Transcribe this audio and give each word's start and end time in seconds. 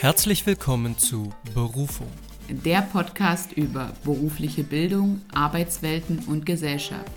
Herzlich 0.00 0.46
willkommen 0.46 0.96
zu 0.96 1.32
Berufung. 1.54 2.06
Der 2.48 2.82
Podcast 2.82 3.50
über 3.54 3.90
berufliche 4.04 4.62
Bildung, 4.62 5.22
Arbeitswelten 5.34 6.20
und 6.28 6.46
Gesellschaft. 6.46 7.10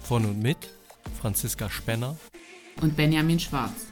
Von 0.00 0.24
und 0.24 0.42
mit 0.42 0.56
Franziska 1.20 1.70
Spenner 1.70 2.16
und 2.82 2.96
Benjamin 2.96 3.38
Schwarz. 3.38 3.86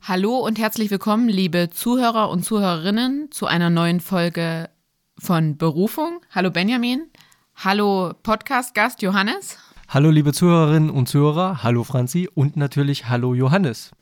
Hallo 0.00 0.38
und 0.38 0.58
herzlich 0.58 0.90
willkommen, 0.90 1.28
liebe 1.28 1.68
Zuhörer 1.68 2.30
und 2.30 2.42
Zuhörerinnen, 2.42 3.30
zu 3.30 3.44
einer 3.44 3.68
neuen 3.68 4.00
Folge 4.00 4.70
von 5.18 5.58
Berufung. 5.58 6.22
Hallo 6.34 6.50
Benjamin. 6.50 7.10
Hallo 7.54 8.14
Podcast-Gast 8.22 9.02
Johannes. 9.02 9.58
Hallo 9.94 10.10
liebe 10.10 10.32
Zuhörerinnen 10.32 10.90
und 10.90 11.08
Zuhörer, 11.08 11.62
hallo 11.62 11.84
Franzi 11.84 12.28
und 12.34 12.56
natürlich 12.56 13.08
hallo 13.08 13.32
Johannes. 13.32 13.92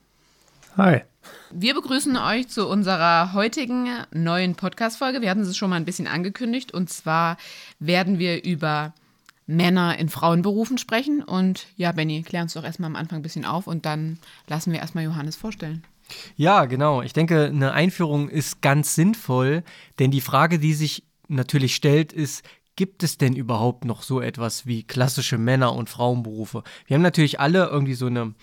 Hi. 0.79 1.03
Wir 1.51 1.75
begrüßen 1.75 2.17
euch 2.17 2.49
zu 2.49 2.67
unserer 2.67 3.35
heutigen 3.35 3.89
neuen 4.11 4.55
Podcast-Folge. 4.55 5.21
Wir 5.21 5.29
hatten 5.29 5.43
es 5.43 5.55
schon 5.55 5.69
mal 5.69 5.77
ein 5.77 5.85
bisschen 5.85 6.07
angekündigt 6.07 6.73
und 6.73 6.89
zwar 6.89 7.37
werden 7.79 8.19
wir 8.19 8.43
über 8.43 8.95
Männer 9.47 9.99
in 9.99 10.09
Frauenberufen 10.09 10.79
sprechen. 10.79 11.23
Und 11.23 11.67
ja, 11.77 11.93
Benny, 11.93 12.23
klär 12.23 12.41
uns 12.41 12.55
doch 12.55 12.65
erstmal 12.65 12.89
am 12.89 12.97
Anfang 12.97 13.19
ein 13.19 13.23
bisschen 13.23 13.45
auf 13.45 13.67
und 13.67 13.85
dann 13.85 14.17
lassen 14.49 14.73
wir 14.73 14.79
erstmal 14.79 15.05
Johannes 15.05 15.37
vorstellen. 15.37 15.85
Ja, 16.37 16.65
genau. 16.65 17.03
Ich 17.03 17.13
denke, 17.13 17.45
eine 17.45 17.73
Einführung 17.73 18.31
ist 18.31 18.63
ganz 18.63 18.95
sinnvoll, 18.95 19.63
denn 19.99 20.11
die 20.11 20.23
Frage, 20.23 20.59
die 20.59 20.73
sich 20.73 21.05
natürlich 21.29 21.75
stellt, 21.75 22.15
ist, 22.15 22.43
gibt 22.77 23.03
es 23.03 23.19
denn 23.19 23.35
überhaupt 23.35 23.85
noch 23.85 24.03
so 24.03 24.21
etwas 24.21 24.67
wie 24.67 24.83
klassische 24.83 25.39
Männer- 25.39 25.75
und 25.75 25.91
Frauenberufe? 25.91 26.63
Wir 26.87 26.95
haben 26.95 27.03
natürlich 27.03 27.41
alle 27.41 27.67
irgendwie 27.67 27.95
so 27.95 28.07
eine 28.07 28.35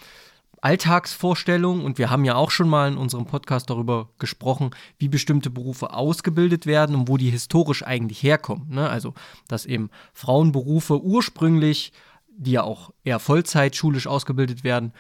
Alltagsvorstellung 0.62 1.86
und 1.86 1.98
wir 1.98 2.09
haben 2.09 2.26
ja 2.26 2.36
auch 2.36 2.52
schon 2.52 2.70
mal 2.70 2.92
in 2.92 2.98
unserem 2.98 3.26
Podcast 3.26 3.70
darüber 3.70 4.09
gesprochen, 4.20 4.72
wie 4.98 5.08
bestimmte 5.08 5.50
Berufe 5.50 5.94
ausgebildet 5.94 6.66
werden 6.66 6.95
und 6.95 7.08
wo 7.08 7.17
die 7.17 7.30
historisch 7.30 7.84
eigentlich 7.86 8.22
herkommen. 8.23 8.67
Ne? 8.70 8.89
Also, 8.89 9.14
dass 9.48 9.66
eben 9.66 9.89
Frauenberufe 10.14 11.02
ursprünglich, 11.02 11.94
die 12.28 12.52
ja 12.52 12.64
auch 12.64 12.92
eher 13.04 13.20
Vollzeit 13.20 13.76
schulisch 13.76 14.08
ausgebildet 14.08 14.64
werden, 14.64 14.94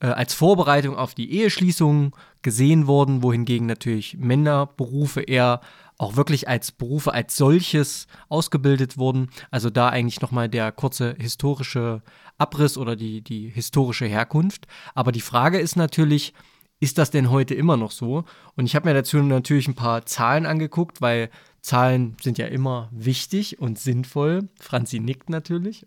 äh, 0.00 0.06
als 0.06 0.34
Vorbereitung 0.34 0.96
auf 0.96 1.14
die 1.14 1.32
Eheschließung 1.32 2.14
gesehen 2.42 2.86
wurden, 2.86 3.22
wohingegen 3.22 3.66
natürlich 3.66 4.16
Männerberufe 4.16 5.22
eher 5.22 5.60
auch 6.00 6.16
wirklich 6.16 6.48
als 6.48 6.72
Berufe 6.72 7.12
als 7.12 7.36
solches 7.36 8.06
ausgebildet 8.30 8.96
wurden. 8.96 9.28
Also 9.50 9.68
da 9.68 9.90
eigentlich 9.90 10.22
nochmal 10.22 10.48
der 10.48 10.72
kurze 10.72 11.14
historische 11.18 12.02
Abriss 12.38 12.78
oder 12.78 12.96
die, 12.96 13.20
die 13.20 13.50
historische 13.50 14.06
Herkunft. 14.06 14.66
Aber 14.94 15.12
die 15.12 15.20
Frage 15.20 15.58
ist 15.58 15.76
natürlich, 15.76 16.32
ist 16.80 16.96
das 16.96 17.10
denn 17.10 17.30
heute 17.30 17.54
immer 17.54 17.76
noch 17.76 17.90
so? 17.90 18.24
Und 18.56 18.64
ich 18.64 18.74
habe 18.74 18.88
mir 18.88 18.94
dazu 18.94 19.18
natürlich 19.18 19.68
ein 19.68 19.74
paar 19.74 20.06
Zahlen 20.06 20.46
angeguckt, 20.46 21.02
weil 21.02 21.28
Zahlen 21.60 22.16
sind 22.22 22.38
ja 22.38 22.46
immer 22.46 22.88
wichtig 22.92 23.58
und 23.60 23.78
sinnvoll. 23.78 24.48
Franzi 24.58 25.00
nickt 25.00 25.28
natürlich. 25.28 25.86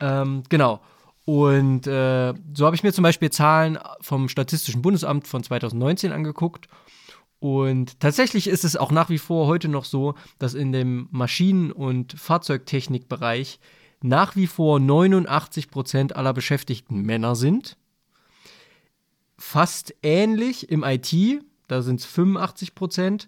Ähm, 0.00 0.42
genau. 0.48 0.80
Und 1.24 1.86
äh, 1.86 2.34
so 2.54 2.66
habe 2.66 2.74
ich 2.74 2.82
mir 2.82 2.92
zum 2.92 3.04
Beispiel 3.04 3.30
Zahlen 3.30 3.78
vom 4.00 4.28
Statistischen 4.28 4.82
Bundesamt 4.82 5.28
von 5.28 5.44
2019 5.44 6.10
angeguckt. 6.10 6.66
Und 7.42 7.98
tatsächlich 7.98 8.46
ist 8.46 8.62
es 8.62 8.76
auch 8.76 8.92
nach 8.92 9.10
wie 9.10 9.18
vor 9.18 9.48
heute 9.48 9.66
noch 9.66 9.84
so, 9.84 10.14
dass 10.38 10.54
in 10.54 10.70
dem 10.70 11.08
Maschinen- 11.10 11.72
und 11.72 12.12
Fahrzeugtechnikbereich 12.12 13.58
nach 14.00 14.36
wie 14.36 14.46
vor 14.46 14.78
89 14.78 15.68
Prozent 15.68 16.14
aller 16.14 16.34
Beschäftigten 16.34 17.02
Männer 17.02 17.34
sind. 17.34 17.76
Fast 19.36 19.92
ähnlich 20.04 20.70
im 20.70 20.84
IT, 20.84 21.12
da 21.66 21.82
sind 21.82 21.98
es 21.98 22.06
85 22.06 22.76
Prozent. 22.76 23.26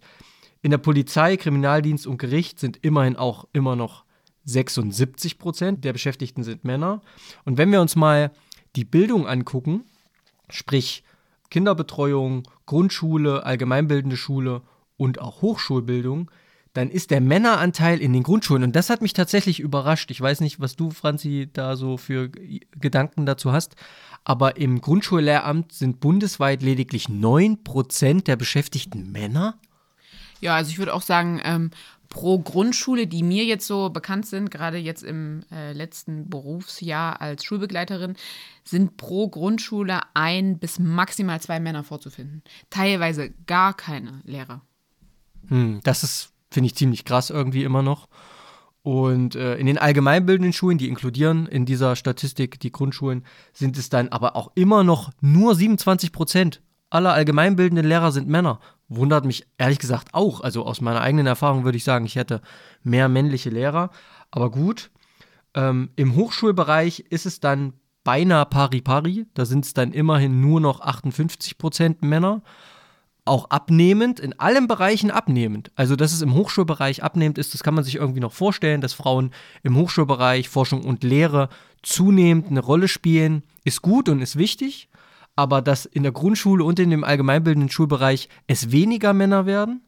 In 0.62 0.70
der 0.70 0.78
Polizei, 0.78 1.36
Kriminaldienst 1.36 2.06
und 2.06 2.18
Gericht 2.18 2.60
sind 2.60 2.78
immerhin 2.82 3.16
auch 3.16 3.48
immer 3.52 3.74
noch 3.74 4.04
76 4.44 5.40
Prozent 5.40 5.84
der 5.84 5.92
Beschäftigten 5.92 6.44
sind 6.44 6.62
Männer. 6.62 7.00
Und 7.44 7.58
wenn 7.58 7.72
wir 7.72 7.80
uns 7.80 7.96
mal 7.96 8.30
die 8.76 8.84
Bildung 8.84 9.26
angucken, 9.26 9.82
sprich 10.50 11.02
Kinderbetreuung, 11.50 12.44
Grundschule, 12.66 13.44
allgemeinbildende 13.44 14.16
Schule 14.16 14.62
und 14.96 15.20
auch 15.20 15.42
Hochschulbildung, 15.42 16.30
dann 16.72 16.90
ist 16.90 17.10
der 17.12 17.20
Männeranteil 17.20 18.00
in 18.00 18.12
den 18.12 18.24
Grundschulen, 18.24 18.64
und 18.64 18.76
das 18.76 18.90
hat 18.90 19.00
mich 19.00 19.12
tatsächlich 19.12 19.60
überrascht. 19.60 20.10
Ich 20.10 20.20
weiß 20.20 20.40
nicht, 20.40 20.60
was 20.60 20.74
du, 20.74 20.90
Franzi, 20.90 21.48
da 21.52 21.76
so 21.76 21.96
für 21.96 22.28
Gedanken 22.28 23.26
dazu 23.26 23.52
hast, 23.52 23.76
aber 24.24 24.56
im 24.56 24.80
Grundschullehramt 24.80 25.72
sind 25.72 26.00
bundesweit 26.00 26.62
lediglich 26.62 27.06
9% 27.06 28.24
der 28.24 28.36
Beschäftigten 28.36 29.12
Männer. 29.12 29.54
Ja, 30.40 30.56
also 30.56 30.70
ich 30.70 30.78
würde 30.78 30.94
auch 30.94 31.02
sagen, 31.02 31.40
ähm, 31.44 31.70
pro 32.14 32.38
Grundschule, 32.38 33.08
die 33.08 33.24
mir 33.24 33.44
jetzt 33.44 33.66
so 33.66 33.90
bekannt 33.90 34.24
sind, 34.24 34.50
gerade 34.50 34.78
jetzt 34.78 35.02
im 35.02 35.42
äh, 35.50 35.72
letzten 35.72 36.30
Berufsjahr 36.30 37.20
als 37.20 37.44
Schulbegleiterin, 37.44 38.14
sind 38.62 38.96
pro 38.96 39.28
Grundschule 39.28 40.00
ein 40.14 40.58
bis 40.58 40.78
maximal 40.78 41.40
zwei 41.42 41.58
Männer 41.58 41.82
vorzufinden. 41.82 42.42
Teilweise 42.70 43.34
gar 43.46 43.76
keine 43.76 44.22
Lehrer. 44.24 44.62
Hm, 45.48 45.80
das 45.82 46.04
ist, 46.04 46.30
finde 46.52 46.68
ich, 46.68 46.76
ziemlich 46.76 47.04
krass 47.04 47.30
irgendwie 47.30 47.64
immer 47.64 47.82
noch. 47.82 48.08
Und 48.82 49.34
äh, 49.34 49.56
in 49.56 49.66
den 49.66 49.78
allgemeinbildenden 49.78 50.52
Schulen, 50.52 50.78
die 50.78 50.88
inkludieren 50.88 51.46
in 51.46 51.66
dieser 51.66 51.96
Statistik 51.96 52.60
die 52.60 52.70
Grundschulen, 52.70 53.24
sind 53.52 53.76
es 53.76 53.88
dann 53.88 54.08
aber 54.08 54.36
auch 54.36 54.52
immer 54.54 54.84
noch 54.84 55.10
nur 55.20 55.56
27 55.56 56.12
Prozent 56.12 56.62
aller 56.90 57.12
allgemeinbildenden 57.12 57.84
Lehrer 57.84 58.12
sind 58.12 58.28
Männer 58.28 58.60
wundert 58.88 59.24
mich 59.24 59.46
ehrlich 59.58 59.78
gesagt 59.78 60.08
auch. 60.12 60.40
Also 60.40 60.64
aus 60.64 60.80
meiner 60.80 61.00
eigenen 61.00 61.26
Erfahrung 61.26 61.64
würde 61.64 61.76
ich 61.76 61.84
sagen, 61.84 62.06
ich 62.06 62.16
hätte 62.16 62.40
mehr 62.82 63.08
männliche 63.08 63.50
Lehrer. 63.50 63.90
Aber 64.30 64.50
gut, 64.50 64.90
ähm, 65.54 65.90
im 65.96 66.14
Hochschulbereich 66.16 67.00
ist 67.10 67.26
es 67.26 67.40
dann 67.40 67.74
beinahe 68.02 68.46
pari 68.46 68.80
pari. 68.80 69.26
Da 69.34 69.44
sind 69.44 69.64
es 69.64 69.74
dann 69.74 69.92
immerhin 69.92 70.40
nur 70.40 70.60
noch 70.60 70.80
58 70.80 71.58
Prozent 71.58 72.02
Männer. 72.02 72.42
Auch 73.26 73.48
abnehmend, 73.48 74.20
in 74.20 74.38
allen 74.38 74.68
Bereichen 74.68 75.10
abnehmend. 75.10 75.72
Also, 75.76 75.96
dass 75.96 76.12
es 76.12 76.20
im 76.20 76.34
Hochschulbereich 76.34 77.02
abnehmend 77.02 77.38
ist, 77.38 77.54
das 77.54 77.62
kann 77.62 77.72
man 77.72 77.82
sich 77.82 77.94
irgendwie 77.94 78.20
noch 78.20 78.34
vorstellen, 78.34 78.82
dass 78.82 78.92
Frauen 78.92 79.30
im 79.62 79.76
Hochschulbereich 79.76 80.50
Forschung 80.50 80.84
und 80.84 81.04
Lehre 81.04 81.48
zunehmend 81.82 82.48
eine 82.48 82.60
Rolle 82.60 82.86
spielen, 82.86 83.42
ist 83.64 83.80
gut 83.80 84.10
und 84.10 84.20
ist 84.20 84.36
wichtig 84.36 84.90
aber 85.36 85.62
dass 85.62 85.84
in 85.86 86.02
der 86.02 86.12
Grundschule 86.12 86.64
und 86.64 86.78
in 86.78 86.90
dem 86.90 87.04
allgemeinbildenden 87.04 87.70
Schulbereich 87.70 88.28
es 88.46 88.70
weniger 88.70 89.12
Männer 89.12 89.46
werden, 89.46 89.82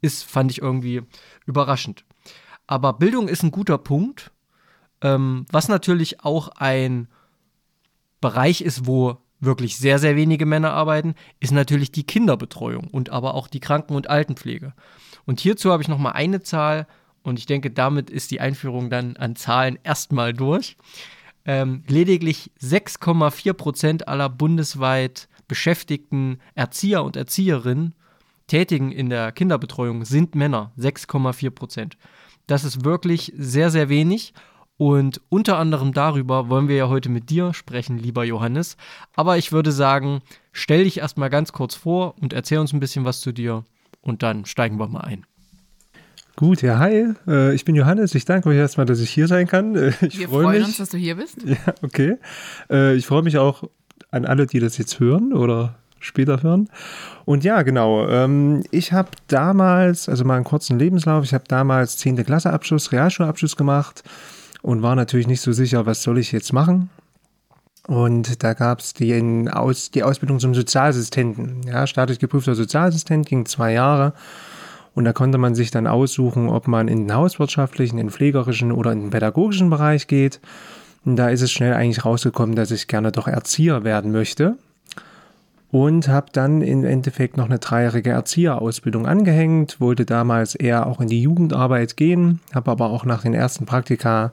ist, 0.00 0.24
fand 0.24 0.50
ich 0.50 0.62
irgendwie 0.62 1.02
überraschend. 1.46 2.04
Aber 2.66 2.92
Bildung 2.94 3.28
ist 3.28 3.42
ein 3.42 3.50
guter 3.50 3.78
Punkt, 3.78 4.30
ähm, 5.00 5.46
was 5.50 5.68
natürlich 5.68 6.24
auch 6.24 6.48
ein 6.48 7.08
Bereich 8.20 8.60
ist, 8.60 8.86
wo 8.86 9.18
wirklich 9.40 9.76
sehr, 9.76 9.98
sehr 9.98 10.16
wenige 10.16 10.46
Männer 10.46 10.72
arbeiten, 10.72 11.14
ist 11.40 11.52
natürlich 11.52 11.92
die 11.92 12.04
Kinderbetreuung 12.04 12.88
und 12.88 13.10
aber 13.10 13.34
auch 13.34 13.48
die 13.48 13.60
Kranken- 13.60 13.96
und 13.96 14.08
Altenpflege. 14.08 14.72
Und 15.26 15.40
hierzu 15.40 15.70
habe 15.70 15.82
ich 15.82 15.88
noch 15.88 15.98
mal 15.98 16.12
eine 16.12 16.42
Zahl 16.42 16.86
und 17.22 17.38
ich 17.38 17.46
denke, 17.46 17.70
damit 17.70 18.10
ist 18.10 18.30
die 18.30 18.40
Einführung 18.40 18.90
dann 18.90 19.16
an 19.16 19.36
Zahlen 19.36 19.78
erstmal 19.82 20.32
durch. 20.32 20.76
Ähm, 21.46 21.82
lediglich 21.86 22.50
6,4 22.60 23.52
Prozent 23.52 24.08
aller 24.08 24.28
bundesweit 24.28 25.28
beschäftigten 25.46 26.38
Erzieher 26.54 27.04
und 27.04 27.16
Erzieherinnen 27.16 27.94
tätigen 28.46 28.92
in 28.92 29.10
der 29.10 29.32
Kinderbetreuung 29.32 30.04
sind 30.04 30.34
Männer. 30.34 30.72
6,4 30.78 31.50
Prozent. 31.50 31.96
Das 32.46 32.64
ist 32.64 32.84
wirklich 32.84 33.32
sehr, 33.36 33.70
sehr 33.70 33.88
wenig. 33.88 34.34
Und 34.76 35.20
unter 35.28 35.58
anderem 35.58 35.92
darüber 35.92 36.48
wollen 36.48 36.68
wir 36.68 36.76
ja 36.76 36.88
heute 36.88 37.08
mit 37.08 37.30
dir 37.30 37.54
sprechen, 37.54 37.96
lieber 37.96 38.24
Johannes. 38.24 38.76
Aber 39.14 39.38
ich 39.38 39.52
würde 39.52 39.70
sagen, 39.70 40.20
stell 40.52 40.84
dich 40.84 40.98
erstmal 40.98 41.30
ganz 41.30 41.52
kurz 41.52 41.74
vor 41.76 42.16
und 42.20 42.32
erzähl 42.32 42.58
uns 42.58 42.72
ein 42.72 42.80
bisschen 42.80 43.04
was 43.04 43.20
zu 43.20 43.32
dir 43.32 43.64
und 44.00 44.22
dann 44.22 44.44
steigen 44.46 44.78
wir 44.78 44.88
mal 44.88 45.02
ein. 45.02 45.26
Gut, 46.36 46.62
ja, 46.62 46.78
hi, 46.80 47.14
äh, 47.28 47.54
ich 47.54 47.64
bin 47.64 47.76
Johannes. 47.76 48.14
Ich 48.16 48.24
danke 48.24 48.48
euch 48.48 48.56
erstmal, 48.56 48.86
dass 48.86 48.98
ich 48.98 49.10
hier 49.10 49.28
sein 49.28 49.46
kann. 49.46 49.76
Äh, 49.76 49.92
ich 50.00 50.18
Wir 50.18 50.28
freu 50.28 50.42
freuen 50.42 50.58
mich. 50.58 50.66
uns, 50.66 50.78
dass 50.78 50.88
du 50.90 50.96
hier 50.96 51.14
bist. 51.14 51.36
Ja, 51.44 51.56
okay. 51.82 52.16
Äh, 52.68 52.94
ich 52.96 53.06
freue 53.06 53.22
mich 53.22 53.38
auch 53.38 53.62
an 54.10 54.24
alle, 54.24 54.46
die 54.46 54.58
das 54.58 54.76
jetzt 54.76 54.98
hören 54.98 55.32
oder 55.32 55.76
später 56.00 56.42
hören. 56.42 56.68
Und 57.24 57.44
ja, 57.44 57.62
genau. 57.62 58.08
Ähm, 58.08 58.64
ich 58.72 58.92
habe 58.92 59.10
damals, 59.28 60.08
also 60.08 60.24
mal 60.24 60.34
einen 60.34 60.44
kurzen 60.44 60.78
Lebenslauf, 60.78 61.24
ich 61.24 61.34
habe 61.34 61.44
damals 61.46 61.98
10. 61.98 62.24
Klasse 62.24 62.52
Abschluss, 62.52 62.90
Realschulabschluss 62.90 63.56
gemacht 63.56 64.02
und 64.62 64.82
war 64.82 64.96
natürlich 64.96 65.28
nicht 65.28 65.40
so 65.40 65.52
sicher, 65.52 65.86
was 65.86 66.02
soll 66.02 66.18
ich 66.18 66.32
jetzt 66.32 66.52
machen. 66.52 66.90
Und 67.86 68.42
da 68.42 68.54
gab 68.54 68.80
es 68.80 68.94
die, 68.94 69.48
Aus, 69.52 69.90
die 69.90 70.02
Ausbildung 70.02 70.40
zum 70.40 70.54
Sozialassistenten. 70.54 71.62
Ja, 71.66 71.86
staatlich 71.86 72.18
geprüfter 72.18 72.54
Sozialassistent, 72.54 73.26
ging 73.26 73.46
zwei 73.46 73.72
Jahre. 73.72 74.14
Und 74.94 75.04
da 75.04 75.12
konnte 75.12 75.38
man 75.38 75.54
sich 75.54 75.70
dann 75.70 75.86
aussuchen, 75.86 76.48
ob 76.48 76.68
man 76.68 76.88
in 76.88 77.06
den 77.06 77.14
hauswirtschaftlichen, 77.14 77.98
in 77.98 78.06
den 78.06 78.12
pflegerischen 78.12 78.72
oder 78.72 78.92
in 78.92 79.00
den 79.00 79.10
pädagogischen 79.10 79.70
Bereich 79.70 80.06
geht. 80.06 80.40
Und 81.04 81.16
da 81.16 81.28
ist 81.28 81.42
es 81.42 81.50
schnell 81.52 81.74
eigentlich 81.74 82.04
rausgekommen, 82.04 82.54
dass 82.54 82.70
ich 82.70 82.88
gerne 82.88 83.12
doch 83.12 83.28
Erzieher 83.28 83.84
werden 83.84 84.12
möchte. 84.12 84.56
Und 85.70 86.06
habe 86.06 86.28
dann 86.32 86.62
im 86.62 86.84
Endeffekt 86.84 87.36
noch 87.36 87.46
eine 87.46 87.58
dreijährige 87.58 88.10
Erzieherausbildung 88.10 89.06
angehängt, 89.06 89.80
wollte 89.80 90.04
damals 90.04 90.54
eher 90.54 90.86
auch 90.86 91.00
in 91.00 91.08
die 91.08 91.20
Jugendarbeit 91.20 91.96
gehen, 91.96 92.38
habe 92.54 92.70
aber 92.70 92.90
auch 92.90 93.04
nach 93.04 93.22
den 93.22 93.34
ersten 93.34 93.66
Praktika 93.66 94.32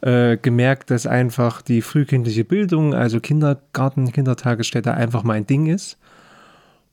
äh, 0.00 0.38
gemerkt, 0.38 0.90
dass 0.90 1.06
einfach 1.06 1.60
die 1.60 1.82
frühkindliche 1.82 2.44
Bildung, 2.44 2.94
also 2.94 3.20
Kindergarten, 3.20 4.12
Kindertagesstätte 4.12 4.94
einfach 4.94 5.24
mein 5.24 5.46
Ding 5.46 5.66
ist. 5.66 5.98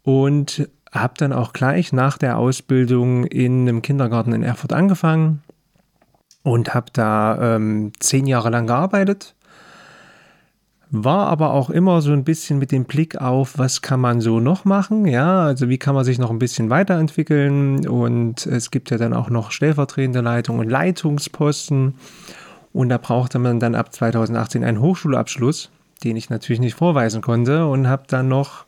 Und 0.04 0.68
habe 0.92 1.14
dann 1.18 1.34
auch 1.34 1.54
gleich 1.54 1.94
nach 1.94 2.18
der 2.18 2.38
Ausbildung 2.38 3.26
in 3.26 3.68
einem 3.68 3.82
Kindergarten 3.82 4.34
in 4.34 4.44
Erfurt 4.44 4.74
angefangen 4.74 5.42
und 6.44 6.74
habe 6.74 6.88
da 6.94 7.56
ähm, 7.56 7.92
zehn 8.00 8.26
Jahre 8.26 8.50
lang 8.50 8.68
gearbeitet. 8.68 9.36
War 10.92 11.28
aber 11.28 11.54
auch 11.54 11.70
immer 11.70 12.02
so 12.02 12.12
ein 12.12 12.24
bisschen 12.24 12.58
mit 12.58 12.72
dem 12.72 12.86
Blick 12.86 13.22
auf, 13.22 13.60
was 13.60 13.84
kann 13.84 14.00
man 14.00 14.22
so 14.22 14.40
noch 14.40 14.66
machen, 14.66 15.06
ja, 15.06 15.44
also 15.44 15.70
wie 15.70 15.78
kann 15.78 15.94
man 15.94 16.04
sich 16.04 16.18
noch 16.18 16.32
ein 16.32 16.40
bisschen 16.40 16.72
weiterentwickeln? 16.72 17.88
Und 17.88 18.48
es 18.48 18.72
gibt 18.72 18.90
ja 18.90 18.98
dann 18.98 19.14
auch 19.14 19.30
noch 19.30 19.52
stellvertretende 19.52 20.22
Leitung 20.22 20.58
und 20.58 20.68
Leitungsposten. 20.68 21.94
Und 22.74 22.90
da 22.90 22.98
brauchte 22.98 23.38
man 23.38 23.60
dann 23.60 23.76
ab 23.76 23.94
2018 23.94 24.64
einen 24.64 24.82
Hochschulabschluss, 24.82 25.70
den 26.04 26.16
ich 26.16 26.32
natürlich 26.32 26.60
nicht 26.60 26.76
vorweisen 26.76 27.22
konnte 27.22 27.68
und 27.68 27.88
habe 27.88 28.04
dann 28.08 28.28
noch 28.28 28.66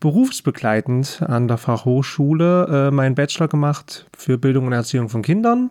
berufsbegleitend 0.00 1.22
an 1.26 1.48
der 1.48 1.58
Fachhochschule 1.58 2.88
äh, 2.88 2.90
meinen 2.90 3.14
Bachelor 3.14 3.48
gemacht 3.48 4.06
für 4.16 4.38
Bildung 4.38 4.66
und 4.66 4.72
Erziehung 4.72 5.08
von 5.08 5.22
Kindern. 5.22 5.70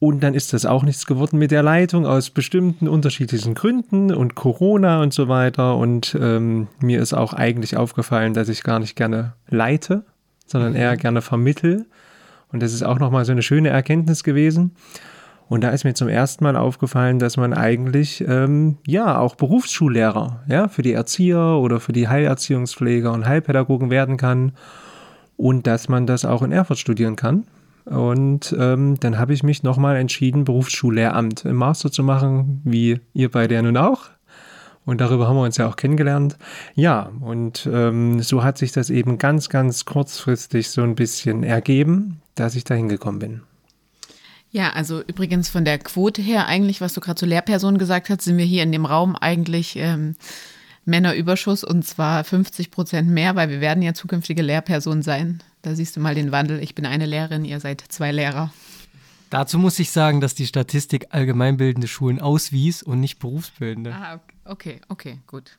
Und 0.00 0.22
dann 0.22 0.34
ist 0.34 0.52
das 0.52 0.64
auch 0.64 0.84
nichts 0.84 1.06
geworden 1.06 1.38
mit 1.38 1.50
der 1.50 1.64
Leitung 1.64 2.06
aus 2.06 2.30
bestimmten 2.30 2.86
unterschiedlichen 2.86 3.54
Gründen 3.54 4.14
und 4.14 4.36
Corona 4.36 5.02
und 5.02 5.12
so 5.12 5.28
weiter. 5.28 5.76
Und 5.76 6.16
ähm, 6.20 6.68
mir 6.80 7.00
ist 7.00 7.14
auch 7.14 7.32
eigentlich 7.32 7.76
aufgefallen, 7.76 8.32
dass 8.32 8.48
ich 8.48 8.62
gar 8.62 8.78
nicht 8.78 8.94
gerne 8.94 9.32
leite, 9.48 10.04
sondern 10.46 10.76
eher 10.76 10.92
mhm. 10.92 10.98
gerne 10.98 11.22
vermittel. 11.22 11.86
Und 12.52 12.62
das 12.62 12.72
ist 12.72 12.84
auch 12.84 13.00
nochmal 13.00 13.24
so 13.24 13.32
eine 13.32 13.42
schöne 13.42 13.70
Erkenntnis 13.70 14.22
gewesen. 14.22 14.72
Und 15.48 15.62
da 15.64 15.70
ist 15.70 15.84
mir 15.84 15.94
zum 15.94 16.08
ersten 16.08 16.44
Mal 16.44 16.56
aufgefallen, 16.56 17.18
dass 17.18 17.36
man 17.36 17.54
eigentlich 17.54 18.22
ähm, 18.26 18.76
ja 18.86 19.18
auch 19.18 19.34
Berufsschullehrer 19.34 20.44
ja, 20.46 20.68
für 20.68 20.82
die 20.82 20.92
Erzieher 20.92 21.58
oder 21.60 21.80
für 21.80 21.92
die 21.92 22.08
Heilerziehungspfleger 22.08 23.12
und 23.12 23.26
Heilpädagogen 23.26 23.90
werden 23.90 24.18
kann 24.18 24.52
und 25.36 25.66
dass 25.66 25.88
man 25.88 26.06
das 26.06 26.26
auch 26.26 26.42
in 26.42 26.52
Erfurt 26.52 26.78
studieren 26.78 27.16
kann. 27.16 27.46
Und 27.86 28.54
ähm, 28.58 29.00
dann 29.00 29.18
habe 29.18 29.32
ich 29.32 29.42
mich 29.42 29.62
nochmal 29.62 29.96
entschieden, 29.96 30.44
Berufsschullehramt 30.44 31.46
im 31.46 31.56
Master 31.56 31.90
zu 31.90 32.02
machen, 32.02 32.60
wie 32.64 33.00
ihr 33.14 33.30
beide 33.30 33.54
ja 33.54 33.62
nun 33.62 33.78
auch. 33.78 34.10
Und 34.84 35.00
darüber 35.00 35.28
haben 35.28 35.36
wir 35.36 35.42
uns 35.42 35.56
ja 35.56 35.66
auch 35.66 35.76
kennengelernt. 35.76 36.36
Ja, 36.74 37.10
und 37.20 37.68
ähm, 37.72 38.20
so 38.20 38.42
hat 38.42 38.58
sich 38.58 38.72
das 38.72 38.90
eben 38.90 39.16
ganz, 39.16 39.48
ganz 39.48 39.86
kurzfristig 39.86 40.70
so 40.70 40.82
ein 40.82 40.94
bisschen 40.94 41.42
ergeben, 41.42 42.20
dass 42.34 42.54
ich 42.54 42.64
da 42.64 42.74
hingekommen 42.74 43.18
bin. 43.18 43.40
Ja, 44.50 44.70
also 44.70 45.02
übrigens 45.02 45.48
von 45.48 45.64
der 45.64 45.78
Quote 45.78 46.22
her 46.22 46.46
eigentlich, 46.46 46.80
was 46.80 46.94
du 46.94 47.00
gerade 47.00 47.18
zur 47.18 47.28
Lehrperson 47.28 47.78
gesagt 47.78 48.08
hast, 48.08 48.22
sind 48.22 48.38
wir 48.38 48.46
hier 48.46 48.62
in 48.62 48.72
dem 48.72 48.86
Raum 48.86 49.14
eigentlich 49.14 49.76
ähm, 49.76 50.16
Männerüberschuss 50.86 51.64
und 51.64 51.84
zwar 51.84 52.24
50 52.24 52.70
Prozent 52.70 53.10
mehr, 53.10 53.36
weil 53.36 53.50
wir 53.50 53.60
werden 53.60 53.82
ja 53.82 53.92
zukünftige 53.92 54.42
Lehrpersonen 54.42 55.02
sein. 55.02 55.42
Da 55.62 55.74
siehst 55.74 55.96
du 55.96 56.00
mal 56.00 56.14
den 56.14 56.32
Wandel. 56.32 56.62
Ich 56.62 56.74
bin 56.74 56.86
eine 56.86 57.04
Lehrerin, 57.04 57.44
ihr 57.44 57.60
seid 57.60 57.84
zwei 57.88 58.10
Lehrer. 58.10 58.52
Dazu 59.28 59.58
muss 59.58 59.78
ich 59.78 59.90
sagen, 59.90 60.22
dass 60.22 60.34
die 60.34 60.46
Statistik 60.46 61.08
allgemeinbildende 61.10 61.86
Schulen 61.86 62.18
auswies 62.18 62.82
und 62.82 63.00
nicht 63.00 63.18
berufsbildende. 63.18 63.94
Ah, 63.94 64.20
okay, 64.46 64.80
okay, 64.88 65.18
gut. 65.26 65.58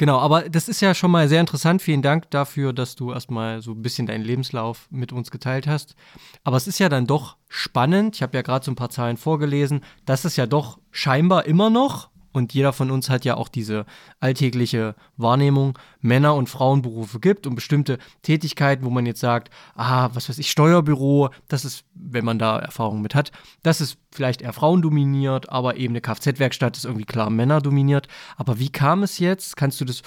Genau, 0.00 0.18
aber 0.18 0.48
das 0.48 0.70
ist 0.70 0.80
ja 0.80 0.94
schon 0.94 1.10
mal 1.10 1.28
sehr 1.28 1.40
interessant. 1.42 1.82
Vielen 1.82 2.00
Dank 2.00 2.30
dafür, 2.30 2.72
dass 2.72 2.96
du 2.96 3.12
erstmal 3.12 3.60
so 3.60 3.72
ein 3.72 3.82
bisschen 3.82 4.06
deinen 4.06 4.24
Lebenslauf 4.24 4.88
mit 4.90 5.12
uns 5.12 5.30
geteilt 5.30 5.66
hast. 5.66 5.94
Aber 6.42 6.56
es 6.56 6.66
ist 6.66 6.78
ja 6.78 6.88
dann 6.88 7.06
doch 7.06 7.36
spannend. 7.50 8.16
Ich 8.16 8.22
habe 8.22 8.34
ja 8.34 8.40
gerade 8.40 8.64
so 8.64 8.70
ein 8.70 8.76
paar 8.76 8.88
Zahlen 8.88 9.18
vorgelesen, 9.18 9.82
dass 10.06 10.24
es 10.24 10.36
ja 10.36 10.46
doch 10.46 10.78
scheinbar 10.90 11.44
immer 11.44 11.68
noch 11.68 12.08
und 12.32 12.54
jeder 12.54 12.72
von 12.72 12.90
uns 12.90 13.10
hat 13.10 13.24
ja 13.24 13.36
auch 13.36 13.48
diese 13.48 13.86
alltägliche 14.20 14.94
Wahrnehmung, 15.16 15.78
Männer- 16.00 16.34
und 16.34 16.48
Frauenberufe 16.48 17.20
gibt 17.20 17.46
und 17.46 17.54
bestimmte 17.54 17.98
Tätigkeiten, 18.22 18.84
wo 18.84 18.90
man 18.90 19.06
jetzt 19.06 19.20
sagt, 19.20 19.50
ah, 19.74 20.10
was 20.14 20.28
weiß 20.28 20.38
ich, 20.38 20.50
Steuerbüro, 20.50 21.30
das 21.48 21.64
ist, 21.64 21.84
wenn 21.94 22.24
man 22.24 22.38
da 22.38 22.58
Erfahrung 22.58 23.02
mit 23.02 23.14
hat, 23.14 23.32
das 23.62 23.80
ist 23.80 23.98
vielleicht 24.12 24.42
eher 24.42 24.52
Frauen 24.52 24.82
dominiert, 24.82 25.48
aber 25.50 25.76
eben 25.76 25.92
eine 25.92 26.00
Kfz-Werkstatt 26.00 26.76
ist 26.76 26.84
irgendwie 26.84 27.04
klar 27.04 27.30
Männer 27.30 27.60
dominiert. 27.60 28.08
Aber 28.36 28.58
wie 28.58 28.70
kam 28.70 29.02
es 29.02 29.18
jetzt? 29.18 29.56
Kannst 29.56 29.80
du 29.80 29.84
das 29.84 30.02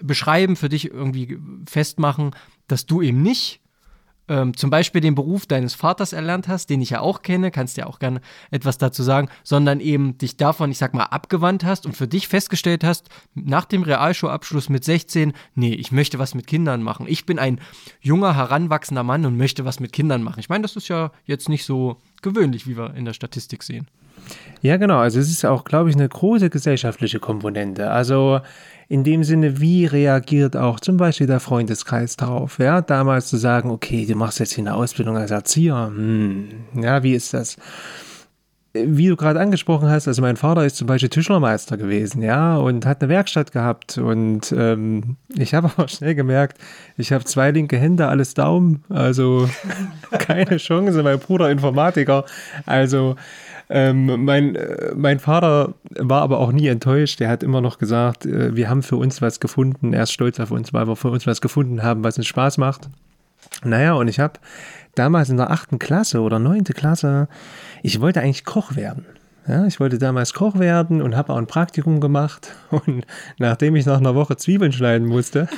beschreiben, 0.00 0.56
für 0.56 0.68
dich 0.68 0.90
irgendwie 0.90 1.38
festmachen, 1.68 2.34
dass 2.66 2.86
du 2.86 3.02
eben 3.02 3.22
nicht 3.22 3.60
ähm, 4.28 4.56
zum 4.56 4.70
Beispiel 4.70 5.00
den 5.00 5.14
Beruf 5.14 5.46
deines 5.46 5.74
Vaters 5.74 6.12
erlernt 6.12 6.48
hast, 6.48 6.70
den 6.70 6.80
ich 6.80 6.90
ja 6.90 7.00
auch 7.00 7.22
kenne, 7.22 7.50
kannst 7.50 7.76
ja 7.76 7.86
auch 7.86 7.98
gerne 7.98 8.20
etwas 8.50 8.78
dazu 8.78 9.02
sagen, 9.02 9.28
sondern 9.42 9.80
eben 9.80 10.18
dich 10.18 10.36
davon, 10.36 10.70
ich 10.70 10.78
sag 10.78 10.94
mal, 10.94 11.04
abgewandt 11.04 11.64
hast 11.64 11.86
und 11.86 11.96
für 11.96 12.08
dich 12.08 12.28
festgestellt 12.28 12.84
hast, 12.84 13.08
nach 13.34 13.64
dem 13.64 13.82
Realschulabschluss 13.82 14.68
mit 14.68 14.84
16, 14.84 15.32
nee, 15.54 15.74
ich 15.74 15.92
möchte 15.92 16.18
was 16.18 16.34
mit 16.34 16.46
Kindern 16.46 16.82
machen. 16.82 17.06
Ich 17.08 17.26
bin 17.26 17.38
ein 17.38 17.60
junger, 18.00 18.34
heranwachsender 18.36 19.02
Mann 19.02 19.26
und 19.26 19.36
möchte 19.36 19.64
was 19.64 19.80
mit 19.80 19.92
Kindern 19.92 20.22
machen. 20.22 20.40
Ich 20.40 20.48
meine, 20.48 20.62
das 20.62 20.76
ist 20.76 20.88
ja 20.88 21.10
jetzt 21.24 21.48
nicht 21.48 21.64
so 21.64 21.98
gewöhnlich, 22.22 22.66
wie 22.66 22.76
wir 22.76 22.94
in 22.94 23.04
der 23.04 23.12
Statistik 23.12 23.62
sehen. 23.62 23.88
Ja, 24.62 24.78
genau. 24.78 24.98
Also 24.98 25.20
es 25.20 25.30
ist 25.30 25.44
auch, 25.44 25.64
glaube 25.64 25.90
ich, 25.90 25.96
eine 25.96 26.08
große 26.08 26.48
gesellschaftliche 26.48 27.20
Komponente. 27.20 27.90
Also 27.90 28.40
in 28.88 29.04
dem 29.04 29.24
Sinne, 29.24 29.60
wie 29.60 29.86
reagiert 29.86 30.56
auch 30.56 30.80
zum 30.80 30.96
Beispiel 30.96 31.26
der 31.26 31.40
Freundeskreis 31.40 32.16
darauf? 32.16 32.58
Ja, 32.58 32.82
damals 32.82 33.28
zu 33.28 33.36
sagen, 33.36 33.70
okay, 33.70 34.06
du 34.06 34.14
machst 34.14 34.40
jetzt 34.40 34.52
hier 34.52 34.62
eine 34.64 34.74
Ausbildung 34.74 35.16
als 35.16 35.30
Erzieher. 35.30 35.92
Hm, 35.94 36.48
ja, 36.80 37.02
wie 37.02 37.14
ist 37.14 37.34
das? 37.34 37.56
Wie 38.76 39.06
du 39.06 39.14
gerade 39.14 39.38
angesprochen 39.38 39.88
hast, 39.88 40.08
also 40.08 40.20
mein 40.20 40.36
Vater 40.36 40.64
ist 40.64 40.76
zum 40.76 40.88
Beispiel 40.88 41.08
Tischlermeister 41.08 41.76
gewesen, 41.76 42.22
ja, 42.22 42.56
und 42.56 42.84
hat 42.86 43.00
eine 43.00 43.08
Werkstatt 43.08 43.52
gehabt. 43.52 43.98
Und 43.98 44.52
ähm, 44.56 45.16
ich 45.28 45.54
habe 45.54 45.70
aber 45.76 45.86
schnell 45.86 46.16
gemerkt, 46.16 46.58
ich 46.96 47.12
habe 47.12 47.24
zwei 47.24 47.52
linke 47.52 47.78
Hände, 47.78 48.08
alles 48.08 48.34
Daumen, 48.34 48.82
also 48.88 49.48
keine 50.18 50.56
Chance. 50.56 51.04
Mein 51.04 51.20
Bruder 51.20 51.50
Informatiker, 51.50 52.24
also 52.66 53.14
ähm, 53.70 54.24
mein, 54.24 54.56
äh, 54.56 54.92
mein 54.94 55.20
Vater 55.20 55.74
war 55.90 56.22
aber 56.22 56.38
auch 56.38 56.52
nie 56.52 56.66
enttäuscht. 56.66 57.20
Er 57.20 57.28
hat 57.28 57.42
immer 57.42 57.60
noch 57.60 57.78
gesagt, 57.78 58.26
äh, 58.26 58.54
wir 58.56 58.68
haben 58.68 58.82
für 58.82 58.96
uns 58.96 59.22
was 59.22 59.40
gefunden. 59.40 59.92
Er 59.92 60.02
ist 60.02 60.12
stolz 60.12 60.40
auf 60.40 60.50
uns, 60.50 60.72
weil 60.72 60.86
wir 60.86 60.96
für 60.96 61.10
uns 61.10 61.26
was 61.26 61.40
gefunden 61.40 61.82
haben, 61.82 62.04
was 62.04 62.18
uns 62.18 62.26
Spaß 62.26 62.58
macht. 62.58 62.90
Naja, 63.62 63.94
und 63.94 64.08
ich 64.08 64.20
habe 64.20 64.34
damals 64.94 65.28
in 65.28 65.36
der 65.36 65.50
achten 65.50 65.78
Klasse 65.78 66.20
oder 66.20 66.38
neunte 66.38 66.72
Klasse, 66.72 67.28
ich 67.84 68.00
wollte 68.00 68.22
eigentlich 68.22 68.46
Koch 68.46 68.76
werden. 68.76 69.04
Ja, 69.46 69.66
ich 69.66 69.78
wollte 69.78 69.98
damals 69.98 70.32
Koch 70.32 70.58
werden 70.58 71.02
und 71.02 71.14
habe 71.14 71.34
auch 71.34 71.36
ein 71.36 71.46
Praktikum 71.46 72.00
gemacht. 72.00 72.54
Und 72.70 73.04
nachdem 73.38 73.76
ich 73.76 73.84
nach 73.84 73.98
einer 73.98 74.14
Woche 74.14 74.38
Zwiebeln 74.38 74.72
schneiden 74.72 75.06
musste, 75.06 75.48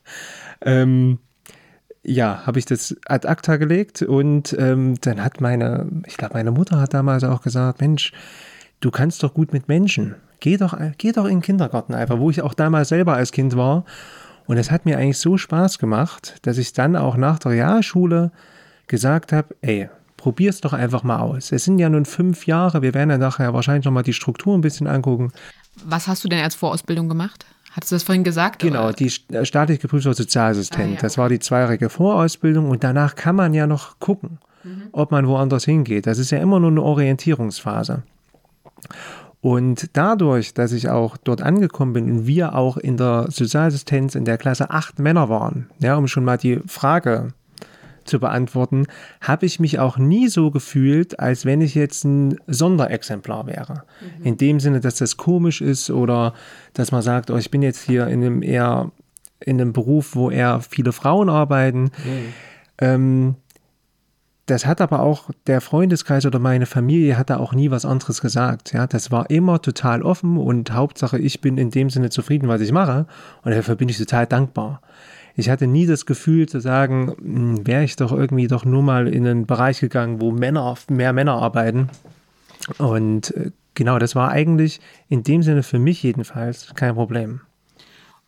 ähm, 0.60 1.18
ja, 2.04 2.46
habe 2.46 2.60
ich 2.60 2.64
das 2.64 2.96
ad 3.06 3.26
acta 3.26 3.56
gelegt 3.56 4.02
und 4.02 4.54
ähm, 4.56 4.94
dann 5.00 5.24
hat 5.24 5.40
meine, 5.40 5.88
ich 6.06 6.16
glaube, 6.16 6.34
meine 6.34 6.52
Mutter 6.52 6.78
hat 6.78 6.94
damals 6.94 7.24
auch 7.24 7.42
gesagt, 7.42 7.80
Mensch, 7.80 8.12
du 8.78 8.92
kannst 8.92 9.24
doch 9.24 9.34
gut 9.34 9.52
mit 9.52 9.66
Menschen. 9.66 10.14
Geh 10.38 10.56
doch, 10.56 10.78
geh 10.98 11.10
doch 11.10 11.24
in 11.24 11.38
den 11.38 11.42
Kindergarten 11.42 11.94
einfach, 11.94 12.20
wo 12.20 12.30
ich 12.30 12.42
auch 12.42 12.54
damals 12.54 12.90
selber 12.90 13.14
als 13.14 13.32
Kind 13.32 13.56
war. 13.56 13.84
Und 14.46 14.58
es 14.58 14.70
hat 14.70 14.84
mir 14.84 14.98
eigentlich 14.98 15.18
so 15.18 15.38
Spaß 15.38 15.80
gemacht, 15.80 16.36
dass 16.42 16.58
ich 16.58 16.72
dann 16.72 16.94
auch 16.94 17.16
nach 17.16 17.40
der 17.40 17.50
Realschule 17.50 18.30
gesagt 18.86 19.32
habe, 19.32 19.56
ey, 19.62 19.88
probier's 20.24 20.62
doch 20.62 20.72
einfach 20.72 21.02
mal 21.02 21.18
aus. 21.18 21.52
Es 21.52 21.64
sind 21.64 21.78
ja 21.78 21.90
nun 21.90 22.06
fünf 22.06 22.46
Jahre, 22.46 22.80
wir 22.80 22.94
werden 22.94 23.10
ja 23.10 23.18
nachher 23.18 23.52
wahrscheinlich 23.52 23.84
nochmal 23.84 24.04
die 24.04 24.14
Struktur 24.14 24.56
ein 24.56 24.62
bisschen 24.62 24.86
angucken. 24.86 25.32
Was 25.84 26.08
hast 26.08 26.24
du 26.24 26.28
denn 26.28 26.42
als 26.42 26.54
Vorausbildung 26.54 27.10
gemacht? 27.10 27.44
Hattest 27.72 27.92
du 27.92 27.96
das 27.96 28.04
vorhin 28.04 28.24
gesagt? 28.24 28.62
Genau, 28.62 28.84
oder? 28.84 28.94
die 28.94 29.12
äh, 29.32 29.44
staatlich 29.44 29.80
geprüfte 29.80 30.14
Sozialassistent. 30.14 30.92
Ah, 30.92 30.94
ja. 30.94 30.98
Das 30.98 31.18
war 31.18 31.28
die 31.28 31.40
zweijährige 31.40 31.90
Vorausbildung 31.90 32.70
und 32.70 32.82
danach 32.82 33.16
kann 33.16 33.36
man 33.36 33.52
ja 33.52 33.66
noch 33.66 33.98
gucken, 33.98 34.38
mhm. 34.62 34.88
ob 34.92 35.10
man 35.10 35.28
woanders 35.28 35.66
hingeht. 35.66 36.06
Das 36.06 36.16
ist 36.16 36.30
ja 36.30 36.38
immer 36.38 36.58
nur 36.58 36.70
eine 36.70 36.82
Orientierungsphase. 36.82 38.02
Und 39.42 39.90
dadurch, 39.92 40.54
dass 40.54 40.72
ich 40.72 40.88
auch 40.88 41.18
dort 41.18 41.42
angekommen 41.42 41.92
bin 41.92 42.10
und 42.10 42.26
wir 42.26 42.54
auch 42.54 42.78
in 42.78 42.96
der 42.96 43.26
Sozialassistenz 43.28 44.14
in 44.14 44.24
der 44.24 44.38
Klasse 44.38 44.70
acht 44.70 44.98
Männer 44.98 45.28
waren, 45.28 45.68
ja, 45.80 45.96
um 45.96 46.08
schon 46.08 46.24
mal 46.24 46.38
die 46.38 46.60
Frage 46.66 47.34
zu 48.04 48.20
beantworten, 48.20 48.86
habe 49.20 49.46
ich 49.46 49.60
mich 49.60 49.78
auch 49.78 49.98
nie 49.98 50.28
so 50.28 50.50
gefühlt, 50.50 51.18
als 51.20 51.44
wenn 51.44 51.60
ich 51.60 51.74
jetzt 51.74 52.04
ein 52.04 52.38
Sonderexemplar 52.46 53.46
wäre. 53.46 53.84
Mhm. 54.18 54.24
In 54.24 54.36
dem 54.36 54.60
Sinne, 54.60 54.80
dass 54.80 54.96
das 54.96 55.16
komisch 55.16 55.60
ist 55.60 55.90
oder 55.90 56.34
dass 56.72 56.92
man 56.92 57.02
sagt, 57.02 57.30
oh, 57.30 57.36
ich 57.36 57.50
bin 57.50 57.62
jetzt 57.62 57.82
hier 57.82 58.06
in 58.08 58.22
einem 58.22 58.42
eher 58.42 58.90
in 59.40 59.60
einem 59.60 59.72
Beruf, 59.72 60.14
wo 60.14 60.30
eher 60.30 60.60
viele 60.60 60.92
Frauen 60.92 61.28
arbeiten. 61.28 61.82
Mhm. 61.82 62.34
Ähm, 62.78 63.36
das 64.46 64.66
hat 64.66 64.82
aber 64.82 65.00
auch 65.00 65.30
der 65.46 65.62
Freundeskreis 65.62 66.26
oder 66.26 66.38
meine 66.38 66.66
Familie 66.66 67.16
hat 67.16 67.30
da 67.30 67.38
auch 67.38 67.54
nie 67.54 67.70
was 67.70 67.86
anderes 67.86 68.20
gesagt. 68.20 68.74
Ja, 68.74 68.86
das 68.86 69.10
war 69.10 69.30
immer 69.30 69.62
total 69.62 70.02
offen 70.02 70.36
und 70.36 70.72
Hauptsache, 70.72 71.18
ich 71.18 71.40
bin 71.40 71.56
in 71.56 71.70
dem 71.70 71.88
Sinne 71.88 72.10
zufrieden, 72.10 72.48
was 72.48 72.60
ich 72.60 72.70
mache. 72.70 73.06
Und 73.42 73.54
dafür 73.54 73.74
bin 73.76 73.88
ich 73.88 73.96
total 73.96 74.26
dankbar. 74.26 74.82
Ich 75.36 75.50
hatte 75.50 75.66
nie 75.66 75.86
das 75.86 76.06
Gefühl 76.06 76.48
zu 76.48 76.60
sagen, 76.60 77.14
hm, 77.18 77.66
wäre 77.66 77.84
ich 77.84 77.96
doch 77.96 78.12
irgendwie 78.12 78.46
doch 78.46 78.64
nur 78.64 78.82
mal 78.82 79.08
in 79.08 79.26
einen 79.26 79.46
Bereich 79.46 79.80
gegangen, 79.80 80.20
wo 80.20 80.30
Männer, 80.30 80.76
mehr 80.88 81.12
Männer 81.12 81.34
arbeiten. 81.34 81.88
Und 82.78 83.34
äh, 83.36 83.50
genau, 83.74 83.98
das 83.98 84.14
war 84.14 84.30
eigentlich 84.30 84.80
in 85.08 85.22
dem 85.22 85.42
Sinne 85.42 85.62
für 85.62 85.78
mich 85.78 86.02
jedenfalls 86.02 86.74
kein 86.74 86.94
Problem. 86.94 87.40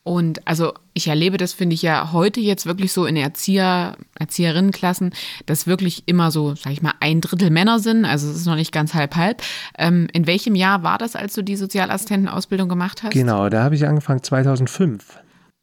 Und 0.02 0.46
also 0.46 0.72
ich 0.94 1.08
erlebe 1.08 1.36
das, 1.36 1.52
finde 1.52 1.74
ich 1.74 1.82
ja 1.82 2.12
heute 2.12 2.38
jetzt 2.38 2.64
wirklich 2.64 2.92
so 2.92 3.06
in 3.06 3.16
Erzieher, 3.16 3.96
Erzieherinnenklassen, 4.16 5.12
dass 5.46 5.66
wirklich 5.66 6.04
immer 6.06 6.30
so, 6.30 6.54
sag 6.54 6.72
ich 6.72 6.80
mal, 6.80 6.94
ein 7.00 7.20
Drittel 7.20 7.50
Männer 7.50 7.80
sind. 7.80 8.04
Also 8.04 8.30
es 8.30 8.36
ist 8.36 8.46
noch 8.46 8.54
nicht 8.54 8.70
ganz 8.70 8.94
halb 8.94 9.16
halb. 9.16 9.42
Ähm, 9.76 10.06
in 10.12 10.28
welchem 10.28 10.54
Jahr 10.54 10.84
war 10.84 10.98
das, 10.98 11.16
als 11.16 11.34
du 11.34 11.42
die 11.42 11.56
Sozialassistentenausbildung 11.56 12.68
gemacht 12.68 13.02
hast? 13.02 13.14
Genau, 13.14 13.48
da 13.48 13.64
habe 13.64 13.74
ich 13.74 13.84
angefangen 13.84 14.22
2005. 14.22 15.18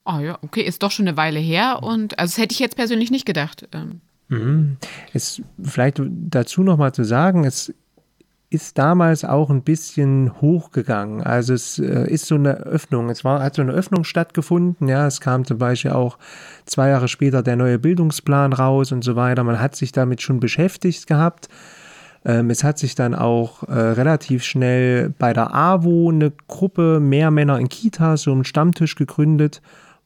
Oh 0.05 0.19
ja, 0.19 0.37
okay, 0.41 0.61
ist 0.61 0.83
doch 0.83 0.91
schon 0.91 1.07
eine 1.07 1.17
Weile 1.17 1.39
her 1.39 1.81
und 1.81 2.19
also 2.19 2.31
das 2.31 2.37
hätte 2.37 2.53
ich 2.53 2.59
jetzt 2.59 2.75
persönlich 2.75 3.11
nicht 3.11 3.25
gedacht. 3.25 3.67
Ähm. 3.71 4.01
Mhm. 4.27 4.77
Es, 5.13 5.41
vielleicht 5.61 6.01
dazu 6.05 6.63
nochmal 6.63 6.93
zu 6.93 7.03
sagen, 7.03 7.45
es 7.45 7.73
ist 8.53 8.77
damals 8.77 9.25
auch 9.25 9.49
ein 9.49 9.63
bisschen 9.63 10.39
hochgegangen. 10.39 11.23
Also 11.23 11.53
es 11.53 11.79
äh, 11.79 12.07
ist 12.07 12.27
so 12.27 12.35
eine 12.35 12.57
Öffnung. 12.57 13.09
Es 13.09 13.23
war, 13.23 13.41
hat 13.41 13.55
so 13.55 13.63
eine 13.63 13.71
Öffnung 13.71 14.03
stattgefunden. 14.03 14.87
Ja, 14.87 15.07
es 15.07 15.21
kam 15.21 15.43
zum 15.43 15.57
Beispiel 15.57 15.91
auch 15.91 16.19
zwei 16.65 16.89
Jahre 16.89 17.07
später 17.07 17.41
der 17.41 17.55
neue 17.55 17.79
Bildungsplan 17.79 18.53
raus 18.53 18.91
und 18.91 19.03
so 19.03 19.15
weiter. 19.15 19.43
Man 19.43 19.59
hat 19.59 19.75
sich 19.75 19.91
damit 19.91 20.21
schon 20.21 20.39
beschäftigt 20.39 21.07
gehabt. 21.07 21.49
Ähm, 22.25 22.51
es 22.51 22.63
hat 22.63 22.77
sich 22.77 22.93
dann 22.93 23.15
auch 23.15 23.63
äh, 23.63 23.73
relativ 23.73 24.43
schnell 24.43 25.09
bei 25.17 25.33
der 25.33 25.53
AWO 25.53 26.11
eine 26.11 26.31
Gruppe 26.47 26.99
mehr 26.99 27.31
Männer 27.31 27.59
in 27.59 27.69
Kitas, 27.69 28.21
so 28.21 28.31
einen 28.31 28.45
Stammtisch 28.45 28.95
gegründet, 28.95 29.61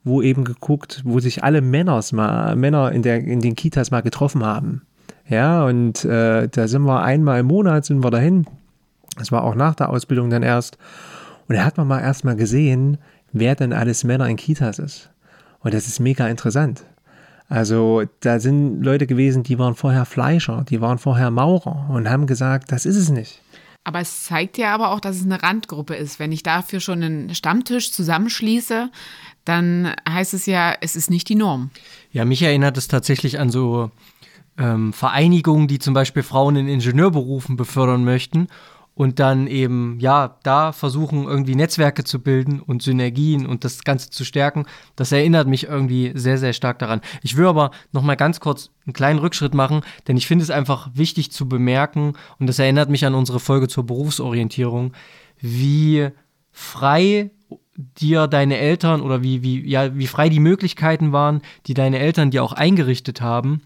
wo 0.08 0.22
eben 0.22 0.44
geguckt, 0.44 1.02
wo 1.04 1.20
sich 1.20 1.44
alle 1.44 1.60
Männers 1.60 2.12
mal, 2.12 2.56
Männer 2.56 2.92
in, 2.92 3.02
der, 3.02 3.18
in 3.18 3.40
den 3.40 3.54
Kitas 3.54 3.90
mal 3.90 4.00
getroffen 4.00 4.44
haben. 4.44 4.82
Ja, 5.28 5.64
und 5.64 6.04
äh, 6.04 6.48
da 6.48 6.68
sind 6.68 6.82
wir 6.82 7.02
einmal 7.02 7.40
im 7.40 7.46
Monat 7.46 7.84
sind 7.84 8.02
wir 8.02 8.10
dahin. 8.10 8.46
Das 9.18 9.30
war 9.30 9.44
auch 9.44 9.54
nach 9.54 9.74
der 9.74 9.90
Ausbildung 9.90 10.30
dann 10.30 10.42
erst. 10.42 10.78
Und 11.48 11.56
da 11.56 11.64
hat 11.64 11.76
man 11.76 11.86
mal 11.86 12.00
erstmal 12.00 12.36
gesehen, 12.36 12.98
wer 13.32 13.54
denn 13.54 13.72
alles 13.72 14.04
Männer 14.04 14.28
in 14.28 14.36
Kitas 14.36 14.78
ist. 14.78 15.10
Und 15.60 15.74
das 15.74 15.86
ist 15.86 16.00
mega 16.00 16.26
interessant. 16.28 16.84
Also 17.48 18.02
da 18.20 18.40
sind 18.40 18.82
Leute 18.82 19.06
gewesen, 19.06 19.42
die 19.42 19.58
waren 19.58 19.74
vorher 19.74 20.04
Fleischer, 20.04 20.64
die 20.68 20.80
waren 20.80 20.98
vorher 20.98 21.30
Maurer 21.30 21.88
und 21.90 22.08
haben 22.08 22.26
gesagt, 22.26 22.72
das 22.72 22.84
ist 22.84 22.96
es 22.96 23.08
nicht. 23.08 23.40
Aber 23.84 24.00
es 24.00 24.24
zeigt 24.24 24.58
ja 24.58 24.74
aber 24.74 24.90
auch, 24.90 25.00
dass 25.00 25.16
es 25.16 25.24
eine 25.24 25.42
Randgruppe 25.42 25.94
ist. 25.94 26.18
Wenn 26.18 26.30
ich 26.30 26.42
dafür 26.42 26.78
schon 26.78 27.02
einen 27.02 27.34
Stammtisch 27.34 27.90
zusammenschließe, 27.90 28.90
dann 29.48 29.94
heißt 30.08 30.34
es 30.34 30.46
ja, 30.46 30.74
es 30.80 30.96
ist 30.96 31.10
nicht 31.10 31.28
die 31.28 31.34
Norm. 31.34 31.70
Ja, 32.12 32.24
mich 32.24 32.42
erinnert 32.42 32.76
es 32.76 32.88
tatsächlich 32.88 33.38
an 33.38 33.50
so 33.50 33.90
ähm, 34.58 34.92
Vereinigungen, 34.92 35.68
die 35.68 35.78
zum 35.78 35.94
Beispiel 35.94 36.22
Frauen 36.22 36.56
in 36.56 36.68
Ingenieurberufen 36.68 37.56
befördern 37.56 38.04
möchten 38.04 38.48
und 38.98 39.20
dann 39.20 39.46
eben, 39.46 39.96
ja, 40.00 40.38
da 40.42 40.72
versuchen 40.72 41.22
irgendwie 41.24 41.54
Netzwerke 41.54 42.02
zu 42.02 42.18
bilden 42.18 42.58
und 42.58 42.82
Synergien 42.82 43.46
und 43.46 43.64
das 43.64 43.84
Ganze 43.84 44.10
zu 44.10 44.24
stärken. 44.24 44.66
Das 44.96 45.12
erinnert 45.12 45.46
mich 45.46 45.68
irgendwie 45.68 46.10
sehr, 46.16 46.36
sehr 46.36 46.52
stark 46.52 46.80
daran. 46.80 47.00
Ich 47.22 47.36
will 47.36 47.46
aber 47.46 47.70
noch 47.92 48.02
mal 48.02 48.16
ganz 48.16 48.40
kurz 48.40 48.70
einen 48.86 48.94
kleinen 48.94 49.20
Rückschritt 49.20 49.54
machen, 49.54 49.82
denn 50.08 50.16
ich 50.16 50.26
finde 50.26 50.42
es 50.42 50.50
einfach 50.50 50.90
wichtig 50.94 51.30
zu 51.30 51.48
bemerken 51.48 52.14
und 52.40 52.48
das 52.48 52.58
erinnert 52.58 52.90
mich 52.90 53.06
an 53.06 53.14
unsere 53.14 53.38
Folge 53.38 53.68
zur 53.68 53.86
Berufsorientierung, 53.86 54.92
wie 55.40 56.08
frei 56.50 57.30
dir 57.78 58.26
deine 58.26 58.58
Eltern 58.58 59.00
oder 59.00 59.22
wie, 59.22 59.42
wie, 59.42 59.64
ja, 59.66 59.96
wie 59.96 60.08
frei 60.08 60.28
die 60.28 60.40
Möglichkeiten 60.40 61.12
waren, 61.12 61.42
die 61.66 61.74
deine 61.74 62.00
Eltern 62.00 62.32
dir 62.32 62.42
auch 62.42 62.52
eingerichtet 62.52 63.20
haben 63.20 63.62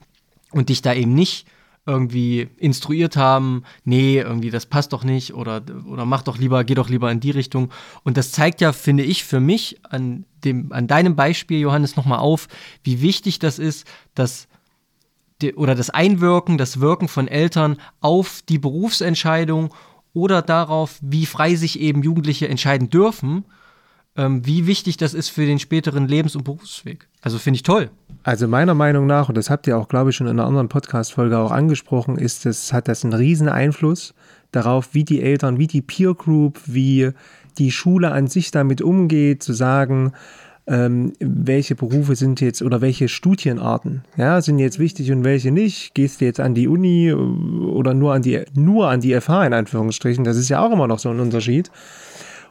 und 0.51 0.69
dich 0.69 0.83
da 0.83 0.93
eben 0.93 1.15
nicht 1.15 1.47
irgendwie 1.87 2.49
instruiert 2.59 3.17
haben, 3.17 3.65
nee, 3.85 4.21
irgendwie 4.21 4.51
das 4.51 4.67
passt 4.67 4.93
doch 4.93 5.03
nicht 5.03 5.35
oder, 5.35 5.63
oder 5.89 6.05
mach 6.05 6.23
doch 6.23 6.39
lieber, 6.39 6.63
geh 6.63 6.75
doch 6.75 6.91
lieber 6.91 7.11
in 7.11 7.21
die 7.21 7.31
Richtung. 7.31 7.71
Und 8.05 8.19
das 8.19 8.33
zeigt 8.33 8.61
ja, 8.61 8.73
finde 8.73 9.03
ich, 9.03 9.25
für 9.25 9.41
mich 9.41 9.81
an, 9.89 10.27
dem, 10.45 10.73
an 10.73 10.87
deinem 10.87 11.17
Beispiel, 11.17 11.59
Johannes, 11.59 11.97
nochmal 11.97 12.19
auf, 12.19 12.49
wie 12.85 13.01
wichtig 13.01 13.39
das 13.39 13.59
ist, 13.59 13.87
dass 14.15 14.47
oder 15.57 15.75
das 15.75 15.91
Einwirken, 15.91 16.57
das 16.57 16.79
Wirken 16.79 17.09
von 17.09 17.27
Eltern 17.27 17.79
auf 18.01 18.43
die 18.49 18.61
Berufsentscheidung 18.61 19.75
oder 20.13 20.41
darauf, 20.41 21.01
wie 21.01 21.27
frei 21.27 21.57
sich 21.57 21.81
eben 21.81 22.05
Jugendliche 22.05 22.47
entscheiden 22.47 22.91
dürfen 22.91 23.45
ähm, 24.17 24.45
wie 24.47 24.67
wichtig 24.67 24.97
das 24.97 25.15
ist 25.15 25.31
für 25.31 25.47
den 25.47 25.59
späteren 25.59 26.07
Lebens- 26.09 26.37
und 26.37 26.45
Berufsweg. 26.45 27.09
Also 27.23 27.39
finde 27.39 27.57
ich 27.57 27.63
toll. 27.63 27.91
Also 28.25 28.47
meiner 28.47 28.75
Meinung 28.75 29.07
nach, 29.07 29.29
und 29.29 29.37
das 29.37 29.51
habt 29.51 29.67
ihr 29.67 29.77
auch, 29.77 29.89
glaube 29.89 30.11
ich, 30.11 30.17
schon 30.17 30.27
in 30.27 30.39
einer 30.39 30.47
anderen 30.47 30.69
Podcast-Folge 30.69 31.39
auch 31.39 31.51
angesprochen, 31.51 32.17
ist 32.17 32.45
das, 32.45 32.73
hat 32.73 32.89
das 32.89 33.05
einen 33.05 33.15
riesen 33.15 33.49
Einfluss 33.49 34.15
darauf, 34.53 34.91
wie 34.93 35.05
die 35.05 35.23
Eltern, 35.23 35.59
wie 35.59 35.67
die 35.67 35.83
Peer 35.83 36.15
Group, 36.15 36.61
wie 36.67 37.11
die 37.59 37.71
Schule 37.71 38.13
an 38.13 38.29
sich 38.29 38.51
damit 38.51 38.83
umgeht, 38.83 39.43
zu 39.43 39.53
sagen, 39.53 40.13
ähm, 40.67 41.13
welche 41.19 41.75
Berufe 41.75 42.15
sind 42.15 42.41
jetzt 42.41 42.63
oder 42.63 42.81
welche 42.81 43.09
Studienarten 43.09 44.05
ja, 44.17 44.41
sind 44.41 44.59
jetzt 44.59 44.79
wichtig 44.79 45.11
und 45.11 45.25
welche 45.25 45.51
nicht. 45.51 45.95
Gehst 45.95 46.21
du 46.21 46.25
jetzt 46.25 46.39
an 46.39 46.55
die 46.55 46.69
Uni 46.69 47.13
oder 47.13 47.95
nur 47.95 48.15
an 48.15 48.23
die, 48.23 48.45
nur 48.55 48.89
an 48.89 49.01
die 49.01 49.19
FH 49.21 49.47
in 49.47 49.55
Anführungsstrichen? 49.55 50.23
Das 50.23 50.37
ist 50.37 50.49
ja 50.49 50.65
auch 50.65 50.73
immer 50.73 50.87
noch 50.87 51.01
so 51.01 51.09
ein 51.09 51.19
Unterschied. 51.19 51.71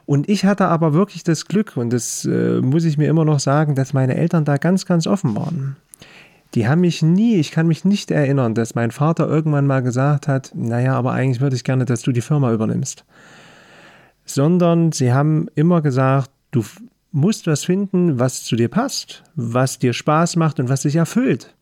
Und 0.06 0.28
ich 0.28 0.44
hatte 0.44 0.66
aber 0.66 0.94
wirklich 0.94 1.22
das 1.22 1.46
Glück, 1.46 1.76
und 1.76 1.92
das 1.92 2.24
äh, 2.24 2.60
muss 2.60 2.84
ich 2.84 2.98
mir 2.98 3.08
immer 3.08 3.24
noch 3.24 3.40
sagen, 3.40 3.74
dass 3.74 3.92
meine 3.92 4.16
Eltern 4.16 4.44
da 4.44 4.56
ganz, 4.56 4.84
ganz 4.86 5.06
offen 5.06 5.36
waren. 5.36 5.76
Die 6.54 6.68
haben 6.68 6.82
mich 6.82 7.02
nie, 7.02 7.36
ich 7.36 7.50
kann 7.50 7.66
mich 7.66 7.84
nicht 7.84 8.10
erinnern, 8.10 8.54
dass 8.54 8.74
mein 8.74 8.90
Vater 8.90 9.26
irgendwann 9.26 9.66
mal 9.66 9.80
gesagt 9.80 10.28
hat, 10.28 10.52
naja, 10.54 10.94
aber 10.94 11.12
eigentlich 11.12 11.40
würde 11.40 11.56
ich 11.56 11.64
gerne, 11.64 11.86
dass 11.86 12.02
du 12.02 12.12
die 12.12 12.20
Firma 12.20 12.52
übernimmst. 12.52 13.04
Sondern 14.24 14.92
sie 14.92 15.12
haben 15.12 15.48
immer 15.54 15.80
gesagt, 15.80 16.30
du 16.50 16.62
musst 17.10 17.46
was 17.46 17.64
finden, 17.64 18.18
was 18.18 18.44
zu 18.44 18.56
dir 18.56 18.68
passt, 18.68 19.22
was 19.34 19.78
dir 19.78 19.92
Spaß 19.92 20.36
macht 20.36 20.60
und 20.60 20.68
was 20.68 20.82
dich 20.82 20.96
erfüllt. 20.96 21.54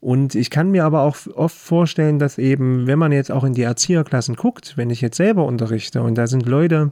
Und 0.00 0.34
ich 0.34 0.50
kann 0.50 0.70
mir 0.70 0.84
aber 0.84 1.00
auch 1.00 1.16
oft 1.34 1.56
vorstellen, 1.56 2.18
dass 2.18 2.36
eben, 2.36 2.86
wenn 2.86 2.98
man 2.98 3.10
jetzt 3.10 3.32
auch 3.32 3.42
in 3.42 3.54
die 3.54 3.62
Erzieherklassen 3.62 4.36
guckt, 4.36 4.76
wenn 4.76 4.90
ich 4.90 5.00
jetzt 5.00 5.16
selber 5.16 5.46
unterrichte 5.46 6.02
und 6.02 6.16
da 6.16 6.26
sind 6.26 6.46
Leute, 6.46 6.90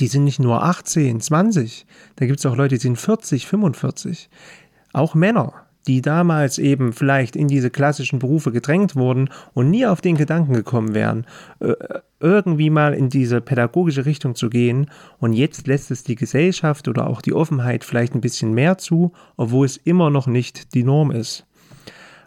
die 0.00 0.06
sind 0.06 0.24
nicht 0.24 0.40
nur 0.40 0.62
18, 0.62 1.20
20, 1.20 1.86
da 2.16 2.26
gibt 2.26 2.38
es 2.38 2.46
auch 2.46 2.56
Leute, 2.56 2.76
die 2.76 2.80
sind 2.80 2.98
40, 2.98 3.46
45. 3.46 4.28
Auch 4.92 5.14
Männer, 5.14 5.52
die 5.86 6.00
damals 6.00 6.58
eben 6.58 6.92
vielleicht 6.92 7.36
in 7.36 7.48
diese 7.48 7.70
klassischen 7.70 8.18
Berufe 8.18 8.52
gedrängt 8.52 8.96
wurden 8.96 9.28
und 9.52 9.70
nie 9.70 9.86
auf 9.86 10.00
den 10.00 10.16
Gedanken 10.16 10.54
gekommen 10.54 10.94
wären, 10.94 11.26
äh, 11.60 11.74
irgendwie 12.20 12.70
mal 12.70 12.94
in 12.94 13.10
diese 13.10 13.40
pädagogische 13.40 14.06
Richtung 14.06 14.34
zu 14.34 14.48
gehen. 14.48 14.90
Und 15.18 15.34
jetzt 15.34 15.66
lässt 15.66 15.90
es 15.90 16.04
die 16.04 16.14
Gesellschaft 16.14 16.88
oder 16.88 17.06
auch 17.06 17.20
die 17.20 17.34
Offenheit 17.34 17.84
vielleicht 17.84 18.14
ein 18.14 18.22
bisschen 18.22 18.54
mehr 18.54 18.78
zu, 18.78 19.12
obwohl 19.36 19.66
es 19.66 19.76
immer 19.76 20.10
noch 20.10 20.26
nicht 20.26 20.74
die 20.74 20.84
Norm 20.84 21.10
ist. 21.10 21.44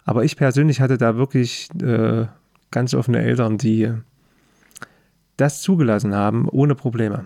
Aber 0.05 0.23
ich 0.23 0.37
persönlich 0.37 0.79
hatte 0.79 0.97
da 0.97 1.17
wirklich 1.17 1.69
äh, 1.81 2.27
ganz 2.69 2.93
offene 2.93 3.21
Eltern, 3.21 3.57
die 3.57 3.91
das 5.35 5.61
zugelassen 5.61 6.15
haben, 6.15 6.47
ohne 6.47 6.75
Probleme. 6.75 7.25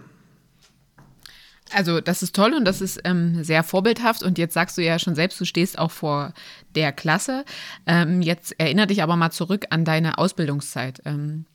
Also 1.73 2.01
das 2.01 2.23
ist 2.23 2.35
toll 2.35 2.53
und 2.53 2.65
das 2.65 2.81
ist 2.81 2.99
ähm, 3.05 3.43
sehr 3.43 3.63
vorbildhaft. 3.63 4.23
Und 4.23 4.37
jetzt 4.37 4.53
sagst 4.53 4.77
du 4.77 4.83
ja 4.83 4.99
schon 4.99 5.15
selbst, 5.15 5.39
du 5.39 5.45
stehst 5.45 5.79
auch 5.79 5.91
vor 5.91 6.33
der 6.75 6.91
Klasse. 6.91 7.45
Ähm, 7.85 8.21
jetzt 8.21 8.59
erinnere 8.59 8.87
dich 8.87 9.03
aber 9.03 9.15
mal 9.15 9.31
zurück 9.31 9.65
an 9.69 9.85
deine 9.85 10.17
Ausbildungszeit. 10.17 11.01
Ähm, 11.05 11.45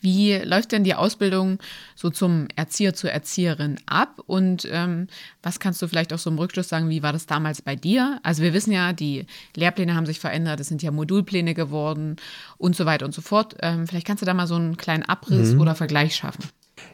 wie 0.00 0.34
läuft 0.36 0.72
denn 0.72 0.84
die 0.84 0.94
Ausbildung 0.94 1.58
so 1.94 2.08
zum 2.08 2.48
Erzieher 2.56 2.94
zur 2.94 3.10
Erzieherin 3.10 3.78
ab? 3.86 4.20
Und 4.26 4.66
ähm, 4.70 5.08
was 5.42 5.60
kannst 5.60 5.80
du 5.82 5.88
vielleicht 5.88 6.12
auch 6.12 6.18
so 6.18 6.30
im 6.30 6.38
Rückschluss 6.38 6.68
sagen, 6.68 6.88
wie 6.88 7.02
war 7.02 7.12
das 7.12 7.26
damals 7.26 7.60
bei 7.60 7.76
dir? 7.76 8.18
Also 8.22 8.42
wir 8.42 8.54
wissen 8.54 8.72
ja, 8.72 8.92
die 8.92 9.26
Lehrpläne 9.54 9.94
haben 9.94 10.06
sich 10.06 10.20
verändert, 10.20 10.60
es 10.60 10.68
sind 10.68 10.82
ja 10.82 10.90
Modulpläne 10.90 11.54
geworden 11.54 12.16
und 12.56 12.76
so 12.76 12.86
weiter 12.86 13.04
und 13.04 13.12
so 13.12 13.20
fort. 13.20 13.56
Ähm, 13.60 13.86
vielleicht 13.86 14.06
kannst 14.06 14.22
du 14.22 14.26
da 14.26 14.34
mal 14.34 14.46
so 14.46 14.54
einen 14.54 14.76
kleinen 14.76 15.02
Abriss 15.02 15.52
mhm. 15.52 15.60
oder 15.60 15.74
Vergleich 15.74 16.16
schaffen. 16.16 16.44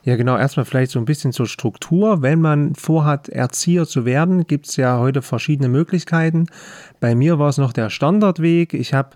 Ja, 0.02 0.16
genau. 0.16 0.36
Erstmal 0.36 0.64
vielleicht 0.64 0.92
so 0.92 0.98
ein 0.98 1.04
bisschen 1.04 1.32
zur 1.32 1.46
Struktur. 1.46 2.22
Wenn 2.22 2.40
man 2.40 2.74
vorhat, 2.74 3.28
Erzieher 3.28 3.86
zu 3.86 4.04
werden, 4.04 4.46
gibt 4.46 4.66
es 4.66 4.76
ja 4.76 4.98
heute 4.98 5.20
verschiedene 5.20 5.68
Möglichkeiten. 5.68 6.46
Bei 7.00 7.14
mir 7.14 7.38
war 7.38 7.50
es 7.50 7.58
noch 7.58 7.72
der 7.72 7.90
Standardweg. 7.90 8.72
Ich 8.72 8.94
habe 8.94 9.10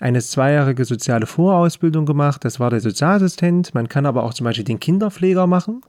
eine 0.00 0.20
zweijährige 0.20 0.84
soziale 0.84 1.26
Vorausbildung 1.26 2.04
gemacht. 2.04 2.44
Das 2.44 2.58
war 2.58 2.70
der 2.70 2.80
Sozialassistent. 2.80 3.74
Man 3.74 3.88
kann 3.88 4.06
aber 4.06 4.24
auch 4.24 4.34
zum 4.34 4.44
Beispiel 4.44 4.64
den 4.64 4.80
Kinderpfleger 4.80 5.46
machen, 5.46 5.82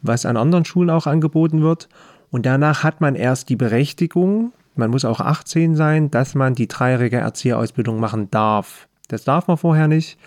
was 0.00 0.24
an 0.24 0.38
anderen 0.38 0.64
Schulen 0.64 0.88
auch 0.88 1.06
angeboten 1.06 1.60
wird. 1.60 1.90
Und 2.30 2.46
danach 2.46 2.84
hat 2.84 3.02
man 3.02 3.14
erst 3.14 3.50
die 3.50 3.56
Berechtigung, 3.56 4.52
man 4.76 4.90
muss 4.90 5.04
auch 5.04 5.20
18 5.20 5.76
sein, 5.76 6.10
dass 6.10 6.34
man 6.34 6.54
die 6.54 6.68
dreijährige 6.68 7.16
Erzieherausbildung 7.16 8.00
machen 8.00 8.30
darf. 8.30 8.88
Das 9.08 9.24
darf 9.24 9.48
man 9.48 9.56
vorher 9.56 9.88
nicht. 9.88 10.18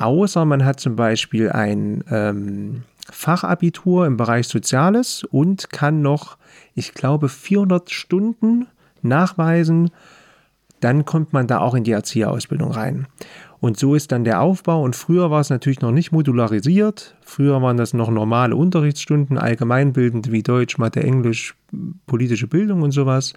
Außer 0.00 0.46
man 0.46 0.64
hat 0.64 0.80
zum 0.80 0.96
Beispiel 0.96 1.50
ein 1.50 2.02
ähm, 2.10 2.84
Fachabitur 3.10 4.06
im 4.06 4.16
Bereich 4.16 4.48
Soziales 4.48 5.24
und 5.24 5.68
kann 5.68 6.00
noch, 6.00 6.38
ich 6.74 6.94
glaube, 6.94 7.28
400 7.28 7.90
Stunden 7.90 8.66
nachweisen. 9.02 9.90
Dann 10.80 11.04
kommt 11.04 11.34
man 11.34 11.46
da 11.46 11.58
auch 11.58 11.74
in 11.74 11.84
die 11.84 11.90
Erzieherausbildung 11.90 12.70
rein. 12.70 13.08
Und 13.60 13.78
so 13.78 13.94
ist 13.94 14.10
dann 14.10 14.24
der 14.24 14.40
Aufbau. 14.40 14.82
Und 14.82 14.96
früher 14.96 15.30
war 15.30 15.40
es 15.40 15.50
natürlich 15.50 15.82
noch 15.82 15.92
nicht 15.92 16.12
modularisiert. 16.12 17.14
Früher 17.20 17.60
waren 17.60 17.76
das 17.76 17.92
noch 17.92 18.08
normale 18.08 18.56
Unterrichtsstunden, 18.56 19.36
allgemeinbildende 19.36 20.32
wie 20.32 20.42
Deutsch, 20.42 20.78
Mathe, 20.78 21.02
Englisch, 21.02 21.54
politische 22.06 22.46
Bildung 22.46 22.80
und 22.80 22.92
sowas 22.92 23.34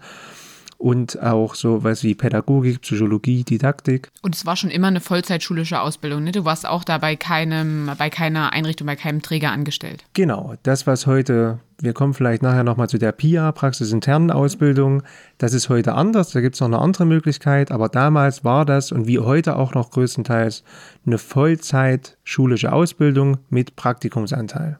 und 0.84 1.24
auch 1.24 1.56
so 1.56 1.86
was 1.86 2.04
wie 2.04 2.14
Pädagogik, 2.14 2.82
Psychologie, 2.82 3.46
Didaktik. 3.46 4.12
Und 4.22 4.36
es 4.36 4.46
war 4.46 4.58
schon 4.58 4.70
immer 4.70 4.88
eine 4.88 5.00
vollzeitschulische 5.00 5.80
Ausbildung, 5.80 6.26
ne? 6.26 6.34
Du 6.34 6.44
warst 6.44 6.68
auch 6.68 6.84
da 6.84 6.98
bei 6.98 7.16
keinem, 7.16 7.90
bei 7.98 8.10
keiner 8.10 8.52
Einrichtung, 8.52 8.86
bei 8.86 8.98
keinem 8.98 9.22
Träger 9.22 9.52
angestellt. 9.52 10.04
Genau, 10.12 10.56
das 10.64 10.86
was 10.86 11.08
heute, 11.08 11.60
wir 11.80 11.94
kommen 11.94 12.14
vielleicht 12.14 12.44
nachher 12.44 12.66
nochmal 12.66 12.90
zu 12.90 12.98
der 12.98 13.14
PIA, 13.14 13.54
praxisinternen 13.54 14.30
Ausbildung, 14.30 15.04
das 15.38 15.54
ist 15.54 15.70
heute 15.70 15.94
anders, 15.94 16.32
da 16.32 16.42
gibt 16.42 16.56
es 16.56 16.60
noch 16.60 16.68
eine 16.68 16.80
andere 16.80 17.06
Möglichkeit, 17.06 17.72
aber 17.72 17.88
damals 17.88 18.44
war 18.44 18.66
das 18.66 18.92
und 18.92 19.08
wie 19.08 19.20
heute 19.20 19.56
auch 19.56 19.74
noch 19.74 19.90
größtenteils 19.90 20.66
eine 21.06 21.18
Vollzeit-schulische 21.18 22.74
Ausbildung 22.74 23.38
mit 23.50 23.78
Praktikumsanteil. 23.78 24.80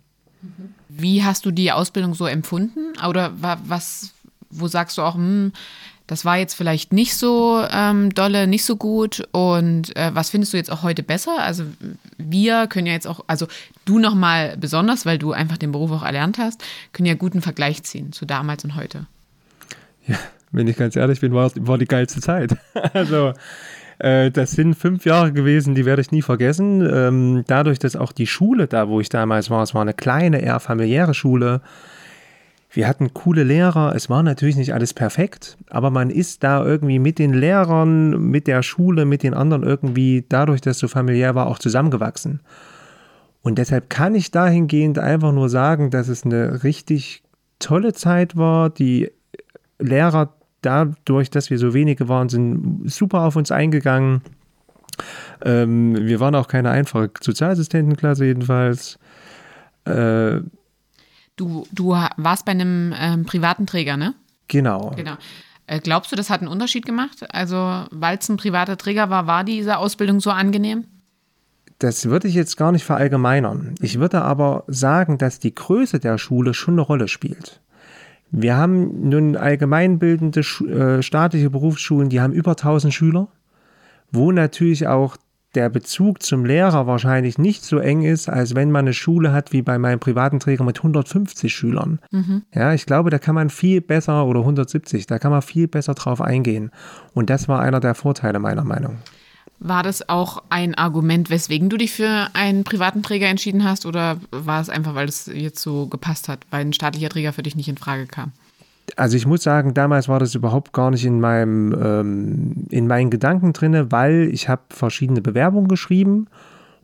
Wie 0.90 1.24
hast 1.24 1.46
du 1.46 1.52
die 1.52 1.72
Ausbildung 1.72 2.14
so 2.14 2.26
empfunden? 2.26 2.92
Oder 3.08 3.32
was, 3.40 4.14
wo 4.50 4.68
sagst 4.68 4.98
du 4.98 5.02
auch, 5.02 5.16
hm, 5.16 5.54
das 6.08 6.26
war 6.26 6.38
jetzt 6.38 6.54
vielleicht 6.54 6.92
nicht 6.92 7.16
so 7.16 7.64
ähm, 7.72 8.14
dolle, 8.14 8.46
nicht 8.46 8.66
so 8.66 8.76
gut. 8.76 9.24
Und 9.32 9.96
äh, 9.96 10.12
was 10.14 10.30
findest 10.30 10.54
du 10.54 10.58
jetzt 10.58 10.72
auch 10.72 10.84
heute 10.84 11.02
besser? 11.02 11.40
Also 11.40 11.64
wir 12.18 12.68
können 12.68 12.88
ja 12.88 12.94
jetzt 12.94 13.08
auch, 13.08 13.22
also 13.28 13.48
du 13.86 14.00
nochmal 14.00 14.58
besonders, 14.58 15.06
weil 15.06 15.18
du 15.18 15.32
einfach 15.32 15.58
den 15.58 15.72
Beruf 15.72 15.92
auch 15.92 16.04
erlernt 16.04 16.38
hast, 16.38 16.64
können 16.92 17.06
ja 17.06 17.14
guten 17.14 17.42
Vergleich 17.42 17.84
ziehen 17.84 18.12
zu 18.12 18.26
damals 18.26 18.66
und 18.66 18.76
heute. 18.76 19.06
Ja, 20.06 20.18
wenn 20.52 20.68
ich 20.68 20.76
ganz 20.76 20.96
ehrlich 20.96 21.22
bin, 21.22 21.34
war, 21.34 21.52
war 21.56 21.78
die 21.78 21.86
geilste 21.86 22.20
Zeit. 22.20 22.58
also 22.94 23.34
äh, 24.00 24.30
das 24.30 24.52
sind 24.52 24.76
fünf 24.76 25.06
Jahre 25.06 25.32
gewesen, 25.32 25.74
die 25.74 25.86
werde 25.86 26.02
ich 26.02 26.12
nie 26.12 26.22
vergessen. 26.22 26.82
Ähm, 26.82 27.44
dadurch, 27.48 27.80
dass 27.80 27.96
auch 27.96 28.12
die 28.12 28.28
Schule 28.28 28.68
da, 28.68 28.90
wo 28.90 29.00
ich 29.00 29.08
damals 29.08 29.50
war, 29.50 29.64
es 29.64 29.74
war 29.74 29.82
eine 29.82 29.94
kleine, 29.94 30.42
eher 30.42 30.60
familiäre 30.60 31.14
Schule, 31.14 31.62
wir 32.74 32.88
hatten 32.88 33.14
coole 33.14 33.44
Lehrer, 33.44 33.94
es 33.96 34.10
war 34.10 34.24
natürlich 34.24 34.56
nicht 34.56 34.74
alles 34.74 34.96
perfekt, 34.96 35.58
aber 35.70 35.92
man 35.92 36.10
ist 36.10 36.44
da 36.44 36.66
irgendwie 36.66 36.98
mit 36.98 37.20
den 37.20 37.32
Lehrern, 37.32 38.30
mit 38.32 38.48
der 38.48 38.64
Schule, 38.64 39.06
mit 39.06 39.22
den 39.22 39.36
anderen 39.36 39.62
irgendwie, 39.62 40.26
dadurch, 40.28 40.60
dass 40.60 40.80
so 40.80 40.88
familiär 40.88 41.36
war, 41.36 41.46
auch 41.46 41.60
zusammengewachsen. 41.60 42.42
Und 43.44 43.60
deshalb 43.60 43.92
kann 43.92 44.16
ich 44.16 44.32
dahingehend 44.32 44.98
einfach 44.98 45.34
nur 45.34 45.50
sagen, 45.50 45.92
dass 45.92 46.08
es 46.08 46.24
eine 46.24 46.64
richtig 46.64 47.22
tolle 47.60 47.94
Zeit 47.94 48.38
war. 48.38 48.72
Die 48.72 49.12
Lehrer, 49.78 50.34
dadurch, 50.62 51.30
dass 51.30 51.52
wir 51.52 51.60
so 51.60 51.76
wenige 51.76 52.08
waren, 52.10 52.30
sind 52.30 52.90
super 52.90 53.22
auf 53.22 53.36
uns 53.36 53.52
eingegangen. 53.52 54.22
Ähm, 55.44 55.96
wir 56.08 56.20
waren 56.20 56.36
auch 56.36 56.48
keine 56.48 56.72
einfache 56.72 57.12
Sozialassistentenklasse 57.22 58.26
jedenfalls. 58.26 58.98
Äh, 59.86 60.40
Du, 61.36 61.66
du 61.72 61.90
warst 62.18 62.46
bei 62.46 62.52
einem 62.52 62.94
ähm, 62.98 63.26
privaten 63.26 63.66
Träger, 63.66 63.98
ne? 63.98 64.14
Genau. 64.48 64.92
Genau. 64.96 65.16
Äh, 65.66 65.80
glaubst 65.80 66.12
du, 66.12 66.16
das 66.16 66.30
hat 66.30 66.42
einen 66.42 66.50
Unterschied 66.50 66.86
gemacht? 66.86 67.26
Also, 67.34 67.86
weil 67.92 68.18
es 68.18 68.30
ein 68.30 68.38
privater 68.38 68.78
Träger 68.78 69.10
war, 69.10 69.28
war 69.28 69.44
diese 69.44 69.78
Ausbildung 69.78 70.20
so 70.20 70.30
angenehm? 70.30 70.86
Das 71.80 72.06
würde 72.06 72.28
ich 72.28 72.36
jetzt 72.36 72.56
gar 72.56 72.72
nicht 72.72 72.86
verallgemeinern. 72.86 73.76
Ich 73.82 74.00
würde 74.00 74.22
aber 74.22 74.64
sagen, 74.68 75.18
dass 75.18 75.40
die 75.40 75.56
Größe 75.56 76.00
der 76.00 76.18
Schule 76.18 76.54
schon 76.54 76.76
eine 76.76 76.82
Rolle 76.82 77.08
spielt. 77.08 77.62
Wir 78.32 78.56
haben 78.56 79.10
nun 79.10 79.36
allgemeinbildende 79.36 80.40
äh, 80.40 81.04
staatliche 81.04 81.50
Berufsschulen, 81.50 82.10
die 82.10 82.22
haben 82.22 82.34
über 82.34 82.52
1000 82.52 82.94
Schüler, 82.94 83.28
wo 84.12 84.32
natürlich 84.32 84.88
auch 84.88 85.18
der 85.56 85.70
Bezug 85.70 86.24
zum 86.24 86.46
Lehrer 86.46 86.88
wahrscheinlich 86.88 87.38
nicht 87.38 87.64
so 87.64 87.78
eng 87.78 88.04
ist, 88.04 88.30
als 88.30 88.56
wenn 88.56 88.72
man 88.72 88.86
eine 88.86 88.94
Schule 88.94 89.32
hat 89.32 89.54
wie 89.54 89.62
bei 89.62 89.78
meinem 89.78 90.00
privaten 90.00 90.40
Träger 90.40 90.64
mit 90.64 90.78
150 90.78 91.54
Schülern. 91.54 92.00
Mhm. 92.12 92.44
Ja, 92.54 92.74
ich 92.74 92.86
glaube, 92.86 93.10
da 93.10 93.20
kann 93.20 93.36
man 93.36 93.50
viel 93.50 93.82
besser 93.82 94.26
oder 94.26 94.40
170, 94.42 95.08
da 95.08 95.20
kann 95.20 95.32
man 95.32 95.42
viel 95.42 95.68
besser 95.68 95.94
drauf 95.94 96.22
eingehen. 96.22 96.72
Und 97.14 97.30
das 97.30 97.48
war 97.48 97.62
einer 97.62 97.80
der 97.80 97.96
Vorteile 97.96 98.40
meiner 98.40 98.64
Meinung. 98.64 98.98
War 99.60 99.84
das 99.84 100.10
auch 100.10 100.44
ein 100.50 100.76
Argument, 100.76 101.30
weswegen 101.30 101.70
du 101.70 101.78
dich 101.78 101.94
für 101.94 102.28
einen 102.34 102.64
privaten 102.64 103.02
Träger 103.02 103.28
entschieden 103.28 103.64
hast 103.64 103.86
oder 103.86 104.18
war 104.32 104.60
es 104.60 104.70
einfach, 104.70 104.96
weil 104.96 105.08
es 105.08 105.28
jetzt 105.28 105.62
so 105.62 105.88
gepasst 105.88 106.28
hat, 106.28 106.40
weil 106.50 106.62
ein 106.62 106.74
staatlicher 106.74 107.10
Träger 107.10 107.32
für 107.32 107.44
dich 107.44 107.56
nicht 107.56 107.70
in 107.70 107.78
Frage 107.78 108.08
kam? 108.08 108.34
Also 108.96 109.18
ich 109.18 109.26
muss 109.26 109.44
sagen, 109.44 109.74
damals 109.74 110.08
war 110.08 110.20
das 110.20 110.36
überhaupt 110.36 110.74
gar 110.74 110.92
nicht 110.92 111.06
in 111.06 111.20
meinem 111.20 111.74
ähm, 111.82 112.68
in 112.70 112.88
meinen 112.88 113.10
Gedanken 113.10 113.54
drin, 113.54 113.92
weil 113.92 114.30
ich 114.32 114.50
habe 114.50 114.64
verschiedene 114.70 115.22
Bewerbungen 115.22 115.68
geschrieben 115.68 116.28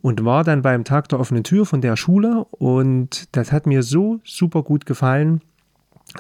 und 0.01 0.23
war 0.25 0.43
dann 0.43 0.61
beim 0.61 0.83
Tag 0.83 1.09
der 1.09 1.19
offenen 1.19 1.43
Tür 1.43 1.65
von 1.65 1.81
der 1.81 1.97
Schule 1.97 2.45
und 2.51 3.27
das 3.35 3.51
hat 3.51 3.67
mir 3.67 3.83
so 3.83 4.19
super 4.23 4.63
gut 4.63 4.85
gefallen, 4.85 5.41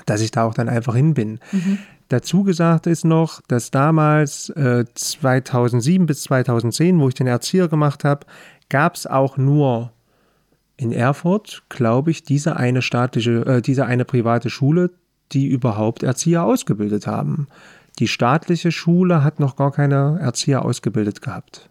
dass 0.05 0.21
ich 0.21 0.31
da 0.31 0.43
auch 0.43 0.53
dann 0.53 0.69
einfach 0.69 0.95
hin 0.95 1.13
bin. 1.13 1.39
Mhm. 1.51 1.79
Dazu 2.09 2.43
gesagt 2.43 2.87
ist 2.87 3.05
noch, 3.05 3.39
dass 3.47 3.71
damals 3.71 4.49
äh, 4.49 4.85
2007 4.93 6.07
bis 6.07 6.23
2010, 6.23 6.99
wo 6.99 7.07
ich 7.07 7.13
den 7.13 7.27
Erzieher 7.27 7.67
gemacht 7.67 8.03
habe, 8.03 8.25
gab 8.69 8.95
es 8.95 9.05
auch 9.05 9.37
nur 9.37 9.91
in 10.75 10.91
Erfurt, 10.91 11.63
glaube 11.69 12.09
ich, 12.09 12.23
diese 12.23 12.57
eine 12.57 12.81
staatliche, 12.81 13.45
äh, 13.45 13.61
diese 13.61 13.85
eine 13.85 14.05
private 14.05 14.49
Schule, 14.49 14.91
die 15.31 15.47
überhaupt 15.47 16.03
Erzieher 16.03 16.43
ausgebildet 16.43 17.07
haben. 17.07 17.47
Die 17.99 18.07
staatliche 18.07 18.71
Schule 18.71 19.23
hat 19.23 19.39
noch 19.39 19.55
gar 19.55 19.71
keine 19.71 20.17
Erzieher 20.19 20.63
ausgebildet 20.63 21.21
gehabt. 21.21 21.69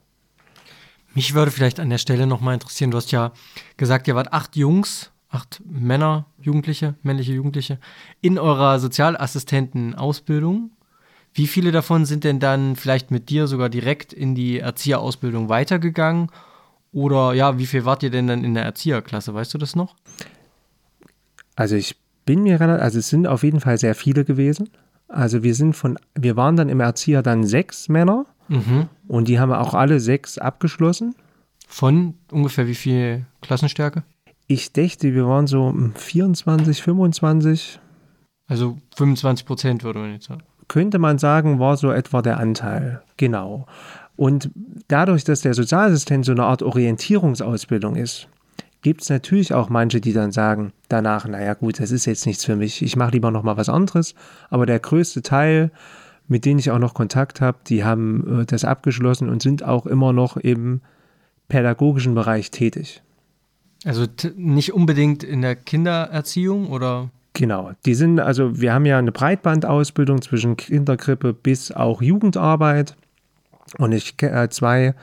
Mich 1.14 1.34
würde 1.34 1.50
vielleicht 1.50 1.80
an 1.80 1.90
der 1.90 1.98
Stelle 1.98 2.26
nochmal 2.26 2.54
interessieren, 2.54 2.90
du 2.90 2.96
hast 2.96 3.10
ja 3.12 3.32
gesagt, 3.76 4.06
ihr 4.08 4.14
wart 4.14 4.32
acht 4.32 4.56
Jungs, 4.56 5.10
acht 5.30 5.62
Männer, 5.66 6.26
Jugendliche, 6.40 6.94
männliche 7.02 7.32
Jugendliche, 7.32 7.78
in 8.20 8.38
eurer 8.38 8.78
Sozialassistentenausbildung. 8.78 10.70
Wie 11.32 11.46
viele 11.46 11.72
davon 11.72 12.04
sind 12.04 12.24
denn 12.24 12.40
dann 12.40 12.76
vielleicht 12.76 13.10
mit 13.10 13.30
dir 13.30 13.46
sogar 13.46 13.68
direkt 13.68 14.12
in 14.12 14.34
die 14.34 14.58
Erzieherausbildung 14.58 15.48
weitergegangen? 15.48 16.30
Oder 16.92 17.32
ja, 17.34 17.58
wie 17.58 17.66
viel 17.66 17.84
wart 17.84 18.02
ihr 18.02 18.10
denn 18.10 18.26
dann 18.26 18.44
in 18.44 18.54
der 18.54 18.64
Erzieherklasse? 18.64 19.34
Weißt 19.34 19.52
du 19.52 19.58
das 19.58 19.76
noch? 19.76 19.94
Also 21.54 21.76
ich 21.76 21.96
bin 22.28 22.42
mir 22.42 22.60
relativ, 22.60 22.82
also 22.82 22.98
es 22.98 23.08
sind 23.08 23.26
auf 23.26 23.42
jeden 23.42 23.58
Fall 23.58 23.78
sehr 23.78 23.94
viele 23.94 24.22
gewesen. 24.22 24.68
Also 25.08 25.42
wir 25.42 25.54
sind 25.54 25.72
von, 25.72 25.98
wir 26.14 26.36
waren 26.36 26.56
dann 26.56 26.68
im 26.68 26.78
Erzieher 26.78 27.22
dann 27.22 27.44
sechs 27.44 27.88
Männer 27.88 28.26
mhm. 28.48 28.90
und 29.06 29.28
die 29.28 29.40
haben 29.40 29.50
auch 29.50 29.72
alle 29.72 29.98
sechs 29.98 30.36
abgeschlossen. 30.36 31.14
Von 31.66 32.16
ungefähr 32.30 32.66
wie 32.66 32.74
viel 32.74 33.24
Klassenstärke? 33.40 34.02
Ich 34.46 34.74
dachte, 34.74 35.14
wir 35.14 35.26
waren 35.26 35.46
so 35.46 35.74
24, 35.94 36.82
25. 36.82 37.80
Also 38.46 38.76
25 38.96 39.46
Prozent 39.46 39.82
würde 39.82 40.00
man 40.00 40.12
jetzt 40.12 40.26
sagen. 40.26 40.42
Könnte 40.68 40.98
man 40.98 41.16
sagen, 41.16 41.58
war 41.58 41.78
so 41.78 41.90
etwa 41.90 42.20
der 42.20 42.38
Anteil. 42.38 43.00
Genau. 43.16 43.64
Und 44.16 44.50
dadurch, 44.88 45.24
dass 45.24 45.40
der 45.40 45.54
Sozialassistent 45.54 46.26
so 46.26 46.32
eine 46.32 46.44
Art 46.44 46.62
Orientierungsausbildung 46.62 47.96
ist, 47.96 48.28
gibt 48.82 49.02
es 49.02 49.10
natürlich 49.10 49.54
auch 49.54 49.68
manche, 49.68 50.00
die 50.00 50.12
dann 50.12 50.32
sagen 50.32 50.72
danach, 50.88 51.26
naja 51.26 51.54
gut, 51.54 51.80
das 51.80 51.90
ist 51.90 52.06
jetzt 52.06 52.26
nichts 52.26 52.44
für 52.44 52.56
mich, 52.56 52.82
ich 52.82 52.96
mache 52.96 53.12
lieber 53.12 53.30
noch 53.30 53.42
mal 53.42 53.56
was 53.56 53.68
anderes. 53.68 54.14
Aber 54.50 54.66
der 54.66 54.78
größte 54.78 55.22
Teil, 55.22 55.70
mit 56.28 56.44
denen 56.44 56.58
ich 56.58 56.70
auch 56.70 56.78
noch 56.78 56.94
Kontakt 56.94 57.40
habe, 57.40 57.58
die 57.66 57.84
haben 57.84 58.42
äh, 58.42 58.46
das 58.46 58.64
abgeschlossen 58.64 59.28
und 59.28 59.42
sind 59.42 59.62
auch 59.62 59.86
immer 59.86 60.12
noch 60.12 60.36
im 60.36 60.80
pädagogischen 61.48 62.14
Bereich 62.14 62.50
tätig. 62.50 63.02
Also 63.84 64.06
nicht 64.36 64.72
unbedingt 64.72 65.22
in 65.22 65.40
der 65.40 65.56
Kindererziehung 65.56 66.68
oder? 66.68 67.10
Genau, 67.32 67.70
die 67.86 67.94
sind, 67.94 68.18
also 68.18 68.60
wir 68.60 68.74
haben 68.74 68.84
ja 68.84 68.98
eine 68.98 69.12
Breitbandausbildung 69.12 70.22
zwischen 70.22 70.56
Kinderkrippe 70.56 71.32
bis 71.32 71.70
auch 71.70 72.02
Jugendarbeit. 72.02 72.96
Und 73.76 73.92
ich 73.92 74.16
kenne 74.16 74.42
äh, 74.42 74.48
zwei 74.48 74.94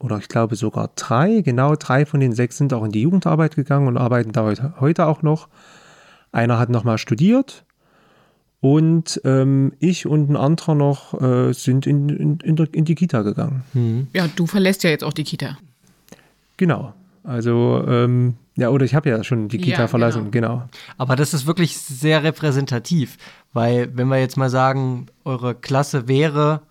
oder 0.00 0.18
ich 0.18 0.28
glaube 0.28 0.56
sogar 0.56 0.90
drei, 0.96 1.40
genau 1.42 1.74
drei 1.76 2.06
von 2.06 2.20
den 2.20 2.32
sechs 2.32 2.56
sind 2.56 2.72
auch 2.72 2.84
in 2.84 2.92
die 2.92 3.02
Jugendarbeit 3.02 3.56
gegangen 3.56 3.88
und 3.88 3.96
arbeiten 3.96 4.32
da 4.32 4.52
heute, 4.80 5.06
auch 5.06 5.22
noch. 5.22 5.48
Einer 6.32 6.58
hat 6.58 6.68
nochmal 6.68 6.98
studiert 6.98 7.64
und 8.60 9.20
ähm, 9.24 9.72
ich 9.78 10.06
und 10.06 10.30
ein 10.30 10.36
anderer 10.36 10.74
noch 10.74 11.20
äh, 11.20 11.52
sind 11.52 11.86
in, 11.86 12.08
in, 12.08 12.38
in, 12.40 12.56
in, 12.56 12.84
die 12.84 12.94
Kita 12.94 13.22
gegangen. 13.22 13.62
Mhm. 13.74 14.08
Ja, 14.12 14.28
du 14.34 14.46
verlässt 14.46 14.82
ja 14.84 14.90
jetzt 14.90 15.04
auch 15.04 15.12
die 15.12 15.24
Kita. 15.24 15.58
Genau. 16.56 16.94
Also, 17.22 17.84
ähm, 17.86 18.34
ja, 18.56 18.70
oder 18.70 18.84
ich 18.84 18.94
habe 18.94 19.08
ja 19.08 19.22
schon 19.24 19.48
die 19.48 19.58
Kita 19.58 19.82
Ja, 19.82 19.88
verlassen, 19.88 20.30
genau. 20.30 20.62
Aber 20.96 21.16
das 21.16 21.34
ist 21.34 21.46
wirklich 21.46 21.76
sehr 21.76 22.22
repräsentativ, 22.22 23.18
weil 23.52 23.90
wenn 23.96 24.08
wir 24.08 24.18
jetzt 24.18 24.36
mal 24.36 24.48
sagen, 24.48 25.06
eure 25.24 25.54
Klasse 25.54 26.08
wäre 26.08 26.62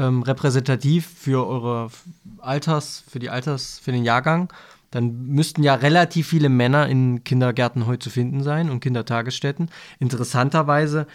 ähm, 0.00 0.22
repräsentativ 0.22 1.06
für 1.06 1.46
eure 1.46 1.90
Alters, 2.38 3.04
für 3.08 3.18
die 3.18 3.30
Alters, 3.30 3.78
für 3.78 3.92
den 3.92 4.02
Jahrgang, 4.02 4.52
dann 4.90 5.26
müssten 5.26 5.62
ja 5.62 5.74
relativ 5.74 6.28
viele 6.28 6.48
Männer 6.48 6.88
in 6.88 7.22
Kindergärten 7.22 7.86
heute 7.86 8.00
zu 8.00 8.10
finden 8.10 8.42
sein 8.42 8.70
und 8.70 8.80
Kindertagesstätten. 8.80 9.70
Interessanterweise 10.00 11.06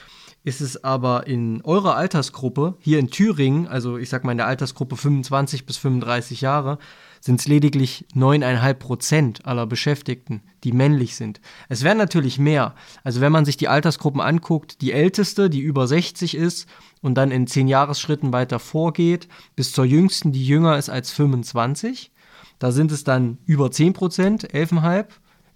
ist 0.44 0.62
es 0.62 0.84
aber 0.84 1.26
in 1.28 1.62
eurer 1.64 1.96
Altersgruppe, 1.96 2.76
hier 2.80 3.00
in 3.00 3.10
Thüringen, 3.10 3.68
also 3.68 3.98
ich 3.98 4.10
sag 4.10 4.24
mal 4.24 4.32
in 4.32 4.38
der 4.38 4.48
Altersgruppe 4.48 4.96
25 4.96 5.66
bis 5.66 5.78
35 5.78 6.42
Jahre, 6.42 6.78
sind 7.26 7.40
es 7.40 7.48
lediglich 7.48 8.06
9,5 8.14 8.74
Prozent 8.76 9.46
aller 9.48 9.66
Beschäftigten, 9.66 10.44
die 10.64 10.72
männlich 10.72 11.16
sind. 11.16 11.42
Es 11.70 11.84
wären 11.84 11.98
natürlich 11.98 12.38
mehr. 12.38 12.76
Also 13.04 13.20
wenn 13.20 13.32
man 13.32 13.46
sich 13.46 13.58
die 13.58 13.68
Altersgruppen 13.68 14.22
anguckt, 14.22 14.80
die 14.82 14.92
älteste, 14.92 15.50
die 15.50 15.62
über 15.62 15.88
60 15.88 16.36
ist 16.36 16.68
und 17.02 17.16
dann 17.16 17.32
in 17.32 17.48
10 17.48 17.68
Jahresschritten 17.68 18.32
weiter 18.32 18.60
vorgeht, 18.60 19.28
bis 19.56 19.72
zur 19.72 19.86
jüngsten, 19.86 20.34
die 20.34 20.46
jünger 20.46 20.78
ist 20.78 20.90
als 20.90 21.10
25, 21.14 22.12
da 22.60 22.72
sind 22.72 22.92
es 22.92 23.04
dann 23.04 23.40
über 23.48 23.72
10 23.72 23.94
Prozent, 23.94 24.54
11,5 24.54 25.06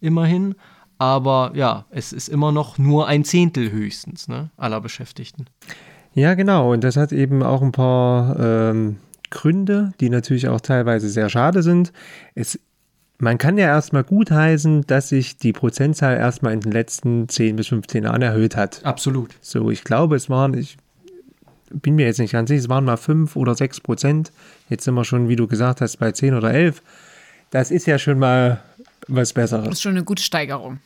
immerhin. 0.02 0.56
Aber 0.98 1.52
ja, 1.54 1.86
es 1.92 2.14
ist 2.14 2.30
immer 2.30 2.52
noch 2.52 2.80
nur 2.80 3.08
ein 3.08 3.24
Zehntel 3.24 3.72
höchstens 3.72 4.28
ne, 4.28 4.50
aller 4.58 4.82
Beschäftigten. 4.82 5.46
Ja, 6.16 6.34
genau. 6.34 6.74
Und 6.74 6.84
das 6.84 6.98
hat 6.98 7.12
eben 7.12 7.44
auch 7.44 7.62
ein 7.62 7.72
paar 7.72 8.40
ähm, 8.40 8.98
Gründe, 9.30 9.94
die 10.00 10.10
natürlich 10.10 10.48
auch 10.48 10.62
teilweise 10.62 11.10
sehr 11.10 11.30
schade 11.30 11.64
sind. 11.64 11.92
Es, 12.36 12.60
man 13.18 13.38
kann 13.38 13.58
ja 13.58 13.68
erstmal 13.68 14.04
gutheißen, 14.04 14.88
dass 14.88 15.10
sich 15.10 15.38
die 15.38 15.54
Prozentzahl 15.54 16.18
erstmal 16.18 16.54
in 16.54 16.62
den 16.62 16.72
letzten 16.72 17.28
10 17.28 17.56
bis 17.58 17.68
15 17.68 18.06
Jahren 18.06 18.22
erhöht 18.22 18.56
hat. 18.56 18.84
Absolut. 18.86 19.36
So, 19.42 19.70
ich 19.70 19.84
glaube, 19.84 20.16
es 20.16 20.30
waren, 20.30 20.54
ich 20.58 20.78
bin 21.72 21.96
mir 21.96 22.06
jetzt 22.06 22.20
nicht 22.20 22.32
ganz 22.32 22.50
sicher, 22.50 22.62
es 22.62 22.70
waren 22.70 22.86
mal 22.86 22.98
5 22.98 23.36
oder 23.36 23.56
6 23.56 23.82
Prozent. 23.82 24.32
Jetzt 24.70 24.86
sind 24.86 24.94
wir 24.94 25.04
schon, 25.04 25.28
wie 25.28 25.36
du 25.36 25.48
gesagt 25.48 25.82
hast, 25.82 25.98
bei 25.98 26.12
10 26.12 26.34
oder 26.34 26.54
11. 26.54 26.82
Das 27.52 27.72
ist 27.72 27.88
ja 27.88 28.00
schon 28.00 28.20
mal 28.20 28.62
was 29.08 29.34
Besseres. 29.34 29.66
Das 29.66 29.74
ist 29.76 29.82
schon 29.82 29.94
eine 29.94 30.04
gute 30.04 30.24
Steigerung. 30.24 30.80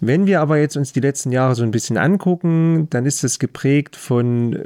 Wenn 0.00 0.26
wir 0.26 0.40
aber 0.40 0.58
jetzt 0.58 0.76
uns 0.76 0.92
die 0.92 1.00
letzten 1.00 1.30
Jahre 1.30 1.54
so 1.54 1.62
ein 1.62 1.70
bisschen 1.70 1.98
angucken, 1.98 2.88
dann 2.90 3.04
ist 3.06 3.22
es 3.22 3.38
geprägt 3.38 3.96
von 3.96 4.58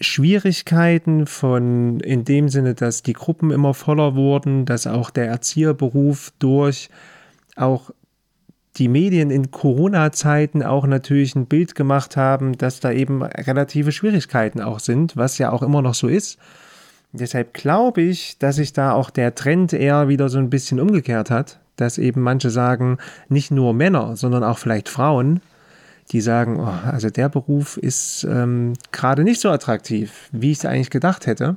Schwierigkeiten, 0.00 1.26
von 1.26 2.00
in 2.00 2.24
dem 2.24 2.48
Sinne, 2.48 2.74
dass 2.74 3.02
die 3.02 3.12
Gruppen 3.12 3.50
immer 3.50 3.74
voller 3.74 4.14
wurden, 4.14 4.64
dass 4.64 4.86
auch 4.86 5.10
der 5.10 5.26
Erzieherberuf 5.26 6.32
durch 6.38 6.88
auch 7.56 7.90
die 8.76 8.88
Medien 8.88 9.30
in 9.30 9.50
Corona-Zeiten 9.50 10.62
auch 10.62 10.86
natürlich 10.86 11.34
ein 11.34 11.46
Bild 11.46 11.74
gemacht 11.74 12.16
haben, 12.16 12.56
dass 12.56 12.80
da 12.80 12.92
eben 12.92 13.22
relative 13.22 13.92
Schwierigkeiten 13.92 14.60
auch 14.60 14.78
sind, 14.78 15.16
was 15.16 15.38
ja 15.38 15.50
auch 15.50 15.62
immer 15.62 15.82
noch 15.82 15.94
so 15.94 16.06
ist. 16.06 16.38
Deshalb 17.12 17.54
glaube 17.54 18.02
ich, 18.02 18.38
dass 18.38 18.56
sich 18.56 18.72
da 18.72 18.92
auch 18.92 19.10
der 19.10 19.34
Trend 19.34 19.72
eher 19.72 20.08
wieder 20.08 20.28
so 20.28 20.38
ein 20.38 20.50
bisschen 20.50 20.78
umgekehrt 20.78 21.30
hat, 21.30 21.58
dass 21.76 21.98
eben 21.98 22.20
manche 22.20 22.50
sagen, 22.50 22.98
nicht 23.28 23.50
nur 23.50 23.72
Männer, 23.72 24.16
sondern 24.16 24.44
auch 24.44 24.58
vielleicht 24.58 24.88
Frauen, 24.88 25.40
die 26.10 26.20
sagen, 26.20 26.58
oh, 26.60 26.88
also 26.90 27.10
der 27.10 27.28
Beruf 27.28 27.76
ist 27.76 28.24
ähm, 28.24 28.74
gerade 28.92 29.24
nicht 29.24 29.40
so 29.40 29.50
attraktiv, 29.50 30.28
wie 30.32 30.52
ich 30.52 30.58
es 30.58 30.64
eigentlich 30.64 30.90
gedacht 30.90 31.26
hätte. 31.26 31.56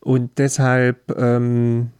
Und 0.00 0.38
deshalb, 0.38 1.16
ähm, 1.16 1.90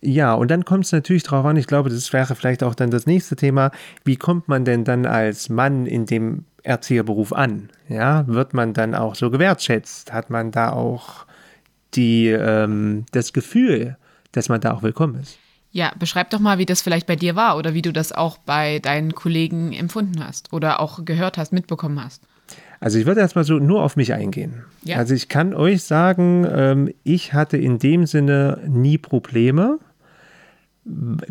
ja, 0.00 0.32
und 0.34 0.50
dann 0.50 0.64
kommt 0.64 0.86
es 0.86 0.92
natürlich 0.92 1.24
darauf 1.24 1.44
an, 1.44 1.56
ich 1.56 1.66
glaube, 1.66 1.90
das 1.90 2.12
wäre 2.12 2.34
vielleicht 2.34 2.62
auch 2.62 2.74
dann 2.74 2.90
das 2.90 3.06
nächste 3.06 3.36
Thema, 3.36 3.72
wie 4.04 4.16
kommt 4.16 4.48
man 4.48 4.64
denn 4.64 4.84
dann 4.84 5.06
als 5.06 5.48
Mann 5.48 5.86
in 5.86 6.06
dem 6.06 6.44
Erzieherberuf 6.62 7.32
an? 7.32 7.68
Ja, 7.88 8.26
wird 8.26 8.54
man 8.54 8.72
dann 8.72 8.94
auch 8.94 9.14
so 9.14 9.30
gewertschätzt? 9.30 10.12
Hat 10.12 10.30
man 10.30 10.50
da 10.50 10.72
auch 10.72 11.26
die, 11.94 12.28
ähm, 12.28 13.04
das 13.12 13.32
Gefühl, 13.32 13.96
dass 14.32 14.48
man 14.48 14.60
da 14.60 14.72
auch 14.72 14.82
willkommen 14.82 15.20
ist? 15.20 15.38
Ja, 15.74 15.90
beschreib 15.98 16.30
doch 16.30 16.38
mal, 16.38 16.58
wie 16.58 16.66
das 16.66 16.82
vielleicht 16.82 17.08
bei 17.08 17.16
dir 17.16 17.34
war 17.34 17.56
oder 17.56 17.74
wie 17.74 17.82
du 17.82 17.92
das 17.92 18.12
auch 18.12 18.38
bei 18.38 18.78
deinen 18.78 19.12
Kollegen 19.12 19.72
empfunden 19.72 20.24
hast 20.24 20.52
oder 20.52 20.78
auch 20.78 21.04
gehört 21.04 21.36
hast, 21.36 21.52
mitbekommen 21.52 22.02
hast. 22.02 22.22
Also 22.78 22.96
ich 23.00 23.06
würde 23.06 23.20
erstmal 23.20 23.42
so 23.42 23.58
nur 23.58 23.82
auf 23.82 23.96
mich 23.96 24.12
eingehen. 24.12 24.62
Ja. 24.84 24.98
Also 24.98 25.14
ich 25.14 25.28
kann 25.28 25.52
euch 25.52 25.82
sagen, 25.82 26.46
ähm, 26.48 26.94
ich 27.02 27.32
hatte 27.32 27.56
in 27.56 27.80
dem 27.80 28.06
Sinne 28.06 28.60
nie 28.68 28.98
Probleme. 28.98 29.80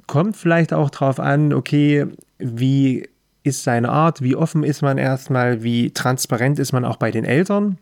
Kommt 0.08 0.36
vielleicht 0.36 0.74
auch 0.74 0.90
drauf 0.90 1.22
an, 1.22 1.54
okay, 1.54 2.08
wie 2.38 3.08
ist 3.44 3.64
seine 3.64 3.92
Art, 3.92 4.22
wie 4.22 4.36
offen 4.36 4.64
ist 4.66 4.82
man 4.82 4.98
erstmal, 4.98 5.64
wie 5.64 5.92
transparent 5.92 6.60
ist 6.60 6.74
man 6.74 6.84
auch 6.84 6.98
bei 6.98 7.12
den 7.12 7.24
Eltern. 7.24 7.78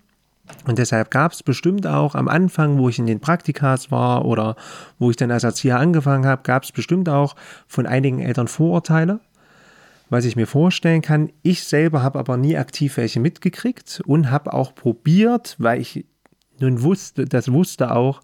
Und 0.65 0.77
deshalb 0.77 1.11
gab 1.11 1.31
es 1.31 1.43
bestimmt 1.43 1.87
auch 1.87 2.15
am 2.15 2.27
Anfang, 2.27 2.77
wo 2.77 2.89
ich 2.89 2.99
in 2.99 3.07
den 3.07 3.19
Praktikas 3.19 3.91
war 3.91 4.25
oder 4.25 4.55
wo 4.99 5.09
ich 5.09 5.17
dann 5.17 5.31
als 5.31 5.43
Erzieher 5.43 5.79
angefangen 5.79 6.25
habe, 6.25 6.43
gab 6.43 6.63
es 6.63 6.71
bestimmt 6.71 7.09
auch 7.09 7.35
von 7.67 7.85
einigen 7.85 8.19
Eltern 8.19 8.47
Vorurteile, 8.47 9.19
was 10.09 10.25
ich 10.25 10.35
mir 10.35 10.47
vorstellen 10.47 11.01
kann. 11.01 11.31
Ich 11.41 11.63
selber 11.63 12.03
habe 12.03 12.19
aber 12.19 12.37
nie 12.37 12.57
aktiv 12.57 12.97
welche 12.97 13.19
mitgekriegt 13.19 14.01
und 14.05 14.29
habe 14.29 14.53
auch 14.53 14.75
probiert, 14.75 15.55
weil 15.57 15.81
ich 15.81 16.05
nun 16.59 16.83
wusste, 16.83 17.25
das 17.25 17.51
wusste 17.51 17.93
auch, 17.93 18.21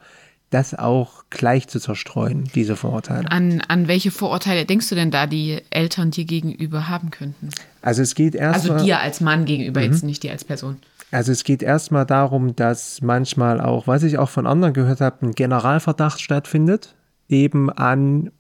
das 0.50 0.74
auch 0.74 1.26
gleich 1.30 1.68
zu 1.68 1.80
zerstreuen, 1.80 2.46
diese 2.56 2.76
Vorurteile. 2.78 3.30
An, 3.30 3.62
an 3.68 3.88
welche 3.88 4.12
Vorurteile 4.12 4.66
denkst 4.66 4.88
du 4.88 4.96
denn 4.96 5.12
da, 5.12 5.28
die 5.28 5.62
Eltern 5.72 6.12
dir 6.12 6.24
gegenüber 6.24 6.88
haben 6.88 7.12
könnten? 7.12 7.50
Also 7.82 8.02
es 8.02 8.16
geht 8.16 8.36
Also 8.36 8.70
erstmal. 8.70 8.86
dir 8.86 9.00
als 9.00 9.20
Mann 9.20 9.46
gegenüber, 9.46 9.82
jetzt 9.82 10.04
nicht 10.04 10.24
dir 10.24 10.32
als 10.32 10.46
Person. 10.46 10.78
Also 11.12 11.32
es 11.32 11.44
geht 11.44 11.64
erstmal 11.64 12.06
darum, 12.06 12.56
dass 12.56 13.02
manchmal 13.02 13.62
auch, 13.62 13.88
was 13.88 14.04
ich 14.04 14.18
auch 14.18 14.30
von 14.30 14.46
anderen 14.46 14.74
gehört 14.74 15.00
habe, 15.00 15.26
ein 15.26 15.32
Generalverdacht 15.32 16.20
stattfindet, 16.20 16.96
eben 17.30 17.70
an, 17.70 18.32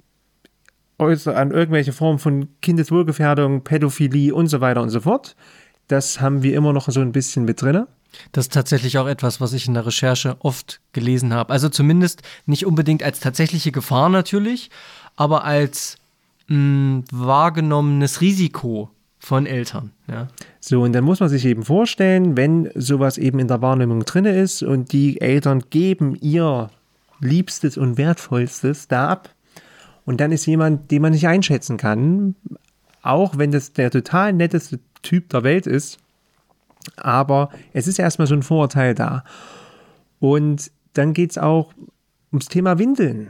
an 0.97 1.51
irgendwelche 1.51 1.93
Formen 1.93 2.19
von 2.19 2.49
Kindeswohlgefährdung, 2.61 3.63
Pädophilie 3.63 4.33
und 4.33 4.47
so 4.47 4.59
weiter 4.59 4.81
und 4.81 4.89
so 4.89 5.01
fort. 5.01 5.35
Das 5.87 6.19
haben 6.19 6.43
wir 6.43 6.55
immer 6.55 6.73
noch 6.73 6.89
so 6.89 6.99
ein 6.99 7.13
bisschen 7.13 7.45
mit 7.45 7.61
drinne. 7.61 7.87
Das 8.31 8.45
ist 8.45 8.53
tatsächlich 8.53 8.97
auch 8.97 9.07
etwas, 9.07 9.39
was 9.39 9.53
ich 9.53 9.67
in 9.67 9.73
der 9.73 9.85
Recherche 9.85 10.35
oft 10.39 10.81
gelesen 10.91 11.33
habe. 11.33 11.53
Also 11.53 11.69
zumindest 11.69 12.23
nicht 12.45 12.65
unbedingt 12.65 13.03
als 13.03 13.19
tatsächliche 13.19 13.71
Gefahr 13.71 14.09
natürlich, 14.09 14.69
aber 15.15 15.45
als 15.45 15.97
mh, 16.47 17.03
wahrgenommenes 17.11 18.19
Risiko 18.21 18.89
von 19.19 19.45
Eltern. 19.45 19.91
Ja. 20.07 20.27
So, 20.59 20.81
und 20.81 20.93
dann 20.93 21.03
muss 21.03 21.19
man 21.19 21.29
sich 21.29 21.45
eben 21.45 21.63
vorstellen, 21.63 22.37
wenn 22.37 22.69
sowas 22.75 23.17
eben 23.17 23.39
in 23.39 23.47
der 23.47 23.61
Wahrnehmung 23.61 24.05
drinne 24.05 24.37
ist 24.37 24.63
und 24.63 24.91
die 24.91 25.19
Eltern 25.21 25.63
geben 25.69 26.15
ihr 26.15 26.69
Liebstes 27.19 27.77
und 27.77 27.97
Wertvollstes 27.97 28.87
da 28.87 29.09
ab. 29.09 29.29
Und 30.05 30.21
dann 30.21 30.31
ist 30.31 30.45
jemand, 30.45 30.91
den 30.91 31.01
man 31.01 31.11
nicht 31.11 31.27
einschätzen 31.27 31.77
kann, 31.77 32.35
auch 33.01 33.37
wenn 33.37 33.51
das 33.51 33.73
der 33.73 33.91
total 33.91 34.33
netteste 34.33 34.79
Typ 35.01 35.29
der 35.29 35.43
Welt 35.43 35.67
ist, 35.67 35.97
aber 36.95 37.49
es 37.73 37.87
ist 37.87 37.99
erstmal 37.99 38.27
so 38.27 38.35
ein 38.35 38.43
Vorurteil 38.43 38.95
da. 38.95 39.23
Und 40.19 40.71
dann 40.93 41.13
geht 41.13 41.31
es 41.31 41.37
auch 41.37 41.73
ums 42.31 42.47
Thema 42.47 42.79
Windeln. 42.79 43.29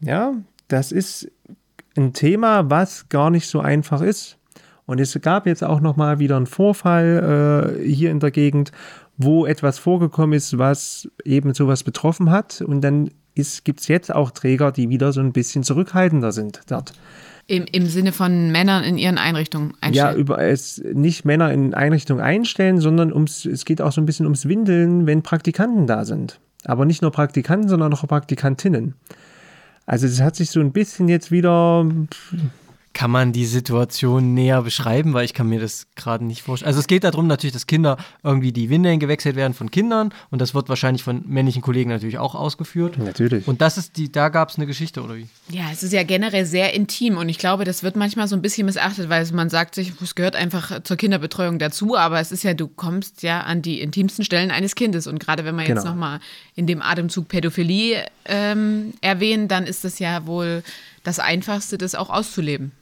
Ja, 0.00 0.34
das 0.68 0.92
ist 0.92 1.30
ein 1.96 2.12
Thema, 2.12 2.70
was 2.70 3.08
gar 3.08 3.30
nicht 3.30 3.46
so 3.48 3.60
einfach 3.60 4.00
ist. 4.02 4.38
Und 4.86 5.00
es 5.00 5.18
gab 5.22 5.46
jetzt 5.46 5.62
auch 5.62 5.80
noch 5.80 5.96
mal 5.96 6.18
wieder 6.18 6.36
einen 6.36 6.46
Vorfall 6.46 7.76
äh, 7.80 7.88
hier 7.88 8.10
in 8.10 8.20
der 8.20 8.30
Gegend, 8.30 8.72
wo 9.16 9.46
etwas 9.46 9.78
vorgekommen 9.78 10.32
ist, 10.36 10.58
was 10.58 11.08
eben 11.24 11.54
sowas 11.54 11.84
betroffen 11.84 12.30
hat. 12.30 12.60
Und 12.60 12.80
dann 12.82 13.10
gibt 13.34 13.80
es 13.80 13.88
jetzt 13.88 14.14
auch 14.14 14.30
Träger, 14.32 14.72
die 14.72 14.88
wieder 14.88 15.12
so 15.12 15.20
ein 15.20 15.32
bisschen 15.32 15.62
zurückhaltender 15.62 16.32
sind 16.32 16.60
dort. 16.66 16.92
Im, 17.46 17.64
Im 17.70 17.86
Sinne 17.86 18.12
von 18.12 18.52
Männern 18.52 18.84
in 18.84 18.98
ihren 18.98 19.18
Einrichtungen 19.18 19.74
Ja, 19.92 20.06
einstellen. 20.08 20.16
über 20.18 20.38
es 20.42 20.82
nicht 20.92 21.24
Männer 21.24 21.52
in 21.52 21.74
Einrichtungen 21.74 22.22
einstellen, 22.22 22.78
sondern 22.78 23.12
ums, 23.12 23.44
es 23.44 23.64
geht 23.64 23.82
auch 23.82 23.92
so 23.92 24.00
ein 24.00 24.06
bisschen 24.06 24.26
ums 24.26 24.46
Windeln, 24.46 25.06
wenn 25.06 25.22
Praktikanten 25.22 25.86
da 25.86 26.04
sind. 26.04 26.38
Aber 26.64 26.84
nicht 26.84 27.02
nur 27.02 27.10
Praktikanten, 27.10 27.68
sondern 27.68 27.92
auch 27.92 28.06
Praktikantinnen. 28.06 28.94
Also 29.86 30.06
es 30.06 30.20
hat 30.20 30.36
sich 30.36 30.50
so 30.50 30.60
ein 30.60 30.72
bisschen 30.72 31.08
jetzt 31.08 31.32
wieder 31.32 31.84
Kann 32.94 33.10
man 33.10 33.32
die 33.32 33.46
Situation 33.46 34.34
näher 34.34 34.62
beschreiben, 34.62 35.14
weil 35.14 35.24
ich 35.24 35.32
kann 35.34 35.48
mir 35.48 35.60
das 35.60 35.86
gerade 35.96 36.24
nicht 36.24 36.42
vorstellen. 36.42 36.66
Also 36.68 36.80
es 36.80 36.86
geht 36.86 37.04
darum 37.04 37.26
natürlich, 37.26 37.52
dass 37.54 37.66
Kinder 37.66 37.96
irgendwie 38.22 38.52
die 38.52 38.68
Windeln 38.70 39.00
gewechselt 39.00 39.34
werden 39.36 39.54
von 39.54 39.70
Kindern 39.70 40.12
und 40.30 40.40
das 40.40 40.54
wird 40.54 40.68
wahrscheinlich 40.68 41.02
von 41.02 41.22
männlichen 41.26 41.62
Kollegen 41.62 41.90
natürlich 41.90 42.18
auch 42.18 42.34
ausgeführt. 42.34 42.98
Natürlich. 42.98 43.48
Und 43.48 43.60
das 43.62 43.78
ist 43.78 43.96
die, 43.96 44.12
da 44.12 44.28
gab 44.28 44.50
es 44.50 44.56
eine 44.56 44.66
Geschichte 44.66 45.02
oder 45.02 45.16
wie? 45.16 45.26
Ja, 45.48 45.64
es 45.72 45.82
ist 45.82 45.92
ja 45.92 46.02
generell 46.02 46.44
sehr 46.44 46.74
intim 46.74 47.16
und 47.16 47.28
ich 47.28 47.38
glaube, 47.38 47.64
das 47.64 47.82
wird 47.82 47.96
manchmal 47.96 48.28
so 48.28 48.36
ein 48.36 48.42
bisschen 48.42 48.66
missachtet, 48.66 49.08
weil 49.08 49.26
man 49.32 49.48
sagt 49.48 49.74
sich, 49.74 49.92
es 50.02 50.14
gehört 50.14 50.36
einfach 50.36 50.82
zur 50.82 50.96
Kinderbetreuung 50.96 51.58
dazu, 51.58 51.96
aber 51.96 52.20
es 52.20 52.30
ist 52.32 52.42
ja, 52.44 52.54
du 52.54 52.68
kommst 52.68 53.22
ja 53.22 53.40
an 53.40 53.62
die 53.62 53.80
intimsten 53.80 54.24
Stellen 54.24 54.50
eines 54.50 54.74
Kindes 54.74 55.06
und 55.06 55.18
gerade 55.18 55.44
wenn 55.44 55.54
wir 55.56 55.62
jetzt 55.62 55.78
Genau. 55.78 55.90
nochmal 55.90 56.20
in 56.54 56.66
dem 56.66 56.82
Atemzug 56.82 57.28
Pädophilie 57.28 58.04
ähm, 58.26 58.92
erwähnen, 59.00 59.48
dann 59.48 59.64
ist 59.66 59.84
das 59.84 59.98
ja 59.98 60.26
wohl 60.26 60.62
das 61.02 61.18
Einfachste, 61.18 61.78
das 61.78 61.94
auch 61.94 62.10
auszuleben. 62.10 62.72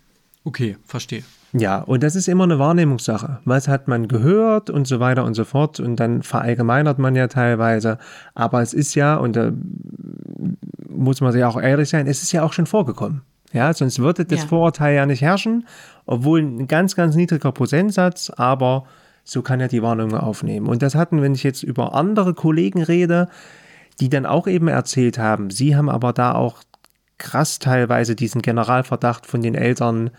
Okay, 0.45 0.77
verstehe. 0.85 1.23
Ja, 1.53 1.81
und 1.81 2.03
das 2.03 2.15
ist 2.15 2.29
immer 2.29 2.45
eine 2.45 2.59
Wahrnehmungssache. 2.59 3.41
Was 3.45 3.67
hat 3.67 3.89
man 3.89 4.07
gehört 4.07 4.71
und 4.71 4.87
so 4.87 5.01
weiter 5.01 5.25
und 5.25 5.35
so 5.35 5.45
fort. 5.45 5.81
Und 5.81 5.97
dann 5.97 6.23
verallgemeinert 6.23 6.99
man 6.99 7.17
ja 7.17 7.27
teilweise. 7.27 7.99
Aber 8.35 8.63
es 8.63 8.73
ist 8.73 8.95
ja, 8.95 9.17
und 9.17 9.35
da 9.35 9.51
muss 10.89 11.21
man 11.21 11.33
sich 11.33 11.43
auch 11.45 11.61
ehrlich 11.61 11.89
sein, 11.89 12.07
es 12.07 12.23
ist 12.23 12.33
ja 12.33 12.43
auch 12.43 12.53
schon 12.53 12.67
vorgekommen. 12.67 13.23
Ja, 13.53 13.73
sonst 13.75 13.99
würde 13.99 14.25
das 14.25 14.43
Ja. 14.43 14.47
Vorurteil 14.47 14.95
ja 14.95 15.07
nicht 15.07 15.23
herrschen, 15.23 15.67
obwohl 16.07 16.41
ein 16.41 16.69
ganz, 16.69 16.95
ganz 16.95 17.17
niedriger 17.17 17.51
Prozentsatz, 17.51 18.31
aber 18.31 18.85
so 19.25 19.43
kann 19.43 19.61
er 19.61 19.69
die 19.69 19.83
Warnung 19.83 20.15
aufnehmen. 20.15 20.69
Und 20.69 20.83
das 20.83 20.95
hatten, 20.95 21.21
wenn 21.21 21.35
ich 21.35 21.43
jetzt 21.43 21.65
über 21.65 21.95
andere 21.95 22.33
Kollegen 22.35 22.83
rede, 22.83 23.29
die 23.99 24.09
dann 24.09 24.25
auch 24.25 24.47
eben 24.47 24.69
erzählt 24.69 25.19
haben, 25.19 25.51
sie 25.51 25.75
haben 25.77 25.89
aber 25.89 26.13
da 26.13 26.33
auch 26.33 26.63
krass 27.21 27.61
teilweise 27.61 28.17
diesen 28.17 28.43
Generalverdacht 28.43 29.27
von 29.27 29.43
den 29.43 29.55
Eltern 29.55 30.11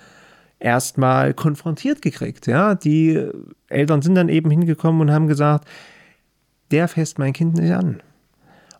erstmal 0.59 1.33
konfrontiert 1.33 2.01
gekriegt. 2.01 2.47
Ja, 2.47 2.75
die 2.75 3.27
Eltern 3.67 4.01
sind 4.01 4.15
dann 4.15 4.29
eben 4.29 4.49
hingekommen 4.49 5.01
und 5.01 5.11
haben 5.11 5.27
gesagt, 5.27 5.67
der 6.69 6.87
fässt 6.87 7.19
mein 7.19 7.33
Kind 7.33 7.55
nicht 7.55 7.73
an. 7.73 8.01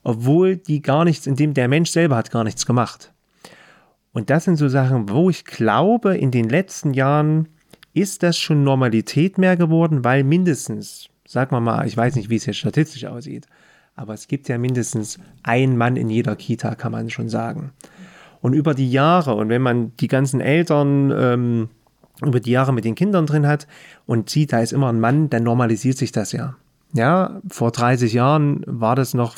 Obwohl 0.03 0.55
die 0.55 0.81
gar 0.81 1.03
nichts, 1.03 1.27
in 1.27 1.35
dem 1.35 1.53
der 1.53 1.67
Mensch 1.67 1.91
selber 1.91 2.15
hat 2.15 2.31
gar 2.31 2.43
nichts 2.43 2.65
gemacht. 2.65 3.11
Und 4.13 4.29
das 4.29 4.45
sind 4.45 4.57
so 4.57 4.67
Sachen, 4.67 5.09
wo 5.09 5.29
ich 5.29 5.45
glaube, 5.45 6.17
in 6.17 6.31
den 6.31 6.49
letzten 6.49 6.93
Jahren 6.93 7.47
ist 7.93 8.23
das 8.23 8.37
schon 8.37 8.63
Normalität 8.63 9.37
mehr 9.37 9.57
geworden, 9.57 10.03
weil 10.03 10.23
mindestens, 10.23 11.09
sagen 11.27 11.51
wir 11.51 11.59
mal, 11.59 11.85
ich 11.87 11.97
weiß 11.97 12.15
nicht, 12.15 12.29
wie 12.29 12.35
es 12.35 12.45
jetzt 12.45 12.57
statistisch 12.57 13.05
aussieht, 13.05 13.47
aber 13.95 14.13
es 14.13 14.27
gibt 14.27 14.47
ja 14.47 14.57
mindestens 14.57 15.19
ein 15.43 15.77
Mann 15.77 15.95
in 15.97 16.09
jeder 16.09 16.35
Kita, 16.35 16.75
kann 16.75 16.91
man 16.91 17.09
schon 17.09 17.29
sagen. 17.29 17.71
Und 18.41 18.53
über 18.53 18.73
die 18.73 18.91
Jahre, 18.91 19.35
und 19.35 19.49
wenn 19.49 19.61
man 19.61 19.95
die 19.97 20.07
ganzen 20.07 20.41
Eltern 20.41 21.11
ähm, 21.15 21.69
über 22.25 22.39
die 22.39 22.51
Jahre 22.51 22.73
mit 22.73 22.85
den 22.85 22.95
Kindern 22.95 23.25
drin 23.25 23.47
hat 23.47 23.67
und 24.05 24.29
sieht, 24.29 24.53
da 24.53 24.59
ist 24.59 24.73
immer 24.73 24.89
ein 24.89 24.99
Mann, 24.99 25.29
dann 25.29 25.43
normalisiert 25.43 25.97
sich 25.97 26.11
das 26.11 26.31
ja. 26.31 26.55
Ja, 26.93 27.41
vor 27.49 27.71
30 27.71 28.13
Jahren 28.13 28.63
war 28.67 28.95
das 28.95 29.13
noch, 29.13 29.35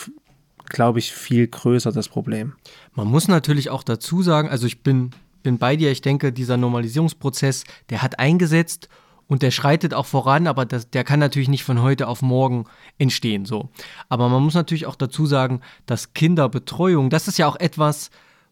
glaube 0.70 1.00
ich, 1.00 1.14
viel 1.14 1.48
größer 1.48 1.92
das 1.92 2.10
Problem. 2.10 2.54
Man 2.96 3.08
muss 3.08 3.28
natürlich 3.28 3.70
auch 3.70 3.84
dazu 3.84 4.24
sagen, 4.24 4.50
also 4.50 4.66
ich 4.66 4.82
bin, 4.82 5.12
bin 5.44 5.60
bei 5.60 5.76
dir, 5.76 5.92
ich 5.92 6.02
denke, 6.02 6.34
dieser 6.34 6.58
Normalisierungsprozess, 6.58 7.64
der 7.90 8.02
hat 8.02 8.20
eingesetzt 8.20 8.90
und 9.28 9.42
der 9.44 9.52
schreitet 9.52 9.94
auch 9.94 10.06
voran, 10.06 10.48
aber 10.48 10.66
das, 10.66 10.90
der 10.90 11.04
kann 11.04 11.20
natürlich 11.20 11.50
nicht 11.50 11.64
von 11.64 11.82
heute 11.82 12.08
auf 12.08 12.22
morgen 12.22 12.66
entstehen. 12.98 13.46
So. 13.46 13.70
Aber 14.10 14.30
man 14.30 14.44
muss 14.44 14.56
natürlich 14.56 14.88
auch 14.88 14.96
dazu 14.96 15.26
sagen, 15.26 15.62
dass 15.86 16.14
Kinderbetreuung, 16.14 17.10
das 17.10 17.28
ist 17.28 17.38
ja 17.38 17.48
auch 17.48 17.56
etwas, 17.58 18.10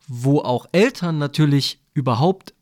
wo 0.07 0.39
auch 0.39 0.65
Eltern 0.71 1.17
natürlich 1.17 1.79
überhaupt 1.93 2.53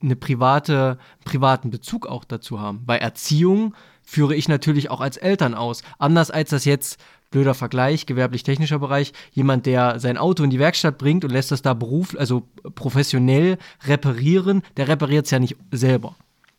eine 0.00 0.16
private, 0.16 0.98
privaten 1.24 1.70
Bezug 1.70 2.06
auch 2.06 2.24
dazu 2.24 2.60
haben. 2.60 2.84
Bei 2.86 2.98
Erziehung 2.98 3.74
führe 4.02 4.34
ich 4.34 4.48
natürlich 4.48 4.90
auch 4.90 5.00
als 5.00 5.16
Eltern 5.16 5.54
aus. 5.54 5.82
Anders 5.98 6.30
als 6.30 6.50
das 6.50 6.64
jetzt, 6.64 6.98
blöder 7.30 7.54
Vergleich, 7.54 8.06
gewerblich-technischer 8.06 8.78
Bereich, 8.78 9.12
jemand, 9.32 9.66
der 9.66 10.00
sein 10.00 10.16
Auto 10.16 10.44
in 10.44 10.50
die 10.50 10.58
Werkstatt 10.58 10.98
bringt 10.98 11.24
und 11.24 11.30
lässt 11.30 11.50
das 11.50 11.62
da 11.62 11.74
beruf, 11.74 12.16
also 12.18 12.48
professionell 12.74 13.58
reparieren, 13.86 14.62
der 14.76 14.88
repariert 14.88 15.26
es 15.26 15.30
ja 15.30 15.38
nicht 15.38 15.56
selber. 15.72 16.16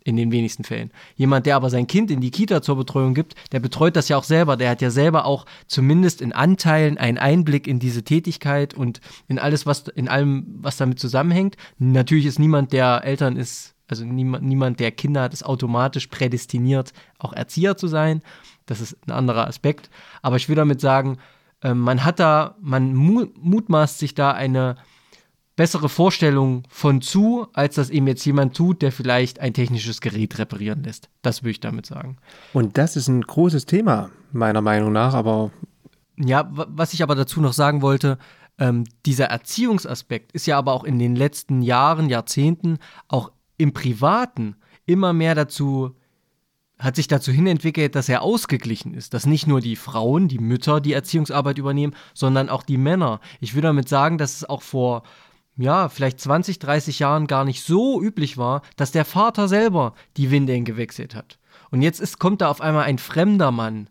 In 0.10 0.18
den 0.18 0.32
wenigsten 0.32 0.64
Fällen. 0.64 0.90
Jemand, 1.18 1.46
der 1.46 1.56
aber 1.56 1.70
sein 1.70 1.86
Kind 1.86 2.10
in 2.10 2.20
die 2.20 2.32
Kita 2.32 2.64
zur 2.64 2.76
Betreuung 2.76 3.14
gibt, 3.14 3.36
der 3.52 3.60
betreut 3.60 3.96
das 3.96 4.10
ja 4.10 4.18
auch 4.18 4.24
selber. 4.24 4.58
Der 4.58 4.72
hat 4.72 4.82
ja 4.82 4.90
selber 4.90 5.26
auch 5.26 5.46
zumindest 5.68 6.20
in 6.20 6.34
Anteilen 6.34 6.98
einen 6.98 7.20
Einblick 7.20 7.68
in 7.68 7.78
diese 7.78 8.02
Tätigkeit 8.04 8.74
und 8.74 9.02
in 9.28 9.38
alles, 9.38 9.68
was 9.68 9.88
in 9.88 10.08
allem, 10.08 10.48
was 10.62 10.78
damit 10.78 11.00
zusammenhängt. 11.00 11.58
Natürlich 11.78 12.26
ist 12.26 12.40
niemand, 12.40 12.74
der 12.74 13.04
Eltern 13.04 13.38
ist, 13.38 13.76
also 13.88 14.04
niemand, 14.04 14.44
niemand, 14.44 14.80
der 14.80 14.90
Kinder 14.90 15.22
hat, 15.22 15.34
ist 15.34 15.46
automatisch 15.46 16.08
prädestiniert, 16.08 16.92
auch 17.20 17.34
Erzieher 17.34 17.78
zu 17.78 17.88
sein. 17.88 18.24
Das 18.66 18.82
ist 18.82 18.98
ein 19.06 19.12
anderer 19.12 19.46
Aspekt. 19.46 19.92
Aber 20.24 20.38
ich 20.38 20.50
will 20.50 20.56
damit 20.56 20.82
sagen, 20.82 21.20
äh, 21.62 21.76
man 21.76 22.04
hat 22.04 22.20
da, 22.20 22.56
man 22.60 22.96
mu 22.96 23.28
mutmaßt 23.40 24.00
sich 24.00 24.16
da 24.16 24.32
eine 24.32 24.76
bessere 25.60 25.90
Vorstellung 25.90 26.64
von 26.70 27.02
zu, 27.02 27.48
als 27.52 27.76
das 27.76 27.90
eben 27.90 28.08
jetzt 28.08 28.24
jemand 28.26 28.56
tut, 28.56 28.82
der 28.82 28.94
vielleicht 28.94 29.42
ein 29.42 29.54
technisches 29.54 30.00
Gerät 30.00 30.40
reparieren 30.40 30.84
lässt. 30.84 31.10
Das 31.22 31.44
würde 31.44 31.52
ich 31.52 31.60
damit 31.60 31.86
sagen. 31.86 32.16
Und 32.54 32.78
das 32.78 32.96
ist 32.96 33.10
ein 33.10 33.22
großes 33.22 33.66
Thema, 33.66 34.10
meiner 34.32 34.62
Meinung 34.62 34.94
nach, 34.94 35.14
aber 35.14 35.52
Ja, 36.16 36.48
wa- 36.50 36.68
was 36.70 36.94
ich 36.94 37.04
aber 37.04 37.14
dazu 37.16 37.42
noch 37.42 37.52
sagen 37.52 37.82
wollte, 37.82 38.18
ähm, 38.58 38.86
dieser 39.06 39.26
Erziehungsaspekt 39.26 40.32
ist 40.32 40.48
ja 40.48 40.58
aber 40.58 40.72
auch 40.72 40.86
in 40.86 40.98
den 40.98 41.18
letzten 41.18 41.62
Jahren, 41.62 42.08
Jahrzehnten, 42.10 42.78
auch 43.10 43.32
im 43.58 43.74
Privaten 43.74 44.56
immer 44.86 45.12
mehr 45.12 45.36
dazu, 45.36 45.92
hat 46.78 46.96
sich 46.96 47.10
dazu 47.10 47.34
hin 47.34 47.48
entwickelt, 47.48 47.96
dass 47.96 48.08
er 48.08 48.22
ausgeglichen 48.22 48.94
ist, 48.94 49.14
dass 49.14 49.26
nicht 49.26 49.46
nur 49.46 49.60
die 49.60 49.76
Frauen, 49.76 50.30
die 50.30 50.40
Mütter 50.40 50.80
die 50.80 50.94
Erziehungsarbeit 50.94 51.58
übernehmen, 51.58 51.94
sondern 52.14 52.48
auch 52.48 52.64
die 52.64 52.78
Männer. 52.78 53.20
Ich 53.42 53.56
will 53.56 53.62
damit 53.62 53.90
sagen, 53.90 54.18
dass 54.18 54.36
es 54.38 54.46
auch 54.50 54.62
vor 54.62 55.04
ja, 55.60 55.90
vielleicht 55.90 56.20
20, 56.20 56.60
30 56.60 57.00
Jahren 57.00 57.28
gar 57.28 57.46
nicht 57.46 57.64
so 57.64 58.02
üblich 58.02 58.38
war, 58.38 58.62
dass 58.76 58.92
der 58.92 59.06
Vater 59.06 59.48
selber 59.48 59.94
die 60.18 60.32
Windeln 60.32 60.66
gewechselt 60.66 61.16
hat. 61.16 61.38
Und 61.72 61.82
jetzt 61.82 62.00
ist, 62.00 62.20
kommt 62.20 62.42
da 62.42 62.50
auf 62.50 62.62
einmal 62.62 62.86
ein 62.86 62.98
fremder 62.98 63.52
Mann, 63.52 63.90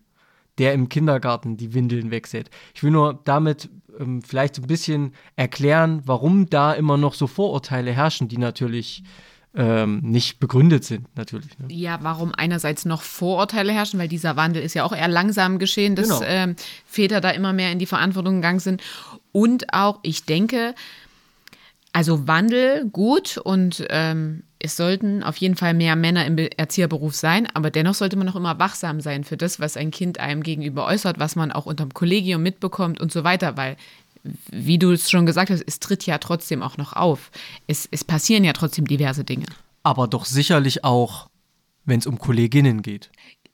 der 0.57 0.73
im 0.73 0.89
Kindergarten 0.89 1.55
die 1.57 1.73
Windeln 1.73 2.11
wechselt. 2.11 2.49
Ich 2.73 2.83
will 2.83 2.91
nur 2.91 3.19
damit 3.23 3.69
ähm, 3.99 4.21
vielleicht 4.21 4.55
so 4.55 4.61
ein 4.61 4.67
bisschen 4.67 5.13
erklären, 5.35 6.01
warum 6.05 6.49
da 6.49 6.73
immer 6.73 6.97
noch 6.97 7.13
so 7.13 7.27
Vorurteile 7.27 7.91
herrschen, 7.91 8.27
die 8.27 8.37
natürlich 8.37 9.03
ähm, 9.55 10.01
nicht 10.03 10.39
begründet 10.39 10.83
sind, 10.83 11.07
natürlich. 11.17 11.57
Ne? 11.57 11.67
Ja, 11.69 11.99
warum 12.01 12.33
einerseits 12.35 12.85
noch 12.85 13.01
Vorurteile 13.01 13.71
herrschen, 13.73 13.99
weil 13.99 14.07
dieser 14.07 14.35
Wandel 14.35 14.61
ist 14.61 14.73
ja 14.75 14.83
auch 14.83 14.93
eher 14.95 15.07
langsam 15.07 15.57
geschehen, 15.59 15.95
dass 15.95 16.07
Genau. 16.07 16.21
ähm, 16.23 16.55
Väter 16.85 17.21
da 17.21 17.31
immer 17.31 17.53
mehr 17.53 17.71
in 17.71 17.79
die 17.79 17.85
Verantwortung 17.87 18.35
gegangen 18.35 18.59
sind. 18.59 18.83
Und 19.31 19.73
auch, 19.73 19.99
ich 20.03 20.25
denke, 20.25 20.75
also 21.91 22.27
Wandel 22.27 22.85
gut 22.89 23.37
und 23.37 23.85
ähm, 23.89 24.43
es 24.59 24.75
sollten 24.75 25.23
auf 25.23 25.37
jeden 25.37 25.55
Fall 25.55 25.73
mehr 25.73 25.95
Männer 25.95 26.25
im 26.25 26.35
Be- 26.35 26.57
Erzieherberuf 26.57 27.15
sein, 27.15 27.47
aber 27.53 27.71
dennoch 27.71 27.93
sollte 27.95 28.17
man 28.17 28.27
auch 28.29 28.35
immer 28.35 28.59
wachsam 28.59 28.99
sein 29.01 29.23
für 29.23 29.37
das, 29.37 29.59
was 29.59 29.77
ein 29.77 29.89
Kind 29.91 30.19
einem 30.19 30.43
gegenüber 30.43 30.85
äußert, 30.85 31.17
was 31.17 31.35
man 31.35 31.51
auch 31.51 31.65
unterm 31.65 31.93
Kollegium 31.93 32.43
mitbekommt 32.43 32.99
und 32.99 33.11
so 33.11 33.23
weiter, 33.23 33.57
weil 33.57 33.77
wie 34.51 34.77
du 34.77 34.91
es 34.91 35.09
schon 35.09 35.25
gesagt 35.25 35.49
hast, 35.49 35.63
es 35.65 35.79
tritt 35.79 36.05
ja 36.05 36.17
trotzdem 36.17 36.61
auch 36.61 36.75
noch 36.75 36.91
auf. 36.93 37.31
Es, 37.67 37.87
es 37.89 38.03
passieren 38.03 38.43
ja 38.43 38.51
trotzdem 38.51 38.85
diverse 38.85 39.23
Dinge. 39.23 39.45
Aber 39.81 40.07
doch 40.07 40.25
sicherlich 40.25 40.83
auch, 40.83 41.29
wenn 41.85 41.99
es 41.99 42.05
um 42.05 42.19
Kolleginnen 42.19 42.81
geht. 42.81 43.11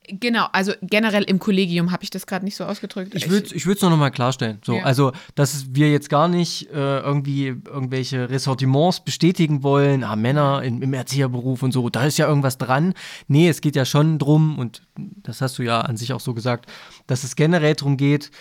Genau, 0.07 0.47
also 0.51 0.73
generell 0.81 1.23
im 1.23 1.39
Kollegium 1.39 1.91
habe 1.91 2.03
ich 2.03 2.09
das 2.09 2.27
gerade 2.27 2.45
nicht 2.45 2.55
so 2.55 2.65
ausgedrückt. 2.65 3.15
Ich 3.15 3.29
würde 3.29 3.47
es 3.47 3.81
nur 3.81 3.89
noch 3.89 3.97
mal 3.97 4.11
klarstellen. 4.11 4.59
So, 4.63 4.75
Ja. 4.75 4.83
Also, 4.83 5.11
dass 5.35 5.73
wir 5.73 5.91
jetzt 5.91 6.09
gar 6.09 6.27
nicht 6.27 6.69
äh, 6.71 6.99
irgendwie 6.99 7.47
irgendwelche 7.47 8.29
Ressortiments 8.29 9.03
bestätigen 9.03 9.63
wollen, 9.63 10.03
ah, 10.03 10.15
Männer 10.15 10.61
im, 10.63 10.81
im 10.81 10.93
Erzieherberuf 10.93 11.63
und 11.63 11.71
so, 11.71 11.89
da 11.89 12.05
ist 12.05 12.17
ja 12.17 12.27
irgendwas 12.27 12.57
dran. 12.57 12.93
Nee, 13.27 13.49
es 13.49 13.61
geht 13.61 13.75
ja 13.75 13.85
schon 13.85 14.19
drum, 14.19 14.57
und 14.59 14.83
das 14.97 15.41
hast 15.41 15.57
du 15.57 15.63
ja 15.63 15.81
an 15.81 15.97
sich 15.97 16.13
auch 16.13 16.19
so 16.19 16.33
gesagt, 16.33 16.69
dass 17.07 17.23
es 17.23 17.35
generell 17.35 17.75
darum 17.75 17.97
geht, 17.97 18.31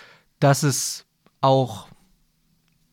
dass 0.41 0.63
es 0.63 1.07
auch 1.41 1.89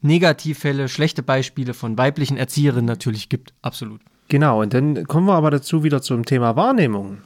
Negativfälle, 0.01 0.89
schlechte 0.89 1.23
Beispiele 1.23 1.73
von 1.73 1.97
weiblichen 1.97 2.37
Erzieherinnen 2.37 2.85
natürlich 2.85 3.29
gibt. 3.29 3.53
Absolut. 3.61 4.01
Genau, 4.27 4.61
und 4.61 4.73
dann 4.73 5.05
kommen 5.07 5.27
wir 5.27 5.33
aber 5.33 5.51
dazu 5.51 5.83
wieder 5.83 6.01
zum 6.01 6.25
Thema 6.25 6.55
Wahrnehmung. 6.55 7.17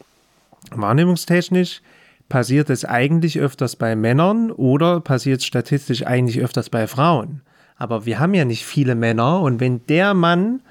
Wahrnehmungstechnisch 0.72 1.82
passiert 2.30 2.70
es 2.70 2.86
eigentlich 2.86 3.40
öfters 3.40 3.76
bei 3.76 3.96
Männern 3.96 4.52
oder 4.52 5.00
passiert 5.00 5.42
es 5.42 5.46
statistisch 5.46 6.06
eigentlich 6.06 6.40
öfters 6.40 6.70
bei 6.70 6.88
Frauen. 6.88 7.42
Aber 7.78 8.06
wir 8.06 8.20
haben 8.20 8.34
ja 8.34 8.46
nicht 8.46 8.66
viele 8.66 8.96
Männer 8.96 9.42
und 9.42 9.60
wenn 9.60 9.86
der 9.88 10.14
Mann, 10.14 10.62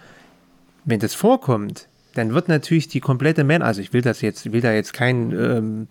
wenn 0.85 1.01
das 1.01 1.15
vorkommt, 1.15 1.89
dann 2.15 2.33
wird 2.33 2.49
natürlich 2.49 2.89
die 2.89 3.01
komplette 3.01 3.45
Männer, 3.45 3.67
also 3.67 3.81
ich 3.81 3.93
will 3.93 4.03
das 4.03 4.21
jetzt, 4.21 4.53
will 4.53 4.61
da 4.61 4.73
jetzt 4.73 4.93
kein, 4.93 5.33
ähm, 5.33 5.89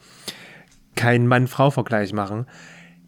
kein 0.95 1.27
Mann-Frau-Vergleich 1.27 2.13
machen, 2.13 2.45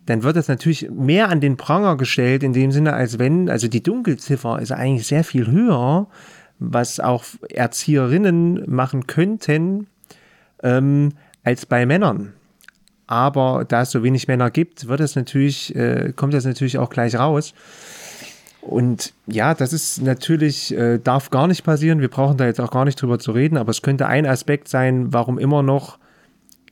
dann 0.05 0.23
wird 0.23 0.35
das 0.35 0.47
natürlich 0.47 0.89
mehr 0.91 1.29
an 1.29 1.41
den 1.41 1.57
Pranger 1.57 1.97
gestellt, 1.97 2.43
in 2.43 2.53
dem 2.53 2.71
Sinne, 2.71 2.93
als 2.93 3.17
wenn, 3.17 3.49
also 3.49 3.67
die 3.67 3.81
Dunkelziffer 3.81 4.59
ist 4.59 4.71
eigentlich 4.71 5.07
sehr 5.07 5.23
viel 5.23 5.47
höher, 5.47 6.07
was 6.59 6.99
auch 6.99 7.23
Erzieherinnen 7.49 8.63
machen 8.67 9.07
könnten, 9.07 9.87
ähm, 10.65 11.13
als 11.43 11.65
bei 11.65 11.85
Männern. 11.85 12.33
Aber 13.07 13.65
da 13.67 13.83
es 13.83 13.91
so 13.91 14.03
wenig 14.03 14.27
Männer 14.27 14.49
gibt, 14.49 14.87
wird 14.87 14.99
es 14.99 15.15
natürlich, 15.15 15.75
äh, 15.75 16.11
kommt 16.15 16.33
das 16.33 16.43
natürlich 16.43 16.79
auch 16.79 16.89
gleich 16.89 17.15
raus. 17.15 17.53
Und 18.61 19.13
ja, 19.27 19.53
das 19.53 19.73
ist 19.73 20.01
natürlich, 20.01 20.75
äh, 20.75 20.97
darf 20.97 21.29
gar 21.29 21.47
nicht 21.47 21.63
passieren. 21.63 22.01
Wir 22.01 22.09
brauchen 22.09 22.37
da 22.37 22.47
jetzt 22.47 22.59
auch 22.59 22.71
gar 22.71 22.83
nicht 22.83 22.99
drüber 22.99 23.19
zu 23.19 23.31
reden, 23.31 23.57
aber 23.57 23.69
es 23.69 23.83
könnte 23.83 24.07
ein 24.07 24.25
Aspekt 24.25 24.67
sein, 24.67 25.13
warum 25.13 25.37
immer 25.37 25.61
noch 25.61 25.99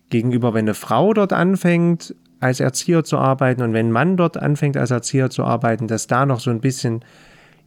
gegenüber, 0.09 0.55
wenn 0.55 0.65
eine 0.65 0.73
Frau 0.73 1.13
dort 1.13 1.33
anfängt, 1.33 2.15
als 2.39 2.59
Erzieher 2.59 3.03
zu 3.03 3.19
arbeiten 3.19 3.61
und 3.61 3.73
wenn 3.73 3.87
ein 3.89 3.91
Mann 3.91 4.17
dort 4.17 4.37
anfängt, 4.37 4.75
als 4.75 4.89
Erzieher 4.89 5.29
zu 5.29 5.43
arbeiten, 5.43 5.87
dass 5.87 6.07
da 6.07 6.25
noch 6.25 6.39
so 6.39 6.49
ein 6.49 6.61
bisschen 6.61 7.05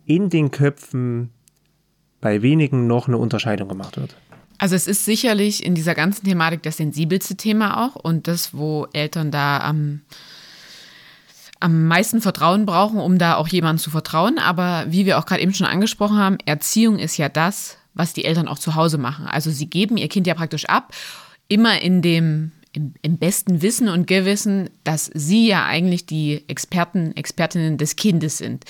in 0.05 0.29
den 0.29 0.51
Köpfen 0.51 1.31
bei 2.21 2.43
wenigen 2.43 2.89
noch 2.89 3.07
eine 3.07 3.19
Unterscheidung 3.19 3.69
gemacht 3.69 3.97
wird. 3.97 4.17
Also 4.59 4.75
es 4.75 4.87
ist 4.87 5.05
sicherlich 5.05 5.65
in 5.65 5.75
dieser 5.75 5.95
ganzen 5.95 6.25
Thematik 6.25 6.63
das 6.63 6.79
sensibelste 6.79 7.37
Thema 7.37 7.87
auch 7.87 7.97
und 7.97 8.27
das, 8.27 8.55
wo 8.55 8.87
Eltern 8.93 9.31
da 9.31 9.59
am, 9.59 10.01
am 11.61 11.87
meisten 11.87 12.21
Vertrauen 12.21 12.65
brauchen, 12.65 12.99
um 12.99 13.19
da 13.19 13.37
auch 13.37 13.49
jemandem 13.49 13.83
zu 13.83 13.91
vertrauen. 13.91 14.39
Aber 14.39 14.87
wie 14.89 15.07
wir 15.07 15.19
auch 15.19 15.27
gerade 15.27 15.43
eben 15.43 15.55
schon 15.55 15.67
angesprochen 15.67 16.19
haben, 16.19 16.39
Erziehung 16.47 16.99
ist 16.99 17.17
ja 17.17 17.29
das, 17.29 17.77
was 17.95 18.13
die 18.13 18.25
Eltern 18.25 18.49
auch 18.49 18.59
zu 18.59 18.75
Hause 18.75 18.99
machen. 18.99 19.27
Also 19.27 19.51
sie 19.51 19.69
geben 19.69 19.97
ihr 19.97 20.09
Kind 20.09 20.27
ja 20.27 20.35
praktisch 20.35 20.67
ab, 20.67 20.93
immer 21.49 21.81
in 21.83 22.03
dem 22.03 22.53
im, 22.73 22.95
im, 23.01 23.17
besten 23.17 23.63
Wissen 23.63 23.89
und 23.89 24.07
Gewissen, 24.07 24.69
dass 24.85 25.11
sie 25.15 25.49
ja 25.49 25.65
eigentlich 25.65 26.05
die 26.05 26.45
Experten, 26.47 27.17
Expertinnen 27.17 27.79
des 27.79 27.97
Kindes 27.97 28.37
sind. 28.37 28.65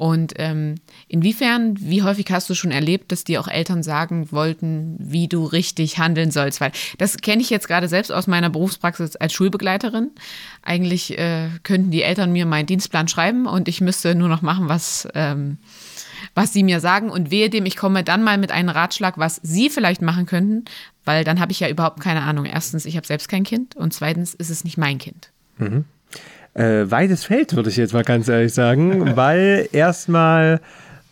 Und 0.00 0.32
ähm, 0.36 0.76
inwiefern, 1.08 1.76
wie 1.78 2.02
häufig 2.02 2.24
hast 2.30 2.48
du 2.48 2.54
schon 2.54 2.70
erlebt, 2.70 3.12
dass 3.12 3.22
dir 3.22 3.38
auch 3.38 3.48
Eltern 3.48 3.82
sagen 3.82 4.32
wollten, 4.32 4.96
wie 4.98 5.28
du 5.28 5.44
richtig 5.44 5.98
handeln 5.98 6.30
sollst? 6.30 6.62
Weil 6.62 6.72
das 6.96 7.18
kenne 7.18 7.42
ich 7.42 7.50
jetzt 7.50 7.68
gerade 7.68 7.86
selbst 7.86 8.10
aus 8.10 8.26
meiner 8.26 8.48
Berufspraxis 8.48 9.16
als 9.16 9.34
Schulbegleiterin. 9.34 10.10
Eigentlich 10.62 11.18
äh, 11.18 11.50
könnten 11.64 11.90
die 11.90 12.02
Eltern 12.02 12.32
mir 12.32 12.46
meinen 12.46 12.64
Dienstplan 12.64 13.08
schreiben 13.08 13.44
und 13.44 13.68
ich 13.68 13.82
müsste 13.82 14.14
nur 14.14 14.30
noch 14.30 14.40
machen, 14.40 14.70
was, 14.70 15.06
ähm, 15.12 15.58
was 16.34 16.54
sie 16.54 16.62
mir 16.62 16.80
sagen. 16.80 17.10
Und 17.10 17.30
wehe 17.30 17.50
dem, 17.50 17.66
ich 17.66 17.76
komme 17.76 18.02
dann 18.02 18.22
mal 18.22 18.38
mit 18.38 18.52
einem 18.52 18.70
Ratschlag, 18.70 19.18
was 19.18 19.38
sie 19.42 19.68
vielleicht 19.68 20.00
machen 20.00 20.24
könnten, 20.24 20.64
weil 21.04 21.24
dann 21.24 21.40
habe 21.40 21.52
ich 21.52 21.60
ja 21.60 21.68
überhaupt 21.68 22.00
keine 22.00 22.22
Ahnung. 22.22 22.46
Erstens, 22.46 22.86
ich 22.86 22.96
habe 22.96 23.06
selbst 23.06 23.28
kein 23.28 23.44
Kind 23.44 23.76
und 23.76 23.92
zweitens 23.92 24.32
ist 24.32 24.48
es 24.48 24.64
nicht 24.64 24.78
mein 24.78 24.96
Kind. 24.96 25.30
Mhm 25.58 25.84
äh, 26.54 26.90
weites 26.90 27.24
Feld, 27.24 27.54
würde 27.56 27.70
ich 27.70 27.76
jetzt 27.76 27.92
mal 27.92 28.04
ganz 28.04 28.28
ehrlich 28.28 28.54
sagen, 28.54 29.12
weil 29.16 29.68
erstmal 29.72 30.60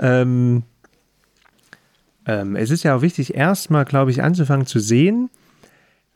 ähm, 0.00 0.62
ähm, 2.28 2.56
es 2.56 2.70
ist 2.70 2.84
ja 2.84 2.94
auch 2.94 3.02
wichtig, 3.02 3.34
erstmal, 3.34 3.86
glaube 3.86 4.10
ich, 4.10 4.22
anzufangen 4.22 4.66
zu 4.66 4.78
sehen, 4.78 5.30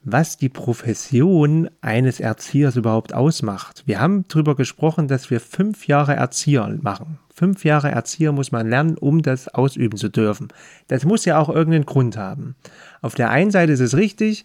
was 0.05 0.37
die 0.37 0.51
Profession 0.51 1.71
eines 1.81 2.21
Erziehers 2.21 2.77
überhaupt 2.77 3.15
ausmacht. 3.15 3.85
Wir 3.87 3.99
haben 3.99 4.25
darüber 4.29 4.55
gesprochen, 4.55 5.09
dass 5.09 5.31
wir 5.31 5.41
fünf 5.41 5.87
Jahre 5.87 6.15
Erzieher 6.15 6.69
machen. 6.83 7.19
Fünf 7.35 7.65
Jahre 7.65 7.91
Erzieher 7.91 8.33
muss 8.33 8.53
man 8.53 8.69
lernen, 8.69 8.99
um 8.99 9.23
das 9.23 9.49
ausüben 9.49 9.97
zu 9.97 10.11
dürfen. 10.11 10.49
Das 10.89 11.05
muss 11.05 11.25
ja 11.25 11.39
auch 11.39 11.49
irgendeinen 11.49 11.87
Grund 11.87 12.17
haben. 12.17 12.57
Auf 13.01 13.15
der 13.15 13.31
einen 13.31 13.51
Seite 13.51 13.73
ist 13.73 13.81
es 13.81 13.97
richtig, 13.97 14.45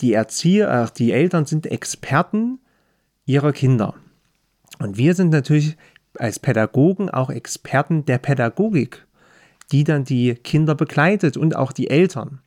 die 0.00 0.12
Erzieher, 0.12 0.90
die 0.96 1.10
Eltern 1.10 1.46
sind 1.46 1.66
Experten 1.66 2.60
ihrer 3.26 3.52
Kinder. 3.52 3.94
Und 4.78 4.96
wir 4.96 5.14
sind 5.14 5.30
natürlich 5.30 5.76
als 6.18 6.38
Pädagogen 6.38 7.10
auch 7.10 7.30
Experten 7.30 8.04
der 8.04 8.18
Pädagogik, 8.18 9.06
die 9.72 9.84
dann 9.84 10.04
die 10.04 10.34
Kinder 10.34 10.74
begleitet 10.74 11.36
und 11.36 11.54
auch 11.56 11.72
die 11.72 11.90
Eltern. 11.90 12.40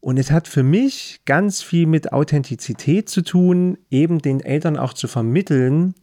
Und 0.00 0.18
es 0.18 0.30
hat 0.30 0.46
für 0.46 0.62
mich 0.62 1.20
ganz 1.24 1.62
viel 1.62 1.86
mit 1.86 2.12
Authentizität 2.12 3.08
zu 3.08 3.22
tun, 3.22 3.78
eben 3.90 4.20
den 4.20 4.40
Eltern 4.40 4.76
auch 4.76 4.92
zu 4.92 5.08
vermitteln, 5.08 5.94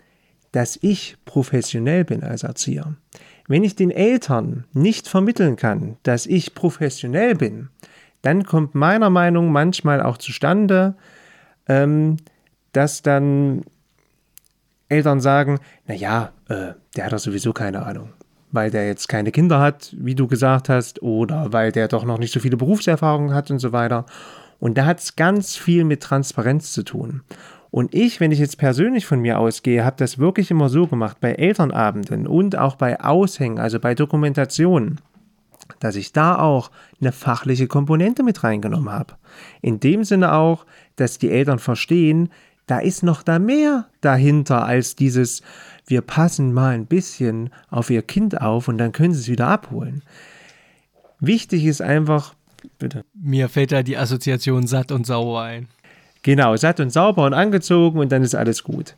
dass 0.52 0.78
ich 0.82 1.16
professionell 1.26 2.04
bin 2.04 2.24
als 2.24 2.44
Erzieher. 2.44 2.96
Wenn 3.48 3.64
ich 3.64 3.76
den 3.76 3.92
Eltern 3.92 4.66
nicht 4.74 5.08
vermitteln 5.08 5.56
kann, 5.56 5.98
dass 6.04 6.26
ich 6.26 6.54
professionell 6.54 7.36
bin, 7.36 7.70
dann 8.22 8.44
kommt 8.44 8.76
meiner 8.76 9.10
Meinung 9.10 9.52
manchmal 9.52 10.02
auch 10.02 10.18
zustande, 10.18 10.96
ähm, 11.68 12.18
dass 12.72 13.04
dann 13.04 13.64
Eltern 14.94 15.20
sagen, 15.20 15.60
naja, 15.88 16.32
äh, 16.50 16.74
der 16.96 17.06
hat 17.06 17.14
doch 17.14 17.20
sowieso 17.20 17.54
keine 17.54 17.86
Ahnung, 17.86 18.10
weil 18.52 18.72
der 18.72 18.88
jetzt 18.88 19.10
keine 19.10 19.32
Kinder 19.32 19.60
hat, 19.60 19.96
wie 19.98 20.16
du 20.16 20.28
gesagt 20.28 20.70
hast, 20.70 21.02
oder 21.02 21.52
weil 21.52 21.72
der 21.72 21.88
doch 21.88 22.06
noch 22.06 22.20
nicht 22.20 22.34
so 22.34 22.40
viele 22.40 22.58
Berufserfahrungen 22.58 23.34
hat 23.34 23.52
und 23.52 23.60
so 23.60 23.72
weiter. 23.72 24.06
Und 24.60 24.78
da 24.78 24.86
hat 24.86 25.00
es 25.00 25.16
ganz 25.16 25.58
viel 25.58 25.84
mit 25.84 26.02
Transparenz 26.02 26.72
zu 26.72 26.84
tun. 26.84 27.22
Und 27.72 27.96
ich, 27.96 28.20
wenn 28.20 28.32
ich 28.32 28.38
jetzt 28.38 28.60
persönlich 28.60 29.08
von 29.08 29.20
mir 29.20 29.40
ausgehe, 29.40 29.84
habe 29.84 29.96
das 29.98 30.20
wirklich 30.20 30.52
immer 30.52 30.70
so 30.70 30.86
gemacht, 30.86 31.18
bei 31.20 31.34
Elternabenden 31.34 32.28
und 32.28 32.56
auch 32.56 32.76
bei 32.76 33.02
Aushängen, 33.02 33.58
also 33.58 33.80
bei 33.80 33.96
Dokumentationen, 33.96 35.02
dass 35.80 35.96
ich 35.96 36.14
da 36.14 36.38
auch 36.38 36.70
eine 37.02 37.12
fachliche 37.12 37.68
Komponente 37.68 38.22
mit 38.22 38.44
reingenommen 38.44 38.92
habe. 38.92 39.16
In 39.62 39.80
dem 39.80 40.04
Sinne 40.04 40.34
auch, 40.34 40.68
dass 40.98 41.18
die 41.18 41.32
Eltern 41.32 41.58
verstehen, 41.58 42.30
da 42.68 42.80
ist 42.80 43.04
noch 43.04 43.24
da 43.24 43.40
mehr 43.40 43.88
dahinter 44.02 44.66
als 44.66 44.96
dieses, 44.96 45.42
wir 45.86 46.02
passen 46.02 46.54
mal 46.54 46.74
ein 46.74 46.86
bisschen 46.86 47.50
auf 47.70 47.90
ihr 47.90 48.02
Kind 48.02 48.42
auf 48.42 48.68
und 48.68 48.78
dann 48.78 48.92
können 48.92 49.14
sie 49.14 49.20
es 49.20 49.28
wieder 49.28 49.48
abholen. 49.48 50.02
Wichtig 51.20 51.66
ist 51.66 51.82
einfach, 51.82 52.36
bitte. 52.80 53.04
Mir 53.14 53.50
fällt 53.50 53.72
da 53.72 53.84
die 53.84 53.98
Assoziation 53.98 54.68
satt 54.68 54.92
und 54.92 55.06
sauber 55.06 55.42
ein. 55.42 55.68
Genau, 56.22 56.56
satt 56.56 56.80
und 56.80 56.92
sauber 56.92 57.26
und 57.26 57.34
angezogen 57.34 58.00
und 58.00 58.12
dann 58.12 58.24
ist 58.24 58.36
alles 58.36 58.64
gut. 58.64 58.96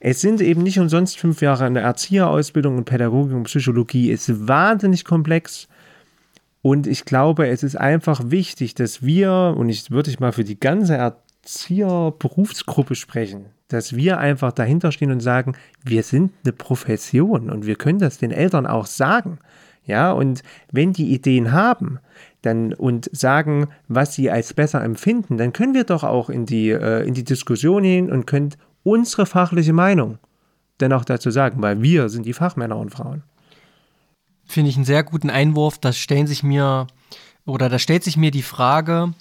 Es 0.00 0.20
sind 0.20 0.40
eben 0.40 0.62
nicht 0.62 0.78
umsonst 0.78 1.18
fünf 1.18 1.40
Jahre 1.40 1.64
eine 1.64 1.80
Erzieherausbildung 1.80 2.76
und 2.76 2.84
Pädagogik 2.84 3.34
und 3.34 3.44
Psychologie 3.44 4.10
ist 4.10 4.48
wahnsinnig 4.48 5.04
komplex. 5.04 5.68
Und 6.60 6.86
ich 6.86 7.04
glaube, 7.04 7.48
es 7.48 7.62
ist 7.62 7.76
einfach 7.76 8.20
wichtig, 8.26 8.74
dass 8.74 9.02
wir, 9.02 9.54
und 9.56 9.68
ich 9.68 9.90
würde 9.90 10.10
ich 10.10 10.20
mal 10.20 10.32
für 10.32 10.44
die 10.44 10.58
ganze 10.58 10.96
Erzieher-Berufsgruppe 11.42 12.94
sprechen, 12.94 13.46
dass 13.68 13.96
wir 13.96 14.18
einfach 14.18 14.52
dahinter 14.52 14.92
stehen 14.92 15.10
und 15.10 15.20
sagen, 15.20 15.56
wir 15.84 16.02
sind 16.02 16.32
eine 16.44 16.52
Profession 16.52 17.50
und 17.50 17.66
wir 17.66 17.76
können 17.76 17.98
das 17.98 18.18
den 18.18 18.30
Eltern 18.30 18.66
auch 18.66 18.86
sagen. 18.86 19.38
Ja, 19.84 20.12
und 20.12 20.42
wenn 20.70 20.92
die 20.92 21.12
Ideen 21.12 21.50
haben, 21.50 21.98
dann 22.42 22.72
und 22.72 23.10
sagen, 23.12 23.68
was 23.88 24.14
sie 24.14 24.30
als 24.30 24.54
besser 24.54 24.82
empfinden, 24.82 25.38
dann 25.38 25.52
können 25.52 25.74
wir 25.74 25.82
doch 25.84 26.04
auch 26.04 26.30
in 26.30 26.46
die, 26.46 26.70
äh, 26.70 27.04
in 27.04 27.14
die 27.14 27.24
Diskussion 27.24 27.82
gehen 27.82 28.10
und 28.10 28.26
können 28.26 28.54
unsere 28.84 29.26
fachliche 29.26 29.72
Meinung 29.72 30.18
dennoch 30.80 31.04
dazu 31.04 31.30
sagen, 31.30 31.62
weil 31.62 31.82
wir 31.82 32.08
sind 32.08 32.26
die 32.26 32.32
Fachmänner 32.32 32.76
und 32.76 32.90
Frauen. 32.90 33.24
Finde 34.44 34.70
ich 34.70 34.76
einen 34.76 34.84
sehr 34.84 35.02
guten 35.02 35.30
Einwurf. 35.30 35.78
Das 35.78 35.98
stellen 35.98 36.26
sich 36.28 36.42
mir 36.44 36.86
oder 37.44 37.68
da 37.68 37.80
stellt 37.80 38.04
sich 38.04 38.16
mir 38.16 38.30
die 38.30 38.42
Frage, 38.42 39.14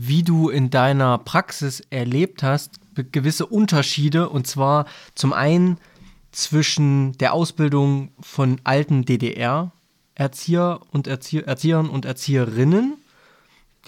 wie 0.00 0.22
du 0.22 0.48
in 0.48 0.70
deiner 0.70 1.18
Praxis 1.18 1.82
erlebt 1.90 2.44
hast, 2.44 2.78
gewisse 3.10 3.46
Unterschiede. 3.46 4.28
Und 4.28 4.46
zwar 4.46 4.86
zum 5.16 5.32
einen 5.32 5.78
zwischen 6.30 7.18
der 7.18 7.32
Ausbildung 7.32 8.12
von 8.20 8.60
alten 8.62 9.04
DDR-Erzieher 9.04 10.78
und 10.92 11.08
Erzieh 11.08 11.40
Erziehern 11.40 11.90
und 11.90 12.04
Erzieherinnen. 12.04 12.94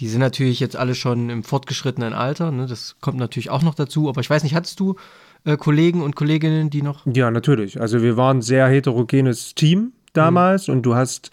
Die 0.01 0.09
sind 0.09 0.19
natürlich 0.19 0.59
jetzt 0.59 0.75
alle 0.75 0.97
schon 0.97 1.31
im 1.31 1.45
fortgeschrittenen 1.45 2.13
Alter. 2.13 2.51
Ne? 2.51 2.67
Das 2.67 2.97
kommt 3.01 3.19
natürlich 3.19 3.51
auch 3.51 3.63
noch 3.63 3.77
dazu. 3.77 4.09
Aber 4.09 4.21
ich 4.21 4.31
weiß 4.31 4.43
nicht, 4.43 4.57
hattest 4.57 4.81
du 4.81 4.97
äh, 5.45 5.57
Kollegen 5.57 6.03
und 6.03 6.17
Kolleginnen, 6.17 6.71
die 6.71 6.83
noch. 6.83 7.07
Ja, 7.07 7.31
natürlich. 7.31 7.81
Also 7.81 8.03
wir 8.03 8.17
waren 8.17 8.39
ein 8.39 8.43
sehr 8.43 8.67
heterogenes 8.67 9.55
Team 9.55 9.93
damals 10.13 10.67
mhm. 10.67 10.75
und 10.75 10.83
du 10.83 10.97
hast 10.97 11.31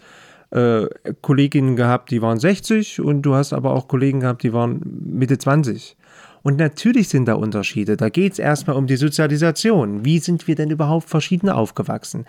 äh, 0.50 0.86
Kolleginnen 1.20 1.76
gehabt, 1.76 2.10
die 2.10 2.22
waren 2.22 2.38
60 2.38 3.00
und 3.00 3.22
du 3.22 3.34
hast 3.34 3.52
aber 3.52 3.72
auch 3.72 3.88
Kollegen 3.88 4.20
gehabt, 4.20 4.42
die 4.42 4.52
waren 4.52 4.80
Mitte 5.04 5.38
20. 5.38 5.96
Und 6.42 6.56
natürlich 6.56 7.08
sind 7.08 7.26
da 7.26 7.34
Unterschiede. 7.34 7.96
Da 7.96 8.08
geht 8.08 8.32
es 8.32 8.38
erstmal 8.38 8.76
um 8.76 8.86
die 8.86 8.96
Sozialisation. 8.96 10.04
Wie 10.04 10.18
sind 10.18 10.46
wir 10.46 10.54
denn 10.54 10.70
überhaupt 10.70 11.10
verschieden 11.10 11.50
aufgewachsen? 11.50 12.24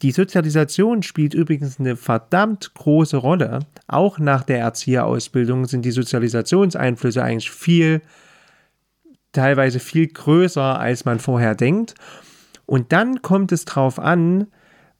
Die 0.00 0.12
Sozialisation 0.12 1.02
spielt 1.02 1.34
übrigens 1.34 1.80
eine 1.80 1.96
verdammt 1.96 2.72
große 2.74 3.16
Rolle. 3.16 3.60
Auch 3.88 4.18
nach 4.18 4.44
der 4.44 4.60
Erzieherausbildung 4.60 5.66
sind 5.66 5.84
die 5.84 5.90
Sozialisationseinflüsse 5.90 7.22
eigentlich 7.22 7.50
viel, 7.50 8.00
teilweise 9.32 9.80
viel 9.80 10.06
größer, 10.06 10.78
als 10.78 11.04
man 11.04 11.18
vorher 11.18 11.56
denkt. 11.56 11.94
Und 12.64 12.92
dann 12.92 13.22
kommt 13.22 13.50
es 13.50 13.64
darauf 13.64 13.98
an, 13.98 14.46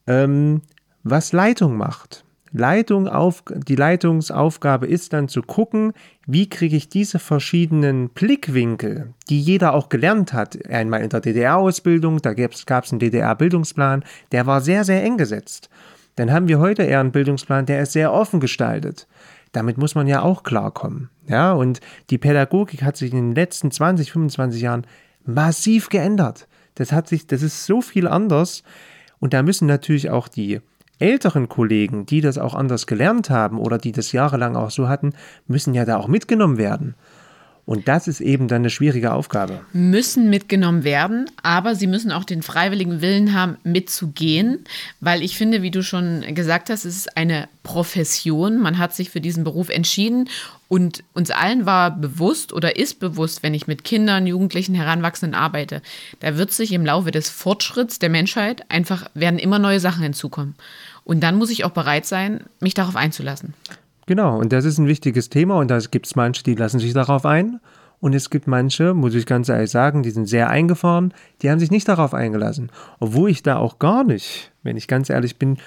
ähm, 0.09 0.63
was 1.05 1.33
Leitung 1.33 1.77
macht. 1.77 2.25
Leitung 2.53 3.09
auf, 3.09 3.43
die 3.67 3.77
Leitungsaufgabe 3.77 4.87
ist 4.87 5.13
dann 5.13 5.29
zu 5.29 5.43
gucken, 5.43 5.93
wie 6.27 6.49
kriege 6.49 6.77
ich 6.77 6.89
diese 6.89 7.19
verschiedenen 7.19 8.11
Blickwinkel, 8.11 9.15
die 9.29 9.41
jeder 9.41 9.73
auch 9.73 9.89
gelernt 9.89 10.33
hat, 10.33 10.59
einmal 10.69 11.03
in 11.03 11.09
der 11.09 11.21
DDR-Ausbildung, 11.21 12.21
da 12.21 12.35
gab 12.35 12.85
es 12.85 12.93
einen 12.93 13.01
DDR-Bildungsplan, 13.01 14.05
der 14.33 14.47
war 14.47 14.61
sehr, 14.61 14.85
sehr 14.85 15.03
eng 15.03 15.17
gesetzt. 15.17 15.71
dann 16.17 16.31
haben 16.31 16.47
wir 16.47 16.59
heute 16.59 16.83
eher 16.83 17.01
einen 17.01 17.13
Bildungsplan, 17.13 17.65
der 17.65 17.83
ist 17.83 17.93
sehr 17.93 18.13
offen 18.13 18.39
gestaltet. 18.39 19.07
Damit 19.53 19.79
muss 19.79 19.95
man 19.95 20.07
ja 20.07 20.23
auch 20.23 20.43
klarkommen. 20.43 21.09
Ja, 21.27 21.53
und 21.53 21.81
die 22.11 22.19
Pädagogik 22.19 22.83
hat 22.83 22.97
sich 22.97 23.13
in 23.13 23.19
den 23.19 23.35
letzten 23.35 23.71
20, 23.71 24.13
25 24.13 24.61
Jahren 24.61 24.87
massiv 25.25 25.89
geändert. 25.89 26.49
Das 26.75 26.93
hat 26.93 27.09
sich, 27.09 27.27
das 27.27 27.43
ist 27.43 27.65
so 27.65 27.81
viel 27.81 28.07
anders. 28.07 28.63
Und 29.21 29.35
da 29.35 29.43
müssen 29.43 29.67
natürlich 29.67 30.11
auch 30.11 30.27
die 30.27 30.61
älteren 31.03 31.49
Kollegen, 31.49 32.07
die 32.07 32.21
das 32.21 32.39
auch 32.39 32.55
anders 32.55 32.87
gelernt 32.87 33.29
haben 33.29 33.59
oder 33.59 33.77
die 33.77 33.93
das 33.93 34.13
jahrelang 34.13 34.57
auch 34.57 34.71
so 34.71 34.89
hatten, 34.89 35.13
müssen 35.47 35.75
ja 35.75 35.85
da 35.85 35.97
auch 35.97 36.09
mitgenommen 36.09 36.59
werden. 36.59 36.95
Und 37.65 37.87
das 37.87 38.09
ist 38.09 38.21
eben 38.21 38.49
dann 38.49 38.63
eine 38.63 38.71
schwierige 38.71 39.13
Aufgabe. 39.13 39.61
Müssen 39.73 40.29
mitgenommen 40.29 40.83
werden, 40.83 41.31
aber 41.45 41.77
sie 41.77 41.87
müssen 41.87 42.11
auch 42.11 42.25
den 42.25 42.43
freiwilligen 42.43 43.01
Willen 43.01 43.35
haben, 43.35 43.57
mitzugehen, 43.63 44.65
weil 45.01 45.23
ich 45.23 45.37
finde, 45.37 45.63
wie 45.63 45.71
du 45.71 45.85
schon 45.85 46.23
gesagt 46.35 46.71
hast, 46.71 46.85
es 46.85 46.97
ist 46.97 47.17
eine 47.17 47.49
Profession. 47.63 48.61
Man 48.61 48.79
hat 48.79 48.95
sich 48.95 49.11
für 49.11 49.21
diesen 49.21 49.45
Beruf 49.45 49.69
entschieden 49.69 50.29
und 50.67 51.05
uns 51.13 51.31
allen 51.31 51.65
war 51.65 51.93
bewusst 51.97 52.53
oder 52.53 52.77
ist 52.77 52.99
bewusst, 52.99 53.45
wenn 53.45 53.55
ich 53.55 53.69
mit 53.69 53.85
Kindern, 53.85 54.27
Jugendlichen, 54.27 54.75
Heranwachsenden 54.75 55.39
arbeite, 55.39 55.83
da 56.19 56.37
wird 56.37 56.51
sich 56.51 56.73
im 56.73 56.85
Laufe 56.85 57.13
des 57.13 57.29
Fortschritts 57.29 58.01
der 58.01 58.09
Menschheit 58.09 58.69
einfach 58.71 59.09
werden 59.15 59.39
immer 59.39 59.61
neue 59.61 59.79
Sachen 59.81 60.03
hinzukommen. 60.03 60.57
Und 61.05 61.21
dann 61.21 61.37
muss 61.37 61.51
ich 61.51 61.65
auch 61.65 61.71
bereit 61.71 62.07
sein, 62.07 62.45
mich 62.61 62.75
darauf 62.75 62.97
einzulassen. 62.97 63.55
Genau, 64.07 64.39
und 64.39 64.53
das 64.53 64.65
ist 64.65 64.79
ein 64.79 64.89
wichtiges 64.89 65.29
Thema 65.29 65.59
und 65.59 65.69
da 65.69 65.79
gibt 65.79 66.07
es 66.07 66.17
manche, 66.17 66.43
die 66.43 66.55
lassen 66.55 66.81
sich 66.81 66.93
darauf 66.93 67.25
ein. 67.25 67.61
Und 68.01 68.15
es 68.15 68.31
gibt 68.31 68.49
manche, 68.49 68.95
muss 68.95 69.15
ich 69.15 69.27
ganz 69.27 69.49
ehrlich 69.49 69.71
sagen, 69.71 70.03
die 70.03 70.11
sind 70.11 70.27
sehr 70.27 70.51
eingefahren, 70.51 71.15
die 71.41 71.51
haben 71.51 71.61
sich 71.61 71.71
nicht 71.71 71.87
darauf 71.87 72.15
eingelassen. 72.15 72.73
Obwohl 72.99 73.31
ich 73.31 73.45
da 73.45 73.59
auch 73.59 73.79
gar 73.79 74.03
nicht, 74.03 74.51
wenn 74.65 74.77
ich 74.77 74.89
ganz 74.89 75.09
ehrlich 75.09 75.37
bin, 75.39 75.59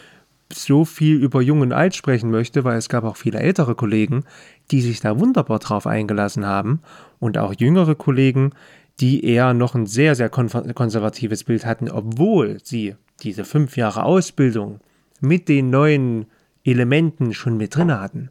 so 0.51 0.83
viel 0.83 1.15
über 1.15 1.41
Jung 1.41 1.61
und 1.61 1.71
Alt 1.71 1.95
sprechen 1.95 2.29
möchte, 2.29 2.65
weil 2.65 2.77
es 2.77 2.89
gab 2.89 3.05
auch 3.05 3.15
viele 3.15 3.39
ältere 3.39 3.73
Kollegen, 3.73 4.25
die 4.69 4.81
sich 4.81 4.99
da 4.99 5.17
wunderbar 5.17 5.59
drauf 5.59 5.87
eingelassen 5.87 6.45
haben 6.45 6.81
und 7.19 7.37
auch 7.37 7.53
jüngere 7.57 7.95
Kollegen, 7.95 8.51
die 8.99 9.25
eher 9.25 9.53
noch 9.53 9.73
ein 9.73 9.85
sehr, 9.85 10.15
sehr 10.15 10.29
konservatives 10.29 11.45
Bild 11.45 11.65
hatten, 11.65 11.89
obwohl 11.89 12.57
sie 12.63 12.95
diese 13.23 13.45
fünf 13.45 13.77
Jahre 13.77 14.03
Ausbildung 14.03 14.81
mit 15.21 15.49
den 15.49 15.69
neuen 15.69 16.25
Elementen 16.63 17.33
schon 17.33 17.57
mit 17.57 17.75
drin 17.75 17.91
hatten. 17.91 18.29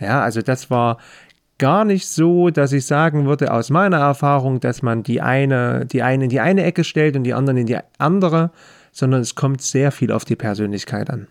Ja, 0.00 0.22
also 0.22 0.42
das 0.42 0.70
war 0.70 0.98
gar 1.58 1.84
nicht 1.84 2.06
so, 2.08 2.50
dass 2.50 2.72
ich 2.72 2.86
sagen 2.86 3.26
würde, 3.26 3.52
aus 3.52 3.70
meiner 3.70 3.98
Erfahrung, 3.98 4.60
dass 4.60 4.82
man 4.82 5.02
die 5.02 5.20
eine, 5.20 5.86
die 5.86 6.02
eine 6.02 6.24
in 6.24 6.30
die 6.30 6.40
eine 6.40 6.64
Ecke 6.64 6.84
stellt 6.84 7.16
und 7.16 7.24
die 7.24 7.34
anderen 7.34 7.58
in 7.58 7.66
die 7.66 7.78
andere, 7.98 8.50
sondern 8.90 9.20
es 9.20 9.34
kommt 9.34 9.62
sehr 9.62 9.92
viel 9.92 10.12
auf 10.12 10.24
die 10.24 10.36
Persönlichkeit 10.36 11.10
an. 11.10 11.26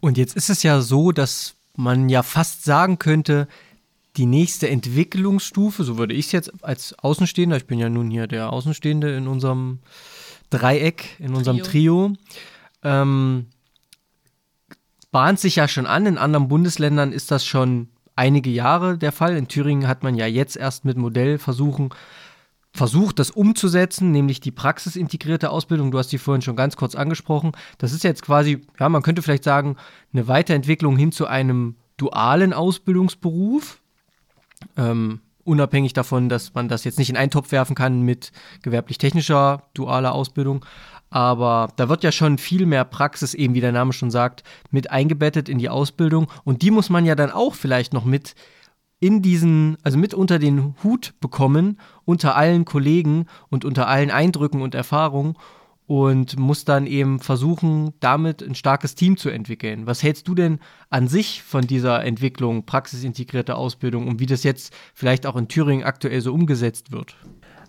Und 0.00 0.18
jetzt 0.18 0.36
ist 0.36 0.50
es 0.50 0.62
ja 0.62 0.80
so, 0.80 1.12
dass 1.12 1.54
man 1.76 2.08
ja 2.08 2.22
fast 2.22 2.64
sagen 2.64 2.98
könnte, 2.98 3.48
die 4.16 4.26
nächste 4.26 4.68
Entwicklungsstufe, 4.68 5.84
so 5.84 5.98
würde 5.98 6.14
ich 6.14 6.26
es 6.26 6.32
jetzt 6.32 6.64
als 6.64 6.98
Außenstehender, 6.98 7.56
ich 7.56 7.66
bin 7.66 7.78
ja 7.78 7.88
nun 7.88 8.10
hier 8.10 8.26
der 8.26 8.52
Außenstehende 8.52 9.14
in 9.14 9.26
unserem 9.26 9.80
Dreieck, 10.48 11.16
in 11.18 11.34
unserem 11.34 11.58
Trio, 11.58 12.08
Trio 12.08 12.16
ähm, 12.82 13.46
bahnt 15.16 15.40
sich 15.40 15.56
ja 15.56 15.66
schon 15.66 15.86
an. 15.86 16.04
In 16.04 16.18
anderen 16.18 16.46
Bundesländern 16.46 17.10
ist 17.10 17.30
das 17.30 17.42
schon 17.42 17.88
einige 18.16 18.50
Jahre 18.50 18.98
der 18.98 19.12
Fall. 19.12 19.34
In 19.34 19.48
Thüringen 19.48 19.88
hat 19.88 20.02
man 20.02 20.14
ja 20.14 20.26
jetzt 20.26 20.58
erst 20.58 20.84
mit 20.84 20.98
Modellversuchen 20.98 21.88
versucht, 22.74 23.18
das 23.18 23.30
umzusetzen, 23.30 24.10
nämlich 24.10 24.40
die 24.40 24.50
praxisintegrierte 24.50 25.48
Ausbildung. 25.48 25.90
Du 25.90 25.96
hast 25.98 26.12
die 26.12 26.18
vorhin 26.18 26.42
schon 26.42 26.54
ganz 26.54 26.76
kurz 26.76 26.94
angesprochen. 26.94 27.52
Das 27.78 27.94
ist 27.94 28.04
jetzt 28.04 28.20
quasi, 28.20 28.60
ja, 28.78 28.90
man 28.90 29.00
könnte 29.00 29.22
vielleicht 29.22 29.44
sagen, 29.44 29.76
eine 30.12 30.28
Weiterentwicklung 30.28 30.98
hin 30.98 31.12
zu 31.12 31.26
einem 31.26 31.76
dualen 31.96 32.52
Ausbildungsberuf. 32.52 33.80
Ähm, 34.76 35.20
unabhängig 35.44 35.94
davon, 35.94 36.28
dass 36.28 36.52
man 36.52 36.68
das 36.68 36.84
jetzt 36.84 36.98
nicht 36.98 37.08
in 37.08 37.16
einen 37.16 37.30
Topf 37.30 37.52
werfen 37.52 37.74
kann 37.74 38.02
mit 38.02 38.32
gewerblich-technischer 38.60 39.62
dualer 39.72 40.12
Ausbildung. 40.12 40.66
Aber 41.10 41.68
da 41.76 41.88
wird 41.88 42.02
ja 42.04 42.12
schon 42.12 42.38
viel 42.38 42.66
mehr 42.66 42.84
Praxis, 42.84 43.34
eben 43.34 43.54
wie 43.54 43.60
der 43.60 43.72
Name 43.72 43.92
schon 43.92 44.10
sagt, 44.10 44.42
mit 44.70 44.90
eingebettet 44.90 45.48
in 45.48 45.58
die 45.58 45.68
Ausbildung. 45.68 46.26
Und 46.44 46.62
die 46.62 46.70
muss 46.70 46.90
man 46.90 47.04
ja 47.04 47.14
dann 47.14 47.30
auch 47.30 47.54
vielleicht 47.54 47.92
noch 47.92 48.04
mit 48.04 48.34
in 48.98 49.22
diesen, 49.22 49.76
also 49.82 49.98
mit 49.98 50.14
unter 50.14 50.38
den 50.38 50.74
Hut 50.82 51.14
bekommen, 51.20 51.78
unter 52.04 52.34
allen 52.34 52.64
Kollegen 52.64 53.26
und 53.50 53.64
unter 53.64 53.88
allen 53.88 54.10
Eindrücken 54.10 54.62
und 54.62 54.74
Erfahrungen 54.74 55.36
und 55.86 56.38
muss 56.38 56.64
dann 56.64 56.86
eben 56.86 57.20
versuchen, 57.20 57.92
damit 58.00 58.42
ein 58.42 58.54
starkes 58.54 58.94
Team 58.94 59.16
zu 59.16 59.30
entwickeln. 59.30 59.86
Was 59.86 60.02
hältst 60.02 60.26
du 60.26 60.34
denn 60.34 60.58
an 60.90 61.06
sich 61.08 61.42
von 61.42 61.66
dieser 61.66 62.04
Entwicklung, 62.04 62.66
praxisintegrierte 62.66 63.54
Ausbildung 63.54 64.08
und 64.08 64.18
wie 64.18 64.26
das 64.26 64.42
jetzt 64.42 64.74
vielleicht 64.94 65.26
auch 65.26 65.36
in 65.36 65.48
Thüringen 65.48 65.84
aktuell 65.84 66.20
so 66.20 66.34
umgesetzt 66.34 66.90
wird? 66.90 67.16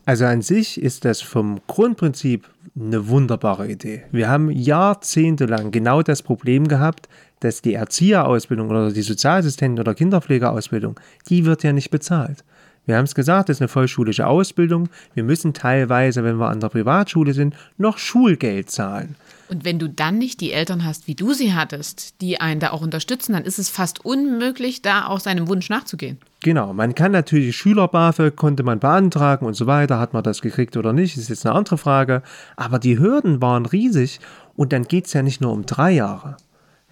Also 0.08 0.24
an 0.24 0.42
sich 0.42 0.82
ist 0.82 1.04
das 1.04 1.20
vom 1.20 1.60
Grundprinzip 1.68 2.48
eine 2.80 3.10
wunderbare 3.10 3.70
Idee. 3.70 4.04
Wir 4.14 4.30
haben 4.30 4.50
jahrzehntelang 4.50 5.72
genau 5.72 6.02
das 6.02 6.24
Problem 6.24 6.70
gehabt, 6.70 7.10
dass 7.42 7.62
die 7.62 7.74
Erzieherausbildung 7.74 8.70
oder 8.70 8.94
die 8.94 9.04
Sozialassistenten- 9.04 9.82
oder 9.82 9.94
Kinderpflegeausbildung, 9.94 10.98
die 11.28 11.44
wird 11.44 11.62
ja 11.64 11.74
nicht 11.74 11.90
bezahlt. 11.90 12.46
Wir 12.86 12.96
haben 12.96 13.04
es 13.04 13.16
gesagt, 13.16 13.50
das 13.50 13.58
ist 13.58 13.62
eine 13.62 13.68
vollschulische 13.68 14.28
Ausbildung. 14.28 14.88
Wir 15.14 15.26
müssen 15.26 15.54
teilweise, 15.54 16.24
wenn 16.24 16.38
wir 16.38 16.48
an 16.48 16.62
der 16.62 16.70
Privatschule 16.70 17.34
sind, 17.34 17.54
noch 17.78 17.98
Schulgeld 17.98 18.72
zahlen. 18.72 19.18
Und 19.50 19.66
wenn 19.66 19.78
du 19.78 19.90
dann 19.90 20.18
nicht 20.18 20.40
die 20.40 20.54
Eltern 20.54 20.86
hast, 20.86 21.10
wie 21.10 21.16
du 21.16 21.34
sie 21.34 21.54
hattest, 21.54 22.22
die 22.22 22.40
einen 22.40 22.62
da 22.62 22.72
auch 22.72 22.82
unterstützen, 22.82 23.34
dann 23.34 23.44
ist 23.44 23.60
es 23.60 23.68
fast 23.68 24.06
unmöglich, 24.06 24.82
da 24.82 25.08
auch 25.08 25.20
seinem 25.20 25.50
Wunsch 25.50 25.70
nachzugehen. 25.70 26.18
Genau, 26.44 26.72
man 26.74 26.94
kann 26.94 27.12
natürlich 27.12 27.58
Schülerbafe, 27.58 28.32
konnte 28.32 28.64
man 28.64 28.80
beantragen 28.80 29.46
und 29.46 29.56
so 29.56 29.66
weiter, 29.66 30.00
hat 30.00 30.14
man 30.14 30.24
das 30.24 30.42
gekriegt 30.42 30.78
oder 30.78 30.94
nicht, 30.94 31.18
ist 31.18 31.30
jetzt 31.30 31.46
eine 31.46 31.56
andere 31.56 31.78
Frage. 31.78 32.22
Aber 32.56 32.78
die 32.78 33.00
Hürden 33.00 33.42
waren 33.42 33.66
riesig 33.66 34.20
und 34.56 34.72
dann 34.72 34.84
geht 34.84 35.08
es 35.08 35.14
ja 35.14 35.24
nicht 35.24 35.42
nur 35.42 35.52
um 35.52 35.66
drei 35.66 35.92
Jahre. 35.92 36.38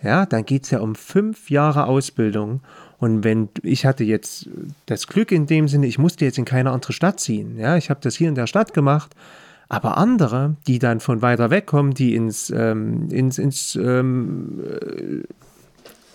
Ja, 0.01 0.25
dann 0.25 0.45
geht 0.45 0.63
es 0.63 0.71
ja 0.71 0.79
um 0.79 0.95
fünf 0.95 1.49
Jahre 1.49 1.85
Ausbildung. 1.85 2.61
Und 2.97 3.23
wenn 3.23 3.49
ich 3.61 3.85
hatte 3.85 4.03
jetzt 4.03 4.49
das 4.87 5.07
Glück 5.07 5.31
in 5.31 5.45
dem 5.45 5.67
Sinne, 5.67 5.87
ich 5.87 5.99
musste 5.99 6.25
jetzt 6.25 6.37
in 6.37 6.45
keine 6.45 6.71
andere 6.71 6.93
Stadt 6.93 7.19
ziehen. 7.19 7.57
Ja, 7.57 7.77
ich 7.77 7.89
habe 7.89 7.99
das 8.01 8.15
hier 8.15 8.29
in 8.29 8.35
der 8.35 8.47
Stadt 8.47 8.73
gemacht 8.73 9.15
aber 9.67 9.97
andere, 9.97 10.55
die 10.67 10.79
dann 10.79 10.99
von 10.99 11.21
weiter 11.21 11.49
weg 11.49 11.65
kommen, 11.65 11.93
die 11.93 12.15
ins, 12.15 12.49
ähm, 12.49 13.09
ins, 13.09 13.37
ins 13.37 13.75
ähm, 13.75 15.23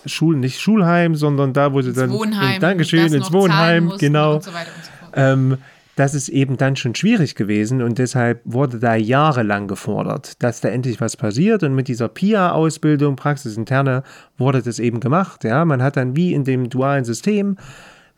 äh, 0.05 0.09
Schul, 0.09 0.37
nicht 0.37 0.61
Schulheim, 0.61 1.15
sondern 1.15 1.53
da, 1.53 1.73
wo 1.73 1.83
sie 1.83 1.93
dann. 1.93 2.11
Wohnheim, 2.11 2.55
in, 2.55 2.61
Dankeschön, 2.61 3.13
ins 3.13 3.33
Wohnheim, 3.33 3.93
genau. 3.99 4.35
Und 4.35 4.45
so 4.45 4.53
weiter 4.53 4.71
und 4.77 4.85
so 4.85 4.91
fort. 4.91 5.13
Ähm, 5.15 5.59
das 5.97 6.15
ist 6.15 6.31
eben 6.31 6.57
dann 6.57 6.77
schon 6.77 6.95
schwierig 6.95 7.35
gewesen 7.35 7.83
und 7.83 7.99
deshalb 7.99 8.41
wurde 8.45 8.79
da 8.79 8.95
jahrelang 8.95 9.69
gefordert, 9.69 10.43
dass 10.43 10.63
da 10.63 10.71
endlich 10.71 10.99
was 11.01 11.17
passiert 11.17 11.63
und 11.63 11.75
mit 11.75 11.89
dieser 11.89 12.09
PIA-Ausbildung, 12.09 13.17
praxisinterne, 13.17 14.03
wurde 14.39 14.63
das 14.63 14.79
eben 14.79 15.01
gemacht. 15.01 15.45
Ja, 15.45 15.63
man 15.67 15.83
hat 15.83 15.99
dann 15.99 16.17
wie 16.17 16.33
in 16.33 16.45
dem 16.45 16.71
dualen 16.71 17.05
System, 17.05 17.59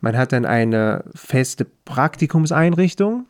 man 0.00 0.16
hat 0.16 0.32
dann 0.32 0.44
eine 0.44 1.02
feste 1.14 1.66
Praktikumseinrichtung, 1.84 3.26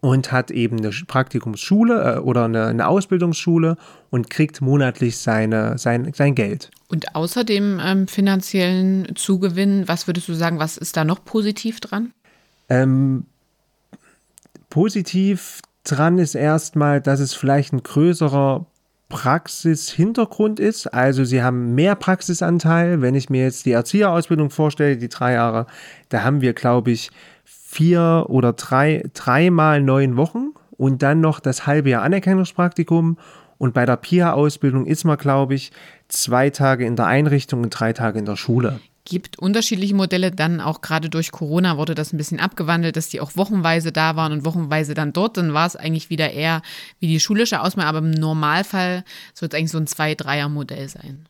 und 0.00 0.32
hat 0.32 0.50
eben 0.50 0.78
eine 0.78 0.90
Praktikumsschule 0.90 2.16
äh, 2.16 2.18
oder 2.18 2.44
eine, 2.44 2.66
eine, 2.66 2.86
Ausbildungsschule 2.86 3.76
und 4.10 4.30
kriegt 4.30 4.60
monatlich 4.60 5.18
seine, 5.18 5.78
sein, 5.78 6.12
sein 6.14 6.34
Geld. 6.34 6.70
Und 6.88 7.14
außer 7.14 7.44
dem 7.44 7.80
ähm, 7.82 8.08
finanziellen 8.08 9.14
Zugewinn, 9.16 9.86
was 9.86 10.06
würdest 10.06 10.28
du 10.28 10.34
sagen, 10.34 10.58
was 10.58 10.76
ist 10.76 10.96
da 10.96 11.04
noch 11.04 11.24
positiv 11.24 11.80
dran? 11.80 12.12
Ähm, 12.68 13.24
positiv 14.70 15.60
dran 15.84 16.18
ist 16.18 16.34
erstmal, 16.34 17.00
dass 17.00 17.20
es 17.20 17.34
vielleicht 17.34 17.72
ein 17.72 17.82
größerer 17.82 18.66
Praxishintergrund 19.08 20.58
ist. 20.58 20.86
Also 20.88 21.24
sie 21.24 21.42
haben 21.42 21.74
mehr 21.74 21.94
Praxisanteil. 21.94 23.00
Wenn 23.02 23.14
ich 23.14 23.30
mir 23.30 23.44
jetzt 23.44 23.66
die 23.66 23.72
Erzieherausbildung 23.72 24.50
vorstelle, 24.50 24.96
die 24.96 25.08
drei 25.08 25.34
Jahre, 25.34 25.66
da 26.08 26.24
haben 26.24 26.40
wir, 26.40 26.52
glaube 26.52 26.90
ich, 26.90 27.10
vier 27.74 28.26
oder 28.28 28.52
drei, 28.52 29.02
dreimal 29.14 29.82
neun 29.82 30.16
Wochen 30.16 30.52
und 30.76 31.02
dann 31.02 31.20
noch 31.20 31.40
das 31.40 31.66
halbe 31.66 31.90
Jahr 31.90 32.02
Anerkennungspraktikum. 32.02 33.18
Und 33.58 33.74
bei 33.74 33.84
der 33.84 33.96
PIA-Ausbildung 33.96 34.86
ist 34.86 35.04
man, 35.04 35.16
glaube 35.16 35.54
ich, 35.54 35.72
zwei 36.08 36.50
Tage 36.50 36.84
in 36.84 36.96
der 36.96 37.06
Einrichtung 37.06 37.62
und 37.62 37.70
drei 37.70 37.92
Tage 37.92 38.18
in 38.18 38.26
der 38.26 38.36
Schule. 38.36 38.80
Gibt 39.04 39.38
unterschiedliche 39.38 39.94
Modelle, 39.94 40.30
dann 40.30 40.60
auch 40.60 40.80
gerade 40.80 41.10
durch 41.10 41.30
Corona 41.30 41.76
wurde 41.76 41.94
das 41.94 42.12
ein 42.12 42.16
bisschen 42.16 42.40
abgewandelt, 42.40 42.96
dass 42.96 43.08
die 43.08 43.20
auch 43.20 43.32
wochenweise 43.36 43.92
da 43.92 44.16
waren 44.16 44.32
und 44.32 44.44
wochenweise 44.44 44.94
dann 44.94 45.12
dort. 45.12 45.36
Dann 45.36 45.52
war 45.52 45.66
es 45.66 45.76
eigentlich 45.76 46.10
wieder 46.10 46.30
eher 46.30 46.62
wie 47.00 47.08
die 47.08 47.20
schulische 47.20 47.60
Ausbildung, 47.60 47.88
aber 47.88 47.98
im 47.98 48.12
Normalfall 48.12 49.04
soll 49.34 49.48
es 49.48 49.54
eigentlich 49.54 49.72
so 49.72 49.78
ein 49.78 49.86
Zwei-Dreier-Modell 49.86 50.88
sein. 50.88 51.26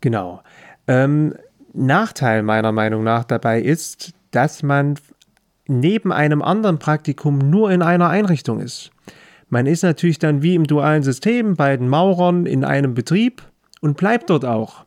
Genau. 0.00 0.42
Ähm, 0.86 1.34
Nachteil 1.74 2.42
meiner 2.42 2.72
Meinung 2.72 3.04
nach 3.04 3.24
dabei 3.24 3.60
ist, 3.60 4.12
dass 4.30 4.62
man 4.62 4.98
neben 5.80 6.12
einem 6.12 6.42
anderen 6.42 6.78
Praktikum 6.78 7.38
nur 7.38 7.70
in 7.70 7.82
einer 7.82 8.08
Einrichtung 8.08 8.60
ist. 8.60 8.90
Man 9.48 9.66
ist 9.66 9.82
natürlich 9.82 10.18
dann 10.18 10.42
wie 10.42 10.54
im 10.54 10.66
dualen 10.66 11.02
System 11.02 11.56
bei 11.56 11.76
den 11.76 11.88
Maurern 11.88 12.46
in 12.46 12.64
einem 12.64 12.94
Betrieb, 12.94 13.42
und 13.82 13.98
bleibt 13.98 14.30
dort 14.30 14.46
auch. 14.46 14.86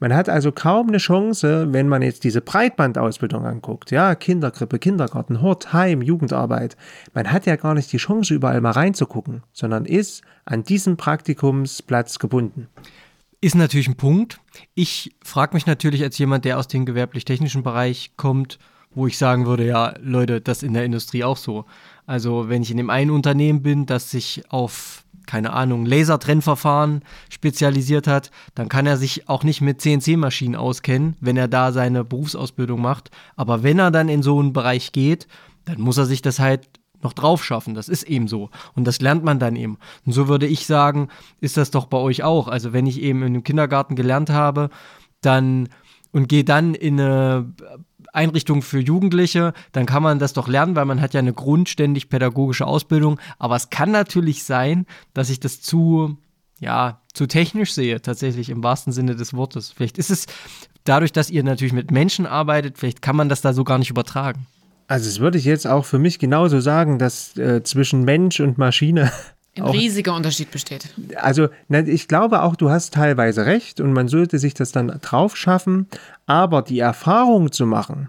Man 0.00 0.14
hat 0.14 0.30
also 0.30 0.50
kaum 0.50 0.88
eine 0.88 0.96
Chance, 0.96 1.68
wenn 1.72 1.86
man 1.86 2.00
jetzt 2.00 2.24
diese 2.24 2.40
Breitbandausbildung 2.40 3.44
anguckt, 3.44 3.90
ja, 3.90 4.14
Kinderkrippe, 4.14 4.78
Kindergarten, 4.78 5.42
Hort, 5.42 5.74
Heim, 5.74 6.00
Jugendarbeit. 6.00 6.78
Man 7.12 7.30
hat 7.30 7.44
ja 7.44 7.56
gar 7.56 7.74
nicht 7.74 7.92
die 7.92 7.98
Chance, 7.98 8.32
überall 8.32 8.62
mal 8.62 8.70
reinzugucken, 8.70 9.42
sondern 9.52 9.84
ist 9.84 10.22
an 10.46 10.64
diesen 10.64 10.96
Praktikumsplatz 10.96 12.18
gebunden. 12.18 12.68
Ist 13.42 13.54
natürlich 13.54 13.88
ein 13.88 13.96
Punkt. 13.96 14.40
Ich 14.74 15.14
frage 15.22 15.52
mich 15.52 15.66
natürlich 15.66 16.02
als 16.02 16.16
jemand, 16.16 16.46
der 16.46 16.58
aus 16.58 16.66
dem 16.66 16.86
gewerblich-technischen 16.86 17.62
Bereich 17.62 18.12
kommt, 18.16 18.58
wo 18.94 19.06
ich 19.06 19.18
sagen 19.18 19.46
würde, 19.46 19.66
ja, 19.66 19.94
Leute, 20.00 20.40
das 20.40 20.62
in 20.62 20.74
der 20.74 20.84
Industrie 20.84 21.24
auch 21.24 21.36
so. 21.36 21.64
Also 22.06 22.48
wenn 22.48 22.62
ich 22.62 22.70
in 22.70 22.76
dem 22.76 22.90
einen 22.90 23.10
Unternehmen 23.10 23.62
bin, 23.62 23.86
das 23.86 24.10
sich 24.10 24.42
auf 24.48 25.04
keine 25.30 25.52
Ahnung, 25.52 25.86
Lasertrennverfahren 25.86 27.02
spezialisiert 27.28 28.08
hat, 28.08 28.32
dann 28.56 28.68
kann 28.68 28.86
er 28.86 28.96
sich 28.96 29.28
auch 29.28 29.44
nicht 29.44 29.60
mit 29.60 29.80
CNC-Maschinen 29.80 30.56
auskennen, 30.56 31.14
wenn 31.20 31.36
er 31.36 31.46
da 31.46 31.70
seine 31.70 32.02
Berufsausbildung 32.02 32.82
macht. 32.82 33.12
Aber 33.36 33.62
wenn 33.62 33.78
er 33.78 33.92
dann 33.92 34.08
in 34.08 34.24
so 34.24 34.40
einen 34.40 34.52
Bereich 34.52 34.90
geht, 34.90 35.28
dann 35.66 35.80
muss 35.80 35.98
er 35.98 36.06
sich 36.06 36.20
das 36.20 36.40
halt 36.40 36.68
noch 37.00 37.12
drauf 37.12 37.44
schaffen. 37.44 37.74
Das 37.74 37.88
ist 37.88 38.02
eben 38.02 38.26
so. 38.26 38.50
Und 38.74 38.88
das 38.88 39.00
lernt 39.00 39.22
man 39.22 39.38
dann 39.38 39.54
eben. 39.54 39.78
Und 40.04 40.12
so 40.14 40.26
würde 40.26 40.48
ich 40.48 40.66
sagen, 40.66 41.06
ist 41.40 41.56
das 41.56 41.70
doch 41.70 41.86
bei 41.86 41.98
euch 41.98 42.24
auch. 42.24 42.48
Also 42.48 42.72
wenn 42.72 42.86
ich 42.86 43.00
eben 43.00 43.20
in 43.20 43.28
einem 43.28 43.44
Kindergarten 43.44 43.94
gelernt 43.94 44.30
habe, 44.30 44.68
dann 45.20 45.68
und 46.10 46.28
gehe 46.28 46.42
dann 46.42 46.74
in 46.74 47.00
eine 47.00 47.52
Einrichtung 48.12 48.62
für 48.62 48.80
Jugendliche, 48.80 49.52
dann 49.72 49.86
kann 49.86 50.02
man 50.02 50.18
das 50.18 50.32
doch 50.32 50.48
lernen, 50.48 50.76
weil 50.76 50.84
man 50.84 51.00
hat 51.00 51.14
ja 51.14 51.20
eine 51.20 51.32
grundständig 51.32 52.08
pädagogische 52.08 52.66
Ausbildung. 52.66 53.20
Aber 53.38 53.56
es 53.56 53.70
kann 53.70 53.90
natürlich 53.90 54.44
sein, 54.44 54.86
dass 55.14 55.30
ich 55.30 55.40
das 55.40 55.60
zu, 55.60 56.16
ja, 56.60 57.00
zu 57.12 57.26
technisch 57.26 57.72
sehe, 57.72 58.02
tatsächlich 58.02 58.50
im 58.50 58.62
wahrsten 58.62 58.92
Sinne 58.92 59.16
des 59.16 59.34
Wortes. 59.34 59.72
Vielleicht 59.72 59.98
ist 59.98 60.10
es 60.10 60.26
dadurch, 60.84 61.12
dass 61.12 61.30
ihr 61.30 61.44
natürlich 61.44 61.72
mit 61.72 61.90
Menschen 61.90 62.26
arbeitet, 62.26 62.78
vielleicht 62.78 63.02
kann 63.02 63.16
man 63.16 63.28
das 63.28 63.40
da 63.40 63.52
so 63.52 63.64
gar 63.64 63.78
nicht 63.78 63.90
übertragen. 63.90 64.46
Also 64.86 65.08
es 65.08 65.20
würde 65.20 65.38
ich 65.38 65.44
jetzt 65.44 65.68
auch 65.68 65.84
für 65.84 66.00
mich 66.00 66.18
genauso 66.18 66.58
sagen, 66.58 66.98
dass 66.98 67.36
äh, 67.36 67.62
zwischen 67.62 68.04
Mensch 68.04 68.40
und 68.40 68.58
Maschine 68.58 69.12
ein 69.56 69.64
riesiger 69.64 70.14
Unterschied 70.14 70.50
besteht. 70.50 70.94
Also 71.16 71.48
ich 71.68 72.08
glaube 72.08 72.42
auch, 72.42 72.56
du 72.56 72.70
hast 72.70 72.94
teilweise 72.94 73.46
recht 73.46 73.80
und 73.80 73.92
man 73.92 74.08
sollte 74.08 74.38
sich 74.38 74.54
das 74.54 74.72
dann 74.72 74.88
drauf 75.00 75.36
schaffen, 75.36 75.88
aber 76.26 76.62
die 76.62 76.78
Erfahrung 76.78 77.50
zu 77.50 77.66
machen, 77.66 78.08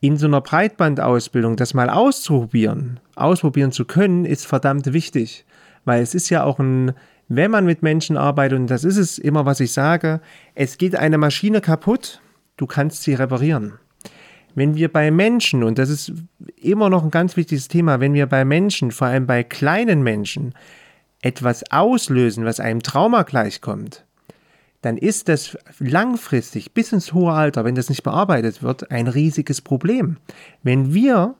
in 0.00 0.16
so 0.16 0.26
einer 0.26 0.40
Breitbandausbildung 0.40 1.56
das 1.56 1.74
mal 1.74 1.90
auszuprobieren, 1.90 3.00
ausprobieren 3.14 3.72
zu 3.72 3.84
können, 3.84 4.24
ist 4.24 4.46
verdammt 4.46 4.92
wichtig, 4.92 5.44
weil 5.84 6.02
es 6.02 6.14
ist 6.14 6.30
ja 6.30 6.44
auch 6.44 6.58
ein, 6.58 6.92
wenn 7.28 7.50
man 7.50 7.64
mit 7.64 7.82
Menschen 7.82 8.16
arbeitet, 8.16 8.58
und 8.58 8.66
das 8.66 8.84
ist 8.84 8.98
es 8.98 9.18
immer, 9.18 9.46
was 9.46 9.60
ich 9.60 9.72
sage, 9.72 10.20
es 10.54 10.78
geht 10.78 10.96
eine 10.96 11.18
Maschine 11.18 11.60
kaputt, 11.60 12.20
du 12.56 12.66
kannst 12.66 13.02
sie 13.02 13.14
reparieren. 13.14 13.74
Wenn 14.54 14.76
wir 14.76 14.92
bei 14.92 15.10
Menschen, 15.10 15.64
und 15.64 15.78
das 15.78 15.90
ist 15.90 16.12
immer 16.56 16.88
noch 16.88 17.02
ein 17.02 17.10
ganz 17.10 17.36
wichtiges 17.36 17.68
Thema, 17.68 18.00
wenn 18.00 18.14
wir 18.14 18.26
bei 18.26 18.44
Menschen, 18.44 18.92
vor 18.92 19.08
allem 19.08 19.26
bei 19.26 19.42
kleinen 19.42 20.02
Menschen, 20.02 20.54
etwas 21.22 21.70
auslösen, 21.70 22.44
was 22.44 22.60
einem 22.60 22.82
Trauma 22.82 23.22
gleichkommt, 23.22 24.04
dann 24.82 24.98
ist 24.98 25.28
das 25.28 25.56
langfristig 25.78 26.72
bis 26.72 26.92
ins 26.92 27.14
hohe 27.14 27.32
Alter, 27.32 27.64
wenn 27.64 27.74
das 27.74 27.88
nicht 27.88 28.02
bearbeitet 28.02 28.62
wird, 28.62 28.90
ein 28.90 29.08
riesiges 29.08 29.62
Problem. 29.62 30.18
Wenn 30.62 30.92
wir, 30.92 31.34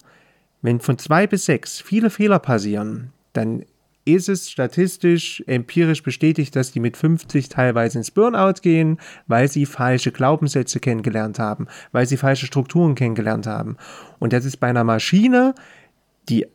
wenn 0.62 0.80
von 0.80 0.96
zwei 0.96 1.26
bis 1.26 1.44
sechs 1.44 1.80
viele 1.80 2.08
Fehler 2.08 2.38
passieren, 2.38 3.12
dann 3.34 3.64
ist 4.04 4.28
es 4.28 4.50
statistisch, 4.50 5.42
empirisch 5.46 6.02
bestätigt, 6.02 6.54
dass 6.56 6.72
die 6.72 6.80
mit 6.80 6.96
50 6.96 7.48
teilweise 7.48 7.98
ins 7.98 8.10
Burnout 8.10 8.60
gehen, 8.62 8.98
weil 9.26 9.48
sie 9.48 9.66
falsche 9.66 10.12
Glaubenssätze 10.12 10.80
kennengelernt 10.80 11.38
haben, 11.38 11.66
weil 11.92 12.06
sie 12.06 12.16
falsche 12.16 12.46
Strukturen 12.46 12.94
kennengelernt 12.94 13.46
haben. 13.46 13.76
Und 14.18 14.32
das 14.32 14.44
ist 14.44 14.58
bei 14.58 14.68
einer 14.68 14.84
Maschine, 14.84 15.54
die 16.28 16.46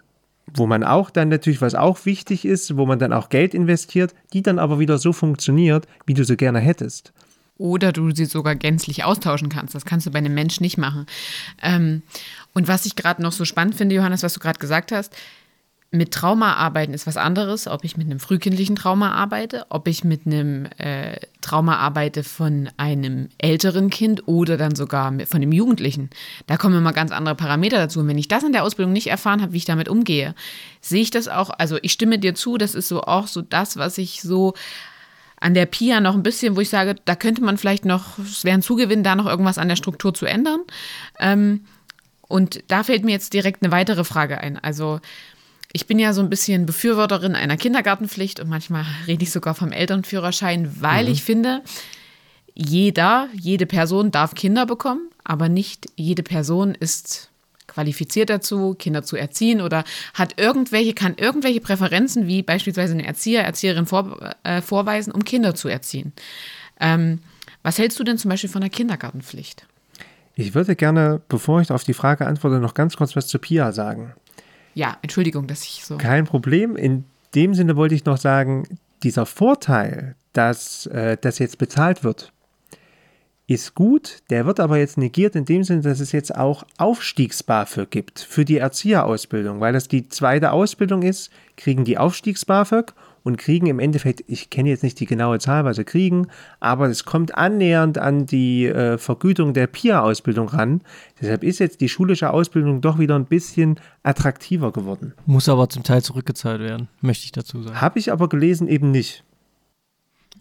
wo 0.55 0.65
man 0.65 0.83
auch 0.83 1.11
dann 1.11 1.29
natürlich, 1.29 1.61
was 1.61 1.75
auch 1.75 2.05
wichtig 2.05 2.43
ist, 2.43 2.75
wo 2.75 2.87
man 2.87 2.97
dann 2.97 3.13
auch 3.13 3.29
Geld 3.29 3.53
investiert, 3.53 4.15
die 4.33 4.41
dann 4.41 4.57
aber 4.57 4.79
wieder 4.79 4.97
so 4.97 5.13
funktioniert, 5.13 5.87
wie 6.07 6.15
du 6.15 6.23
sie 6.23 6.37
gerne 6.37 6.59
hättest. 6.59 7.13
Oder 7.57 7.91
du 7.91 8.11
sie 8.11 8.25
sogar 8.25 8.55
gänzlich 8.55 9.03
austauschen 9.03 9.49
kannst. 9.49 9.75
Das 9.75 9.85
kannst 9.85 10.07
du 10.07 10.11
bei 10.11 10.19
einem 10.19 10.33
Menschen 10.33 10.63
nicht 10.63 10.77
machen. 10.77 11.05
Ähm, 11.61 12.03
und 12.53 12.67
was 12.67 12.85
ich 12.85 12.95
gerade 12.95 13.21
noch 13.21 13.33
so 13.33 13.43
spannend 13.43 13.75
finde, 13.75 13.95
Johannes, 13.95 14.23
was 14.23 14.33
du 14.33 14.39
gerade 14.39 14.59
gesagt 14.59 14.91
hast, 14.91 15.13
mit 15.91 16.11
Trauma 16.11 16.53
arbeiten 16.53 16.93
ist 16.93 17.07
was 17.07 17.17
anderes, 17.17 17.67
ob 17.67 17.83
ich 17.83 17.97
mit 17.97 18.05
einem 18.05 18.19
frühkindlichen 18.19 18.75
Trauma 18.75 19.11
arbeite, 19.11 19.65
ob 19.69 19.87
ich 19.87 20.03
mit 20.03 20.27
einem 20.27 20.65
äh, 20.77 21.17
Trauma 21.41 21.77
arbeite 21.77 22.23
von 22.23 22.69
einem 22.77 23.29
älteren 23.39 23.89
Kind 23.89 24.27
oder 24.27 24.55
dann 24.55 24.75
sogar 24.75 25.11
von 25.25 25.41
einem 25.41 25.51
Jugendlichen. 25.51 26.11
Da 26.45 26.57
kommen 26.57 26.77
immer 26.77 26.93
ganz 26.93 27.11
andere 27.11 27.33
Parameter 27.33 27.77
dazu. 27.77 28.01
Und 28.01 28.07
wenn 28.07 28.19
ich 28.19 28.27
das 28.27 28.43
in 28.43 28.53
der 28.53 28.63
Ausbildung 28.63 28.93
nicht 28.93 29.07
erfahren 29.07 29.41
habe, 29.41 29.53
wie 29.53 29.57
ich 29.57 29.65
damit 29.65 29.89
umgehe, 29.89 30.35
sehe 30.79 31.01
ich 31.01 31.09
das 31.09 31.27
auch, 31.27 31.49
also 31.49 31.79
ich 31.81 31.91
stimme 31.91 32.19
dir 32.19 32.35
zu, 32.35 32.57
das 32.59 32.75
ist 32.75 32.87
so 32.87 33.01
auch 33.01 33.25
so 33.25 33.41
das, 33.41 33.77
was 33.77 33.97
ich 33.97 34.21
so 34.21 34.53
an 35.39 35.55
der 35.55 35.65
PIA 35.65 36.01
noch 36.01 36.13
ein 36.13 36.23
bisschen, 36.23 36.55
wo 36.55 36.61
ich 36.61 36.69
sage, 36.69 36.95
da 37.05 37.15
könnte 37.15 37.41
man 37.41 37.57
vielleicht 37.57 37.85
noch, 37.85 38.19
es 38.19 38.43
wäre 38.43 38.55
ein 38.55 38.61
Zugewinn, 38.61 39.03
da 39.03 39.15
noch 39.15 39.25
irgendwas 39.25 39.57
an 39.57 39.69
der 39.69 39.75
Struktur 39.75 40.13
zu 40.13 40.27
ändern. 40.27 40.59
Ähm, 41.19 41.61
und 42.27 42.63
da 42.67 42.83
fällt 42.83 43.03
mir 43.05 43.11
jetzt 43.11 43.33
direkt 43.33 43.63
eine 43.63 43.71
weitere 43.71 44.03
Frage 44.03 44.39
ein. 44.39 44.59
Also 44.59 44.99
ich 45.71 45.85
bin 45.85 45.99
ja 45.99 46.13
so 46.13 46.21
ein 46.21 46.29
bisschen 46.29 46.65
Befürworterin 46.65 47.35
einer 47.35 47.57
Kindergartenpflicht 47.57 48.39
und 48.39 48.49
manchmal 48.49 48.85
rede 49.07 49.23
ich 49.23 49.31
sogar 49.31 49.53
vom 49.53 49.71
Elternführerschein, 49.71 50.81
weil 50.81 51.05
mhm. 51.05 51.11
ich 51.11 51.23
finde, 51.23 51.61
jeder, 52.55 53.27
jede 53.33 53.65
Person 53.65 54.11
darf 54.11 54.33
Kinder 54.35 54.65
bekommen, 54.65 55.09
aber 55.23 55.47
nicht 55.47 55.87
jede 55.95 56.23
Person 56.23 56.75
ist 56.75 57.29
qualifiziert 57.67 58.31
dazu, 58.31 58.73
Kinder 58.73 59.03
zu 59.03 59.15
erziehen 59.15 59.61
oder 59.61 59.83
hat 60.15 60.39
irgendwelche, 60.39 60.93
kann 60.93 61.13
irgendwelche 61.17 61.61
Präferenzen 61.61 62.25
wie 62.25 62.41
beispielsweise 62.41 62.93
eine 62.93 63.05
Erzieher, 63.05 63.43
Erzieherin 63.43 63.85
vor, 63.85 64.17
äh, 64.43 64.61
vorweisen, 64.61 65.11
um 65.13 65.23
Kinder 65.23 65.53
zu 65.53 65.67
erziehen. 65.69 66.11
Ähm, 66.79 67.19
was 67.61 67.77
hältst 67.77 67.99
du 67.99 68.03
denn 68.03 68.17
zum 68.17 68.29
Beispiel 68.29 68.49
von 68.49 68.61
der 68.61 68.71
Kindergartenpflicht? 68.71 69.67
Ich 70.35 70.55
würde 70.55 70.75
gerne, 70.75 71.21
bevor 71.29 71.61
ich 71.61 71.71
auf 71.71 71.83
die 71.83 71.93
Frage 71.93 72.25
antworte, 72.25 72.59
noch 72.59 72.73
ganz 72.73 72.97
kurz 72.97 73.15
was 73.15 73.27
zu 73.27 73.37
Pia 73.37 73.71
sagen. 73.71 74.13
Ja, 74.73 74.97
Entschuldigung, 75.01 75.47
dass 75.47 75.63
ich 75.63 75.83
so. 75.85 75.97
Kein 75.97 76.25
Problem. 76.25 76.75
In 76.75 77.05
dem 77.35 77.53
Sinne 77.53 77.75
wollte 77.75 77.95
ich 77.95 78.05
noch 78.05 78.17
sagen, 78.17 78.67
dieser 79.03 79.25
Vorteil, 79.25 80.15
dass 80.33 80.85
äh, 80.87 81.17
das 81.19 81.39
jetzt 81.39 81.57
bezahlt 81.57 82.03
wird, 82.03 82.31
ist 83.47 83.73
gut. 83.73 84.19
Der 84.29 84.45
wird 84.45 84.59
aber 84.59 84.77
jetzt 84.77 84.97
negiert 84.97 85.35
in 85.35 85.45
dem 85.45 85.63
Sinne, 85.63 85.81
dass 85.81 85.99
es 85.99 86.11
jetzt 86.11 86.35
auch 86.35 86.63
Aufstiegs-BAföG 86.77 87.89
gibt 87.89 88.19
für 88.19 88.45
die 88.45 88.57
Erzieherausbildung, 88.57 89.59
weil 89.59 89.73
das 89.73 89.87
die 89.87 90.07
zweite 90.07 90.51
Ausbildung 90.51 91.01
ist, 91.01 91.31
kriegen 91.57 91.83
die 91.83 91.97
Aufstiegs-BAföG 91.97 92.93
und 93.23 93.37
kriegen 93.37 93.67
im 93.67 93.79
Endeffekt, 93.79 94.23
ich 94.27 94.49
kenne 94.49 94.69
jetzt 94.69 94.83
nicht 94.83 94.99
die 94.99 95.05
genaue 95.05 95.39
Zahl, 95.39 95.65
was 95.65 95.77
sie 95.77 95.83
kriegen, 95.83 96.27
aber 96.59 96.87
es 96.87 97.05
kommt 97.05 97.35
annähernd 97.35 97.97
an 97.97 98.25
die 98.25 98.65
äh, 98.65 98.97
Vergütung 98.97 99.53
der 99.53 99.67
PIA-Ausbildung 99.67 100.49
ran. 100.49 100.81
Deshalb 101.21 101.43
ist 101.43 101.59
jetzt 101.59 101.81
die 101.81 101.89
schulische 101.89 102.31
Ausbildung 102.31 102.81
doch 102.81 102.99
wieder 102.99 103.15
ein 103.15 103.25
bisschen 103.25 103.79
attraktiver 104.03 104.71
geworden. 104.71 105.13
Muss 105.25 105.49
aber 105.49 105.69
zum 105.69 105.83
Teil 105.83 106.01
zurückgezahlt 106.03 106.61
werden, 106.61 106.87
möchte 107.01 107.25
ich 107.25 107.31
dazu 107.31 107.61
sagen. 107.61 107.81
Habe 107.81 107.99
ich 107.99 108.11
aber 108.11 108.29
gelesen, 108.29 108.67
eben 108.67 108.91
nicht. 108.91 109.23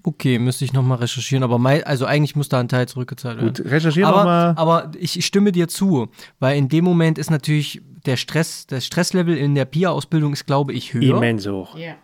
Okay, 0.05 0.39
müsste 0.39 0.65
ich 0.65 0.73
nochmal 0.73 0.99
recherchieren, 0.99 1.43
aber 1.43 1.59
mein, 1.59 1.83
also 1.83 2.07
eigentlich 2.07 2.37
muss 2.37 2.49
da 2.49 2.61
ein 2.61 2.69
Teil 2.69 2.87
zurückgezahlt 2.87 3.39
werden. 3.39 3.55
Gut, 3.55 3.71
recherchieren 3.71 4.11
nochmal. 4.11 4.55
Aber 4.57 4.93
ich 4.99 5.25
stimme 5.27 5.53
dir 5.53 5.69
zu, 5.69 6.09
weil 6.39 6.57
in 6.57 6.69
dem 6.69 6.85
Moment 6.85 7.19
ist 7.19 7.31
natürlich 7.31 7.83
der 8.07 8.17
Stress, 8.17 8.67
das 8.67 8.87
Stresslevel 8.87 9.37
in 9.37 9.55
der 9.55 9.65
PIA-Ausbildung 9.65 10.33
ist, 10.33 10.47
glaube 10.47 10.73
ich, 10.73 10.95
höher. 10.95 11.17
Immens 11.17 11.47
hoch. 11.47 11.77
Yeah 11.77 11.97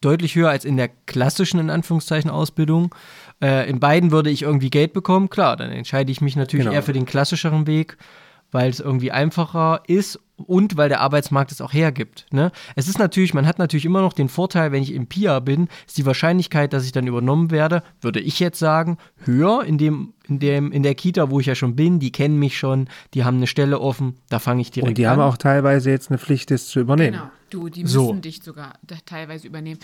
deutlich 0.00 0.34
höher 0.34 0.50
als 0.50 0.64
in 0.64 0.76
der 0.76 0.88
klassischen, 1.06 1.60
in 1.60 1.70
Anführungszeichen, 1.70 2.30
Ausbildung. 2.30 2.94
Äh, 3.42 3.68
in 3.68 3.80
beiden 3.80 4.10
würde 4.10 4.30
ich 4.30 4.42
irgendwie 4.42 4.70
Geld 4.70 4.92
bekommen. 4.92 5.30
Klar, 5.30 5.56
dann 5.56 5.70
entscheide 5.70 6.10
ich 6.12 6.20
mich 6.20 6.36
natürlich 6.36 6.66
genau. 6.66 6.74
eher 6.74 6.82
für 6.82 6.92
den 6.92 7.06
klassischeren 7.06 7.66
Weg, 7.66 7.96
weil 8.50 8.70
es 8.70 8.80
irgendwie 8.80 9.10
einfacher 9.10 9.82
ist 9.86 10.20
und 10.36 10.76
weil 10.76 10.88
der 10.88 11.00
Arbeitsmarkt 11.00 11.52
es 11.52 11.60
auch 11.60 11.72
hergibt. 11.72 12.26
Ne? 12.30 12.50
Es 12.74 12.88
ist 12.88 12.98
natürlich, 12.98 13.34
man 13.34 13.46
hat 13.46 13.58
natürlich 13.58 13.84
immer 13.84 14.00
noch 14.00 14.12
den 14.12 14.28
Vorteil, 14.28 14.72
wenn 14.72 14.82
ich 14.82 14.92
im 14.92 15.06
PIA 15.06 15.40
bin, 15.40 15.68
ist 15.86 15.96
die 15.96 16.06
Wahrscheinlichkeit, 16.06 16.72
dass 16.72 16.84
ich 16.84 16.92
dann 16.92 17.06
übernommen 17.06 17.50
werde, 17.50 17.82
würde 18.00 18.20
ich 18.20 18.40
jetzt 18.40 18.58
sagen, 18.58 18.98
höher 19.24 19.64
in 19.64 19.78
dem, 19.78 20.12
in 20.28 20.40
dem, 20.40 20.72
in 20.72 20.82
der 20.82 20.94
Kita, 20.94 21.30
wo 21.30 21.40
ich 21.40 21.46
ja 21.46 21.54
schon 21.54 21.76
bin, 21.76 22.00
die 22.00 22.10
kennen 22.10 22.38
mich 22.38 22.58
schon, 22.58 22.88
die 23.14 23.24
haben 23.24 23.36
eine 23.36 23.46
Stelle 23.46 23.80
offen, 23.80 24.16
da 24.28 24.38
fange 24.38 24.60
ich 24.62 24.70
direkt 24.70 24.86
an. 24.86 24.90
Und 24.90 24.98
die 24.98 25.06
an. 25.06 25.12
haben 25.12 25.20
auch 25.20 25.36
teilweise 25.36 25.90
jetzt 25.90 26.10
eine 26.10 26.18
Pflicht, 26.18 26.50
das 26.50 26.66
zu 26.66 26.80
übernehmen. 26.80 27.12
Genau, 27.12 27.30
du, 27.50 27.68
die 27.68 27.82
müssen 27.82 27.92
so. 27.92 28.12
dich 28.14 28.42
sogar 28.42 28.74
teilweise 29.06 29.46
übernehmen. 29.46 29.80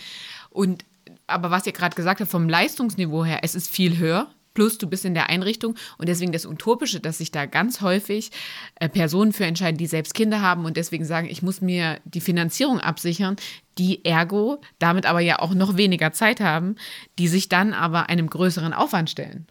Und 0.49 0.85
aber 1.27 1.49
was 1.49 1.65
ihr 1.65 1.73
gerade 1.73 1.95
gesagt 1.95 2.19
habt, 2.19 2.29
vom 2.29 2.47
Leistungsniveau 2.49 3.25
her, 3.25 3.39
es 3.41 3.55
ist 3.55 3.69
viel 3.69 3.97
höher 3.97 4.27
plus 4.53 4.77
du 4.77 4.87
bist 4.87 5.05
in 5.05 5.13
der 5.13 5.29
Einrichtung 5.29 5.75
und 5.97 6.09
deswegen 6.09 6.31
das 6.31 6.45
Utopische, 6.45 6.99
dass 6.99 7.19
sich 7.19 7.31
da 7.31 7.45
ganz 7.45 7.81
häufig 7.81 8.31
äh, 8.75 8.89
Personen 8.89 9.33
für 9.33 9.45
entscheiden, 9.45 9.77
die 9.77 9.87
selbst 9.87 10.13
Kinder 10.13 10.41
haben 10.41 10.65
und 10.65 10.77
deswegen 10.77 11.05
sagen, 11.05 11.27
ich 11.29 11.41
muss 11.41 11.61
mir 11.61 11.99
die 12.05 12.21
Finanzierung 12.21 12.79
absichern, 12.79 13.35
die 13.77 14.03
ergo 14.05 14.61
damit 14.79 15.05
aber 15.05 15.21
ja 15.21 15.39
auch 15.39 15.53
noch 15.53 15.77
weniger 15.77 16.11
Zeit 16.11 16.39
haben, 16.39 16.75
die 17.19 17.27
sich 17.27 17.49
dann 17.49 17.73
aber 17.73 18.09
einem 18.09 18.29
größeren 18.29 18.73
Aufwand 18.73 19.09
stellen. 19.09 19.47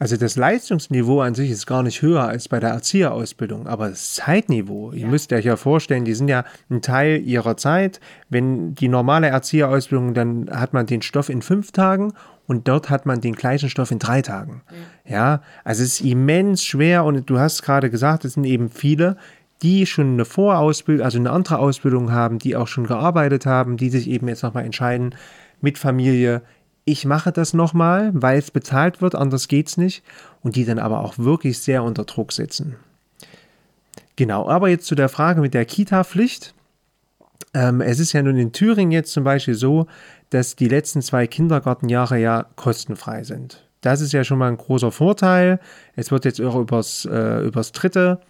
Also 0.00 0.16
das 0.16 0.36
Leistungsniveau 0.36 1.20
an 1.20 1.34
sich 1.34 1.50
ist 1.50 1.66
gar 1.66 1.82
nicht 1.82 2.00
höher 2.00 2.22
als 2.22 2.48
bei 2.48 2.58
der 2.58 2.70
Erzieherausbildung, 2.70 3.66
aber 3.66 3.90
das 3.90 4.14
Zeitniveau, 4.14 4.92
ja. 4.92 5.00
ihr 5.00 5.06
müsst 5.06 5.30
euch 5.30 5.44
ja 5.44 5.56
vorstellen, 5.56 6.06
die 6.06 6.14
sind 6.14 6.28
ja 6.28 6.46
ein 6.70 6.80
Teil 6.80 7.20
ihrer 7.20 7.58
Zeit. 7.58 8.00
Wenn 8.30 8.74
die 8.74 8.88
normale 8.88 9.26
Erzieherausbildung, 9.26 10.14
dann 10.14 10.48
hat 10.50 10.72
man 10.72 10.86
den 10.86 11.02
Stoff 11.02 11.28
in 11.28 11.42
fünf 11.42 11.72
Tagen 11.72 12.14
und 12.50 12.66
dort 12.66 12.90
hat 12.90 13.06
man 13.06 13.20
den 13.20 13.36
gleichen 13.36 13.70
Stoff 13.70 13.92
in 13.92 14.00
drei 14.00 14.22
Tagen. 14.22 14.62
Ja, 15.04 15.14
ja 15.14 15.42
also 15.62 15.84
es 15.84 16.00
ist 16.00 16.00
immens 16.00 16.64
schwer 16.64 17.04
und 17.04 17.30
du 17.30 17.38
hast 17.38 17.62
gerade 17.62 17.90
gesagt, 17.90 18.24
es 18.24 18.32
sind 18.32 18.42
eben 18.42 18.70
viele, 18.70 19.16
die 19.62 19.86
schon 19.86 20.14
eine 20.14 20.24
Vorausbildung, 20.24 21.04
also 21.04 21.16
eine 21.16 21.30
andere 21.30 21.60
Ausbildung 21.60 22.10
haben, 22.10 22.40
die 22.40 22.56
auch 22.56 22.66
schon 22.66 22.88
gearbeitet 22.88 23.46
haben, 23.46 23.76
die 23.76 23.88
sich 23.88 24.10
eben 24.10 24.26
jetzt 24.26 24.42
nochmal 24.42 24.64
entscheiden, 24.64 25.14
mit 25.60 25.78
Familie 25.78 26.42
ich 26.86 27.04
mache 27.04 27.30
das 27.30 27.54
nochmal, 27.54 28.10
weil 28.14 28.40
es 28.40 28.50
bezahlt 28.50 29.00
wird, 29.00 29.14
anders 29.14 29.46
geht 29.46 29.68
es 29.68 29.76
nicht. 29.76 30.02
Und 30.42 30.56
die 30.56 30.64
dann 30.64 30.80
aber 30.80 31.04
auch 31.04 31.18
wirklich 31.18 31.60
sehr 31.60 31.84
unter 31.84 32.04
Druck 32.04 32.32
sitzen. 32.32 32.74
Genau, 34.16 34.48
aber 34.48 34.68
jetzt 34.70 34.86
zu 34.86 34.96
der 34.96 35.08
Frage 35.08 35.40
mit 35.40 35.54
der 35.54 35.66
Kita-Pflicht. 35.66 36.52
Ähm, 37.54 37.80
es 37.80 37.98
ist 37.98 38.12
ja 38.12 38.22
nun 38.22 38.36
in 38.36 38.52
Thüringen 38.52 38.92
jetzt 38.92 39.12
zum 39.12 39.24
Beispiel 39.24 39.54
so, 39.54 39.86
dass 40.30 40.56
die 40.56 40.68
letzten 40.68 41.02
zwei 41.02 41.26
Kindergartenjahre 41.26 42.18
ja 42.18 42.46
kostenfrei 42.56 43.24
sind. 43.24 43.66
Das 43.80 44.00
ist 44.00 44.12
ja 44.12 44.24
schon 44.24 44.38
mal 44.38 44.48
ein 44.48 44.56
großer 44.56 44.92
Vorteil. 44.92 45.58
Es 45.96 46.10
wird 46.10 46.24
jetzt 46.24 46.40
auch 46.40 46.56
übers, 46.56 47.06
äh, 47.10 47.40
übers 47.44 47.72
dritte, 47.72 48.20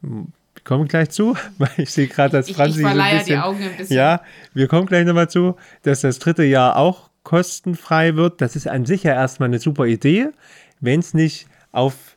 wir 0.00 0.64
kommen 0.64 0.88
gleich 0.88 1.10
zu, 1.10 1.36
weil 1.58 1.70
ich 1.76 1.90
sehe 1.90 2.06
gerade, 2.06 2.38
dass 2.38 2.50
Franzi 2.50 2.80
ich, 2.80 2.86
ich 2.86 2.92
so 2.92 2.98
ein 2.98 3.10
bisschen, 3.10 3.26
die 3.26 3.38
Augen 3.38 3.62
ein 3.62 3.76
bisschen. 3.76 3.96
Ja, 3.96 4.22
wir 4.54 4.68
kommen 4.68 4.86
gleich 4.86 5.04
nochmal 5.04 5.28
zu, 5.28 5.56
dass 5.82 6.02
das 6.02 6.18
dritte 6.18 6.44
Jahr 6.44 6.76
auch 6.76 7.10
kostenfrei 7.22 8.16
wird. 8.16 8.40
Das 8.40 8.56
ist 8.56 8.68
an 8.68 8.86
sich 8.86 9.02
ja 9.02 9.12
erstmal 9.12 9.48
eine 9.48 9.58
super 9.58 9.86
Idee, 9.86 10.28
wenn 10.80 11.00
es 11.00 11.14
nicht 11.14 11.46
auf 11.72 12.09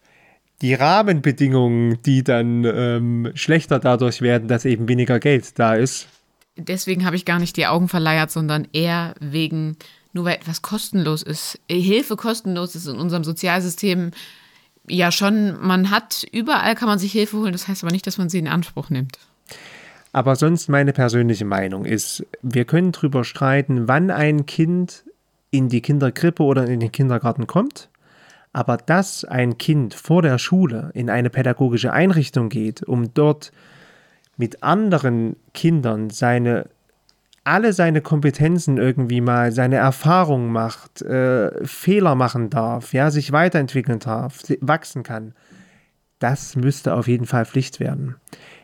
die 0.62 0.74
Rahmenbedingungen, 0.74 2.02
die 2.04 2.24
dann 2.24 2.64
ähm, 2.64 3.32
schlechter 3.36 3.80
dadurch 3.80 4.22
werden, 4.22 4.48
dass 4.48 4.66
eben 4.66 4.88
weniger 4.88 5.20
Geld 5.20 5.60
da 5.60 5.76
ist. 5.76 6.08
Deswegen 6.56 7.06
habe 7.06 7.16
ich 7.16 7.26
gar 7.26 7.40
nicht 7.40 7.58
die 7.58 7.66
Augen 7.66 7.88
verleiert, 7.88 8.32
sondern 8.32 8.68
eher 8.74 9.16
wegen, 9.20 9.76
nur 10.14 10.26
weil 10.26 10.36
etwas 10.36 10.62
kostenlos 10.62 11.24
ist. 11.24 11.60
Hilfe 11.70 12.16
kostenlos 12.16 12.76
ist 12.76 12.88
in 12.88 12.98
unserem 12.98 13.24
Sozialsystem 13.24 14.12
ja 14.88 15.12
schon, 15.12 15.58
man 15.60 15.90
hat, 15.90 16.26
überall 16.32 16.76
kann 16.76 16.88
man 16.88 17.00
sich 17.00 17.12
Hilfe 17.12 17.38
holen, 17.38 17.54
das 17.54 17.68
heißt 17.68 17.84
aber 17.84 17.92
nicht, 17.92 18.06
dass 18.06 18.18
man 18.18 18.30
sie 18.30 18.40
in 18.40 18.48
Anspruch 18.48 18.90
nimmt. 18.90 19.18
Aber 20.12 20.36
sonst 20.36 20.70
meine 20.70 20.94
persönliche 20.94 21.46
Meinung 21.46 21.86
ist, 21.86 22.26
wir 22.44 22.66
können 22.66 22.92
darüber 22.92 23.24
streiten, 23.24 23.88
wann 23.88 24.12
ein 24.12 24.46
Kind 24.46 25.04
in 25.50 25.70
die 25.70 25.82
Kinderkrippe 25.82 26.44
oder 26.44 26.68
in 26.68 26.80
den 26.80 26.92
Kindergarten 26.92 27.48
kommt. 27.48 27.90
Aber 28.54 28.78
dass 28.78 29.26
ein 29.26 29.58
Kind 29.58 29.96
vor 29.96 30.22
der 30.22 30.38
Schule 30.38 30.92
in 30.94 31.10
eine 31.10 31.30
pädagogische 31.30 31.92
Einrichtung 31.92 32.50
geht, 32.50 32.84
um 32.84 33.14
dort 33.14 33.52
mit 34.38 34.64
anderen 34.64 35.36
Kindern 35.54 36.10
seine 36.10 36.70
alle 37.46 37.74
seine 37.74 38.02
Kompetenzen 38.02 38.78
irgendwie 38.78 39.20
mal, 39.20 39.52
seine 39.52 39.76
Erfahrungen 39.76 40.52
macht, 40.52 41.02
äh, 41.02 41.66
Fehler 41.66 42.16
machen 42.16 42.50
darf, 42.50 42.94
ja, 42.94 43.12
sich 43.12 43.34
weiterentwickeln 43.34 44.00
darf, 44.00 44.44
wachsen 44.62 45.04
kann, 45.04 45.34
das 46.20 46.56
müsste 46.56 46.94
auf 46.94 47.08
jeden 47.08 47.26
Fall 47.26 47.46
Pflicht 47.46 47.82
werden. 47.82 48.16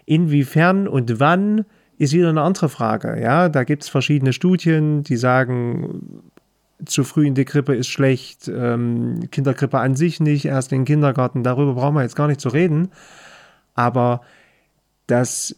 Inwiefern 0.06 0.88
und 0.88 1.20
wann 1.20 1.66
ist 1.98 2.14
wieder 2.14 2.30
eine 2.30 2.42
andere 2.42 2.70
Frage. 2.70 3.22
Ja, 3.22 3.50
da 3.50 3.66
gibt 3.66 3.84
es 3.84 3.90
verschiedene 3.90 4.32
Studien, 4.32 5.04
die 5.04 5.18
sagen, 5.18 6.24
zu 6.86 7.04
früh 7.04 7.28
in 7.28 7.36
die 7.36 7.46
Krippe 7.46 7.76
ist 7.76 7.88
schlecht, 7.88 8.48
ähm, 8.48 9.30
Kinderkrippe 9.32 9.80
an 9.80 9.96
sich 9.96 10.20
nicht, 10.20 10.46
erst 10.46 10.72
in 10.72 10.80
den 10.80 10.86
Kindergarten, 10.86 11.44
darüber 11.44 11.74
brauchen 11.74 11.96
wir 11.96 12.04
jetzt 12.04 12.16
gar 12.16 12.28
nicht 12.28 12.42
zu 12.42 12.50
reden. 12.50 12.90
Aber 13.76 14.22
dass 15.08 15.56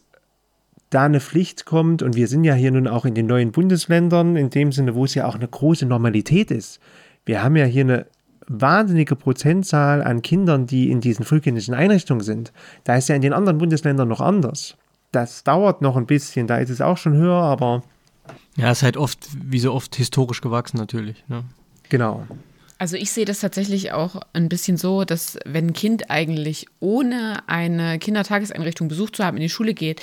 da 0.90 1.04
eine 1.04 1.20
Pflicht 1.20 1.64
kommt, 1.64 2.02
und 2.02 2.16
wir 2.16 2.28
sind 2.28 2.44
ja 2.44 2.54
hier 2.54 2.70
nun 2.70 2.86
auch 2.86 3.04
in 3.04 3.14
den 3.14 3.26
neuen 3.26 3.52
Bundesländern, 3.52 4.36
in 4.36 4.50
dem 4.50 4.72
Sinne, 4.72 4.94
wo 4.94 5.04
es 5.04 5.14
ja 5.14 5.26
auch 5.26 5.34
eine 5.34 5.48
große 5.48 5.86
Normalität 5.86 6.50
ist. 6.50 6.80
Wir 7.24 7.42
haben 7.42 7.56
ja 7.56 7.64
hier 7.64 7.84
eine 7.84 8.06
wahnsinnige 8.48 9.16
Prozentzahl 9.16 10.02
an 10.02 10.22
Kindern, 10.22 10.66
die 10.66 10.90
in 10.90 11.00
diesen 11.00 11.24
frühkindlichen 11.24 11.74
Einrichtungen 11.74 12.22
sind. 12.22 12.52
Da 12.84 12.96
ist 12.96 13.08
ja 13.08 13.14
in 13.14 13.22
den 13.22 13.32
anderen 13.32 13.58
Bundesländern 13.58 14.08
noch 14.08 14.20
anders. 14.20 14.76
Das 15.12 15.44
dauert 15.44 15.82
noch 15.82 15.96
ein 15.96 16.06
bisschen, 16.06 16.46
da 16.46 16.56
ist 16.58 16.70
es 16.70 16.80
auch 16.80 16.96
schon 16.96 17.14
höher, 17.14 17.42
aber. 17.42 17.82
Ja, 18.56 18.70
es 18.70 18.78
ist 18.78 18.82
halt 18.82 18.96
oft, 18.96 19.18
wie 19.34 19.58
so 19.58 19.72
oft, 19.72 19.96
historisch 19.96 20.40
gewachsen 20.40 20.76
natürlich. 20.76 21.24
Ne? 21.28 21.44
Genau. 21.88 22.26
Also 22.78 22.96
ich 22.96 23.12
sehe 23.12 23.24
das 23.24 23.40
tatsächlich 23.40 23.92
auch 23.92 24.20
ein 24.32 24.48
bisschen 24.48 24.76
so, 24.76 25.04
dass 25.04 25.38
wenn 25.44 25.68
ein 25.68 25.72
Kind 25.72 26.10
eigentlich 26.10 26.66
ohne 26.80 27.42
eine 27.46 27.98
Kindertageseinrichtung 27.98 28.88
Besuch 28.88 29.10
zu 29.10 29.24
haben 29.24 29.36
in 29.36 29.42
die 29.42 29.48
Schule 29.48 29.72
geht, 29.72 30.02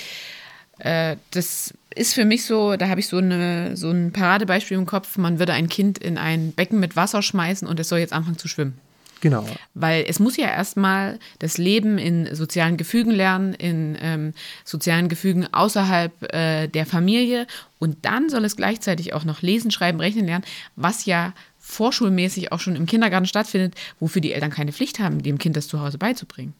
äh, 0.78 1.16
das 1.30 1.74
ist 1.94 2.14
für 2.14 2.24
mich 2.24 2.44
so, 2.44 2.76
da 2.76 2.88
habe 2.88 3.00
ich 3.00 3.08
so, 3.08 3.18
eine, 3.18 3.76
so 3.76 3.90
ein 3.90 4.12
Paradebeispiel 4.12 4.78
im 4.78 4.86
Kopf, 4.86 5.18
man 5.18 5.38
würde 5.38 5.52
ein 5.52 5.68
Kind 5.68 5.98
in 5.98 6.16
ein 6.16 6.52
Becken 6.52 6.80
mit 6.80 6.96
Wasser 6.96 7.22
schmeißen 7.22 7.68
und 7.68 7.78
es 7.78 7.88
soll 7.88 7.98
jetzt 7.98 8.12
anfangen 8.12 8.38
zu 8.38 8.48
schwimmen. 8.48 8.78
Genau. 9.20 9.44
Weil 9.74 10.04
es 10.08 10.18
muss 10.18 10.36
ja 10.36 10.48
erstmal 10.48 11.18
das 11.38 11.58
Leben 11.58 11.98
in 11.98 12.34
sozialen 12.34 12.76
Gefügen 12.76 13.10
lernen, 13.10 13.54
in 13.54 13.96
ähm, 14.00 14.32
sozialen 14.64 15.08
Gefügen 15.08 15.46
außerhalb 15.52 16.32
äh, 16.32 16.68
der 16.68 16.86
Familie 16.86 17.46
und 17.78 17.98
dann 18.02 18.28
soll 18.28 18.44
es 18.44 18.56
gleichzeitig 18.56 19.12
auch 19.12 19.24
noch 19.24 19.42
lesen, 19.42 19.70
schreiben, 19.70 20.00
rechnen 20.00 20.26
lernen, 20.26 20.44
was 20.76 21.06
ja 21.06 21.34
vorschulmäßig 21.58 22.52
auch 22.52 22.60
schon 22.60 22.76
im 22.76 22.86
Kindergarten 22.86 23.26
stattfindet, 23.26 23.74
wofür 24.00 24.22
die 24.22 24.32
Eltern 24.32 24.50
keine 24.50 24.72
Pflicht 24.72 24.98
haben, 24.98 25.22
dem 25.22 25.38
Kind 25.38 25.56
das 25.56 25.68
zu 25.68 25.80
Hause 25.80 25.98
beizubringen. 25.98 26.54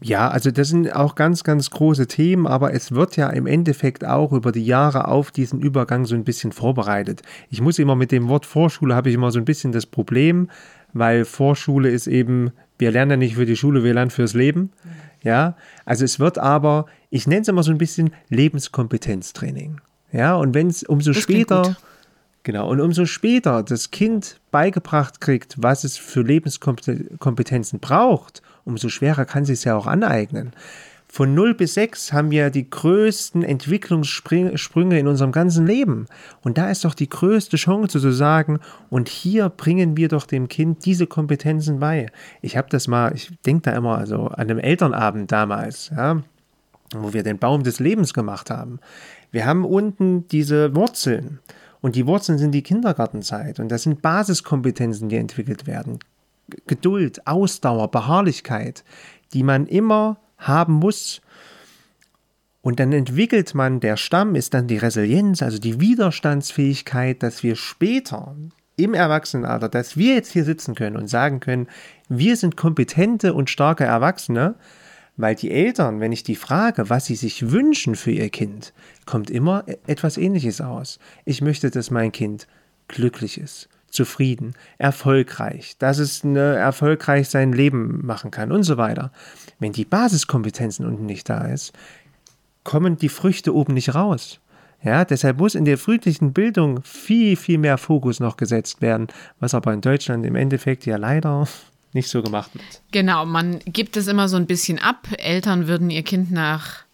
Ja, 0.00 0.28
also 0.28 0.50
das 0.50 0.68
sind 0.68 0.94
auch 0.94 1.14
ganz, 1.14 1.44
ganz 1.44 1.70
große 1.70 2.06
Themen, 2.06 2.46
aber 2.46 2.74
es 2.74 2.92
wird 2.92 3.16
ja 3.16 3.30
im 3.30 3.46
Endeffekt 3.46 4.04
auch 4.04 4.32
über 4.32 4.52
die 4.52 4.64
Jahre 4.64 5.08
auf 5.08 5.30
diesen 5.30 5.60
Übergang 5.60 6.04
so 6.04 6.14
ein 6.14 6.24
bisschen 6.24 6.52
vorbereitet. 6.52 7.22
Ich 7.48 7.62
muss 7.62 7.78
immer 7.78 7.96
mit 7.96 8.12
dem 8.12 8.28
Wort 8.28 8.44
Vorschule 8.44 8.94
habe 8.94 9.08
ich 9.08 9.14
immer 9.14 9.30
so 9.30 9.38
ein 9.38 9.46
bisschen 9.46 9.72
das 9.72 9.86
Problem, 9.86 10.50
weil 10.94 11.24
Vorschule 11.24 11.90
ist 11.90 12.06
eben, 12.06 12.52
wir 12.78 12.90
lernen 12.90 13.10
ja 13.12 13.16
nicht 13.18 13.34
für 13.34 13.46
die 13.46 13.56
Schule, 13.56 13.84
wir 13.84 13.92
lernen 13.92 14.10
fürs 14.10 14.32
Leben. 14.34 14.72
Ja, 15.22 15.56
also 15.84 16.04
es 16.04 16.18
wird 16.18 16.38
aber, 16.38 16.86
ich 17.10 17.26
nenne 17.26 17.42
es 17.42 17.48
immer 17.48 17.62
so 17.62 17.70
ein 17.70 17.78
bisschen 17.78 18.12
Lebenskompetenztraining. 18.30 19.80
Ja, 20.12 20.36
und 20.36 20.54
wenn 20.54 20.68
es 20.68 20.82
umso 20.82 21.12
das 21.12 21.22
später, 21.22 21.76
genau, 22.42 22.70
und 22.70 22.80
umso 22.80 23.04
später 23.04 23.62
das 23.62 23.90
Kind 23.90 24.40
beigebracht 24.50 25.20
kriegt, 25.20 25.56
was 25.58 25.84
es 25.84 25.98
für 25.98 26.22
Lebenskompetenzen 26.22 27.80
braucht 27.80 28.42
umso 28.64 28.88
schwerer 28.88 29.24
kann 29.24 29.44
sie 29.44 29.52
es 29.52 29.64
ja 29.64 29.76
auch 29.76 29.86
aneignen. 29.86 30.52
Von 31.14 31.32
0 31.32 31.54
bis 31.54 31.74
6 31.74 32.12
haben 32.12 32.32
wir 32.32 32.50
die 32.50 32.68
größten 32.68 33.44
Entwicklungssprünge 33.44 34.98
in 34.98 35.06
unserem 35.06 35.30
ganzen 35.30 35.64
Leben. 35.64 36.06
Und 36.42 36.58
da 36.58 36.72
ist 36.72 36.84
doch 36.84 36.92
die 36.92 37.08
größte 37.08 37.56
Chance 37.56 38.00
zu 38.00 38.10
sagen, 38.10 38.58
und 38.90 39.08
hier 39.08 39.48
bringen 39.48 39.96
wir 39.96 40.08
doch 40.08 40.26
dem 40.26 40.48
Kind 40.48 40.84
diese 40.84 41.06
Kompetenzen 41.06 41.78
bei. 41.78 42.10
Ich 42.42 42.56
habe 42.56 42.66
das 42.68 42.88
mal, 42.88 43.14
ich 43.14 43.30
denke 43.46 43.70
da 43.70 43.76
immer 43.76 43.96
also 43.96 44.26
an 44.26 44.50
einem 44.50 44.58
Elternabend 44.58 45.30
damals, 45.30 45.92
ja, 45.96 46.20
wo 46.92 47.12
wir 47.12 47.22
den 47.22 47.38
Baum 47.38 47.62
des 47.62 47.78
Lebens 47.78 48.12
gemacht 48.12 48.50
haben. 48.50 48.80
Wir 49.30 49.46
haben 49.46 49.64
unten 49.64 50.26
diese 50.26 50.74
Wurzeln. 50.74 51.38
Und 51.80 51.94
die 51.94 52.08
Wurzeln 52.08 52.38
sind 52.38 52.50
die 52.50 52.64
Kindergartenzeit. 52.64 53.60
Und 53.60 53.68
das 53.68 53.84
sind 53.84 54.02
Basiskompetenzen, 54.02 55.08
die 55.08 55.16
entwickelt 55.18 55.68
werden. 55.68 56.00
Geduld, 56.66 57.24
Ausdauer, 57.24 57.88
Beharrlichkeit, 57.92 58.82
die 59.32 59.44
man 59.44 59.68
immer 59.68 60.18
haben 60.46 60.74
muss. 60.74 61.20
Und 62.62 62.80
dann 62.80 62.92
entwickelt 62.92 63.54
man, 63.54 63.80
der 63.80 63.96
Stamm 63.96 64.34
ist 64.34 64.54
dann 64.54 64.66
die 64.66 64.78
Resilienz, 64.78 65.42
also 65.42 65.58
die 65.58 65.80
Widerstandsfähigkeit, 65.80 67.22
dass 67.22 67.42
wir 67.42 67.56
später 67.56 68.34
im 68.76 68.94
Erwachsenenalter, 68.94 69.68
dass 69.68 69.96
wir 69.96 70.14
jetzt 70.14 70.32
hier 70.32 70.44
sitzen 70.44 70.74
können 70.74 70.96
und 70.96 71.08
sagen 71.08 71.40
können, 71.40 71.68
wir 72.08 72.36
sind 72.36 72.56
kompetente 72.56 73.34
und 73.34 73.50
starke 73.50 73.84
Erwachsene, 73.84 74.54
weil 75.16 75.34
die 75.34 75.50
Eltern, 75.50 76.00
wenn 76.00 76.12
ich 76.12 76.24
die 76.24 76.36
frage, 76.36 76.90
was 76.90 77.06
sie 77.06 77.14
sich 77.14 77.50
wünschen 77.50 77.94
für 77.94 78.10
ihr 78.10 78.30
Kind, 78.30 78.72
kommt 79.06 79.30
immer 79.30 79.64
etwas 79.86 80.16
Ähnliches 80.16 80.60
aus. 80.60 80.98
Ich 81.24 81.40
möchte, 81.40 81.70
dass 81.70 81.90
mein 81.90 82.10
Kind 82.10 82.48
glücklich 82.88 83.38
ist, 83.38 83.68
zufrieden, 83.90 84.54
erfolgreich, 84.78 85.76
dass 85.78 85.98
es 85.98 86.24
eine, 86.24 86.56
erfolgreich 86.56 87.28
sein 87.28 87.52
Leben 87.52 88.04
machen 88.04 88.30
kann 88.32 88.50
und 88.50 88.64
so 88.64 88.76
weiter. 88.76 89.12
Wenn 89.58 89.72
die 89.72 89.84
Basiskompetenzen 89.84 90.86
unten 90.86 91.06
nicht 91.06 91.28
da 91.28 91.46
ist, 91.46 91.72
kommen 92.64 92.96
die 92.96 93.08
Früchte 93.08 93.54
oben 93.54 93.74
nicht 93.74 93.94
raus. 93.94 94.40
Ja, 94.82 95.04
deshalb 95.04 95.38
muss 95.38 95.54
in 95.54 95.64
der 95.64 95.78
frühlichen 95.78 96.34
Bildung 96.34 96.82
viel, 96.82 97.36
viel 97.36 97.56
mehr 97.56 97.78
Fokus 97.78 98.20
noch 98.20 98.36
gesetzt 98.36 98.82
werden, 98.82 99.08
was 99.40 99.54
aber 99.54 99.72
in 99.72 99.80
Deutschland 99.80 100.26
im 100.26 100.36
Endeffekt 100.36 100.84
ja 100.84 100.96
leider 100.96 101.48
nicht 101.92 102.08
so 102.08 102.22
gemacht 102.22 102.50
wird. 102.54 102.82
Genau, 102.92 103.24
man 103.24 103.60
gibt 103.60 103.96
es 103.96 104.08
immer 104.08 104.28
so 104.28 104.36
ein 104.36 104.46
bisschen 104.46 104.78
ab. 104.78 105.08
Eltern 105.18 105.68
würden 105.68 105.88
ihr 105.90 106.02
Kind 106.02 106.30
nach 106.30 106.84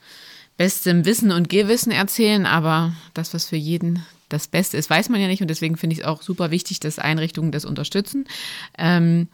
bestem 0.57 1.05
Wissen 1.05 1.33
und 1.33 1.49
Gewissen 1.49 1.91
erzählen, 1.91 2.47
aber 2.47 2.93
das, 3.15 3.35
was 3.35 3.47
für 3.47 3.57
jeden 3.57 4.05
das 4.29 4.47
Beste 4.47 4.77
ist, 4.77 4.89
weiß 4.89 5.09
man 5.09 5.21
ja 5.21 5.27
nicht 5.27 5.43
und 5.43 5.49
deswegen 5.49 5.77
finde 5.77 5.95
ich 5.95 6.01
es 6.01 6.05
auch 6.05 6.23
super 6.23 6.51
wichtig, 6.53 6.81
dass 6.81 6.99
Einrichtungen 6.99 7.51
das 7.51 7.65
unterstützen. 7.65 8.27
Ähm, 8.79 9.29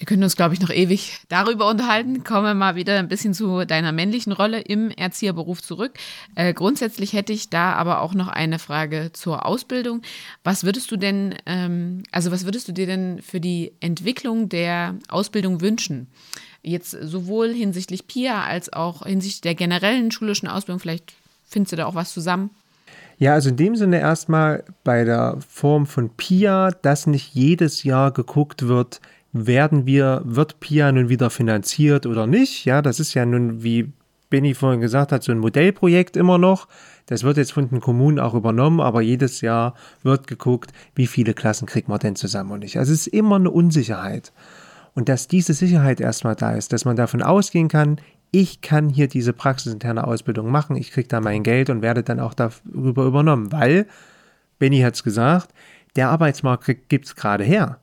wir 0.00 0.06
können 0.06 0.22
uns, 0.22 0.34
glaube 0.34 0.54
ich, 0.54 0.60
noch 0.62 0.70
ewig 0.70 1.20
darüber 1.28 1.68
unterhalten. 1.68 2.24
Kommen 2.24 2.46
wir 2.46 2.54
mal 2.54 2.74
wieder 2.74 2.98
ein 2.98 3.08
bisschen 3.08 3.34
zu 3.34 3.66
deiner 3.66 3.92
männlichen 3.92 4.32
Rolle 4.32 4.58
im 4.62 4.90
Erzieherberuf 4.90 5.62
zurück. 5.62 5.92
Äh, 6.36 6.54
grundsätzlich 6.54 7.12
hätte 7.12 7.34
ich 7.34 7.50
da 7.50 7.74
aber 7.74 8.00
auch 8.00 8.14
noch 8.14 8.28
eine 8.28 8.58
Frage 8.58 9.10
zur 9.12 9.44
Ausbildung. 9.44 10.00
Was 10.42 10.64
würdest 10.64 10.90
du 10.90 10.96
denn, 10.96 11.34
ähm, 11.44 12.02
also 12.12 12.32
was 12.32 12.46
würdest 12.46 12.66
du 12.66 12.72
dir 12.72 12.86
denn 12.86 13.20
für 13.20 13.40
die 13.40 13.72
Entwicklung 13.80 14.48
der 14.48 14.94
Ausbildung 15.08 15.60
wünschen? 15.60 16.06
Jetzt 16.62 16.92
sowohl 16.92 17.52
hinsichtlich 17.52 18.06
PIA 18.06 18.44
als 18.44 18.72
auch 18.72 19.04
hinsichtlich 19.04 19.42
der 19.42 19.54
generellen 19.54 20.10
schulischen 20.10 20.48
Ausbildung. 20.48 20.80
Vielleicht 20.80 21.12
findest 21.46 21.72
du 21.72 21.76
da 21.76 21.84
auch 21.84 21.94
was 21.94 22.14
zusammen. 22.14 22.48
Ja, 23.18 23.34
also 23.34 23.50
in 23.50 23.56
dem 23.58 23.76
Sinne 23.76 24.00
erstmal 24.00 24.64
bei 24.82 25.04
der 25.04 25.36
Form 25.46 25.84
von 25.84 26.08
PIA, 26.08 26.70
dass 26.70 27.06
nicht 27.06 27.34
jedes 27.34 27.82
Jahr 27.82 28.12
geguckt 28.12 28.66
wird, 28.66 29.02
werden 29.32 29.86
wir, 29.86 30.22
wird 30.24 30.60
PIA 30.60 30.92
nun 30.92 31.08
wieder 31.08 31.30
finanziert 31.30 32.06
oder 32.06 32.26
nicht? 32.26 32.64
Ja, 32.64 32.82
das 32.82 33.00
ist 33.00 33.14
ja 33.14 33.24
nun, 33.24 33.62
wie 33.62 33.92
Benny 34.28 34.54
vorhin 34.54 34.80
gesagt 34.80 35.12
hat, 35.12 35.22
so 35.22 35.32
ein 35.32 35.38
Modellprojekt 35.38 36.16
immer 36.16 36.38
noch. 36.38 36.68
Das 37.06 37.24
wird 37.24 37.36
jetzt 37.36 37.52
von 37.52 37.68
den 37.68 37.80
Kommunen 37.80 38.20
auch 38.20 38.34
übernommen, 38.34 38.80
aber 38.80 39.02
jedes 39.02 39.40
Jahr 39.40 39.74
wird 40.02 40.26
geguckt, 40.26 40.72
wie 40.94 41.08
viele 41.08 41.34
Klassen 41.34 41.66
kriegt 41.66 41.88
man 41.88 41.98
denn 41.98 42.16
zusammen 42.16 42.52
und 42.52 42.60
nicht. 42.60 42.78
Also 42.78 42.92
es 42.92 43.06
ist 43.06 43.14
immer 43.14 43.36
eine 43.36 43.50
Unsicherheit. 43.50 44.32
Und 44.94 45.08
dass 45.08 45.28
diese 45.28 45.54
Sicherheit 45.54 46.00
erstmal 46.00 46.36
da 46.36 46.52
ist, 46.52 46.72
dass 46.72 46.84
man 46.84 46.96
davon 46.96 47.22
ausgehen 47.22 47.68
kann, 47.68 48.00
ich 48.32 48.60
kann 48.60 48.88
hier 48.88 49.08
diese 49.08 49.32
praxisinterne 49.32 50.06
Ausbildung 50.06 50.50
machen, 50.50 50.76
ich 50.76 50.92
kriege 50.92 51.08
da 51.08 51.20
mein 51.20 51.42
Geld 51.42 51.68
und 51.68 51.82
werde 51.82 52.04
dann 52.04 52.20
auch 52.20 52.34
darüber 52.34 53.04
übernommen, 53.04 53.50
weil, 53.50 53.86
Benny 54.60 54.80
hat 54.80 54.94
es 54.94 55.02
gesagt, 55.02 55.52
der 55.96 56.10
Arbeitsmarkt 56.10 56.88
gibt 56.88 57.06
es 57.06 57.16
gerade 57.16 57.42
her 57.42 57.80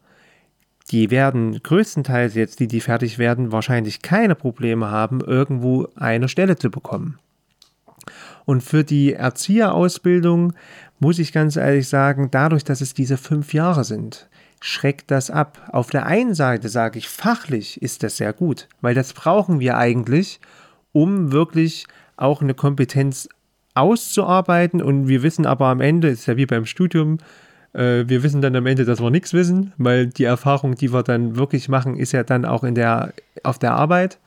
die 0.91 1.11
werden 1.11 1.61
größtenteils 1.61 2.35
jetzt, 2.35 2.59
die, 2.59 2.67
die 2.67 2.79
fertig 2.79 3.17
werden, 3.17 3.51
wahrscheinlich 3.51 4.01
keine 4.01 4.35
Probleme 4.35 4.89
haben, 4.89 5.21
irgendwo 5.21 5.87
eine 5.95 6.29
Stelle 6.29 6.57
zu 6.57 6.69
bekommen. 6.69 7.19
Und 8.45 8.61
für 8.63 8.83
die 8.85 9.13
Erzieherausbildung 9.13 10.53
muss 10.99 11.19
ich 11.19 11.33
ganz 11.33 11.57
ehrlich 11.57 11.89
sagen, 11.89 12.29
dadurch, 12.31 12.63
dass 12.63 12.81
es 12.81 12.93
diese 12.93 13.17
fünf 13.17 13.53
Jahre 13.53 13.83
sind, 13.83 14.29
schreckt 14.61 15.11
das 15.11 15.29
ab. 15.29 15.69
Auf 15.71 15.89
der 15.89 16.05
einen 16.05 16.33
Seite 16.33 16.69
sage 16.69 16.97
ich, 16.97 17.09
fachlich 17.09 17.81
ist 17.81 18.03
das 18.03 18.17
sehr 18.17 18.33
gut, 18.33 18.67
weil 18.81 18.95
das 18.95 19.13
brauchen 19.13 19.59
wir 19.59 19.77
eigentlich, 19.77 20.39
um 20.93 21.31
wirklich 21.31 21.85
auch 22.15 22.41
eine 22.41 22.53
Kompetenz 22.53 23.29
auszuarbeiten. 23.75 24.81
Und 24.81 25.07
wir 25.07 25.21
wissen 25.23 25.45
aber 25.45 25.67
am 25.67 25.81
Ende, 25.81 26.07
ist 26.07 26.25
ja 26.25 26.37
wie 26.37 26.45
beim 26.45 26.65
Studium, 26.65 27.19
wir 27.77 28.23
wissen 28.23 28.41
dann 28.41 28.55
am 28.55 28.65
Ende, 28.65 28.85
dass 28.85 29.01
wir 29.01 29.11
nichts 29.11 29.33
wissen, 29.33 29.73
weil 29.77 30.07
die 30.07 30.23
Erfahrung, 30.23 30.75
die 30.75 30.91
wir 30.91 31.03
dann 31.03 31.35
wirklich 31.35 31.69
machen, 31.69 31.95
ist 31.95 32.11
ja 32.11 32.23
dann 32.23 32.43
auch 32.43 32.63
in 32.63 32.73
der, 32.73 33.13
auf 33.43 33.59
der 33.59 33.73
Arbeit. 33.73 34.17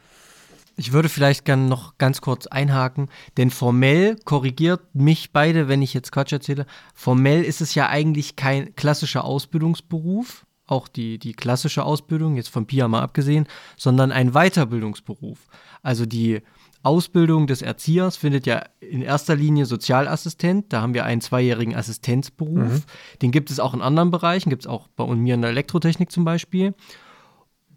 Ich 0.76 0.92
würde 0.92 1.08
vielleicht 1.08 1.44
gerne 1.44 1.64
noch 1.64 1.98
ganz 1.98 2.20
kurz 2.20 2.46
einhaken, 2.46 3.08
denn 3.36 3.50
formell 3.50 4.16
korrigiert 4.24 4.94
mich 4.94 5.32
beide, 5.32 5.68
wenn 5.68 5.82
ich 5.82 5.92
jetzt 5.92 6.12
Quatsch 6.12 6.32
erzähle. 6.32 6.64
Formell 6.94 7.42
ist 7.42 7.60
es 7.60 7.74
ja 7.74 7.88
eigentlich 7.88 8.36
kein 8.36 8.74
klassischer 8.76 9.24
Ausbildungsberuf, 9.24 10.46
auch 10.66 10.86
die, 10.86 11.18
die 11.18 11.32
klassische 11.32 11.82
Ausbildung, 11.82 12.36
jetzt 12.36 12.48
von 12.50 12.66
PIA 12.66 12.86
mal 12.86 13.02
abgesehen, 13.02 13.46
sondern 13.76 14.12
ein 14.12 14.30
Weiterbildungsberuf. 14.30 15.38
Also 15.82 16.06
die 16.06 16.40
Ausbildung 16.82 17.46
des 17.46 17.62
Erziehers 17.62 18.16
findet 18.16 18.46
ja 18.46 18.64
in 18.80 19.02
erster 19.02 19.36
Linie 19.36 19.66
Sozialassistent. 19.66 20.72
Da 20.72 20.80
haben 20.80 20.94
wir 20.94 21.04
einen 21.04 21.20
zweijährigen 21.20 21.76
Assistenzberuf. 21.76 22.56
Mhm. 22.56 22.82
Den 23.20 23.30
gibt 23.32 23.50
es 23.50 23.60
auch 23.60 23.74
in 23.74 23.82
anderen 23.82 24.10
Bereichen, 24.10 24.50
gibt 24.50 24.62
es 24.62 24.66
auch 24.66 24.88
bei 24.88 25.06
mir 25.06 25.34
in 25.34 25.42
der 25.42 25.50
Elektrotechnik 25.50 26.10
zum 26.10 26.24
Beispiel. 26.24 26.74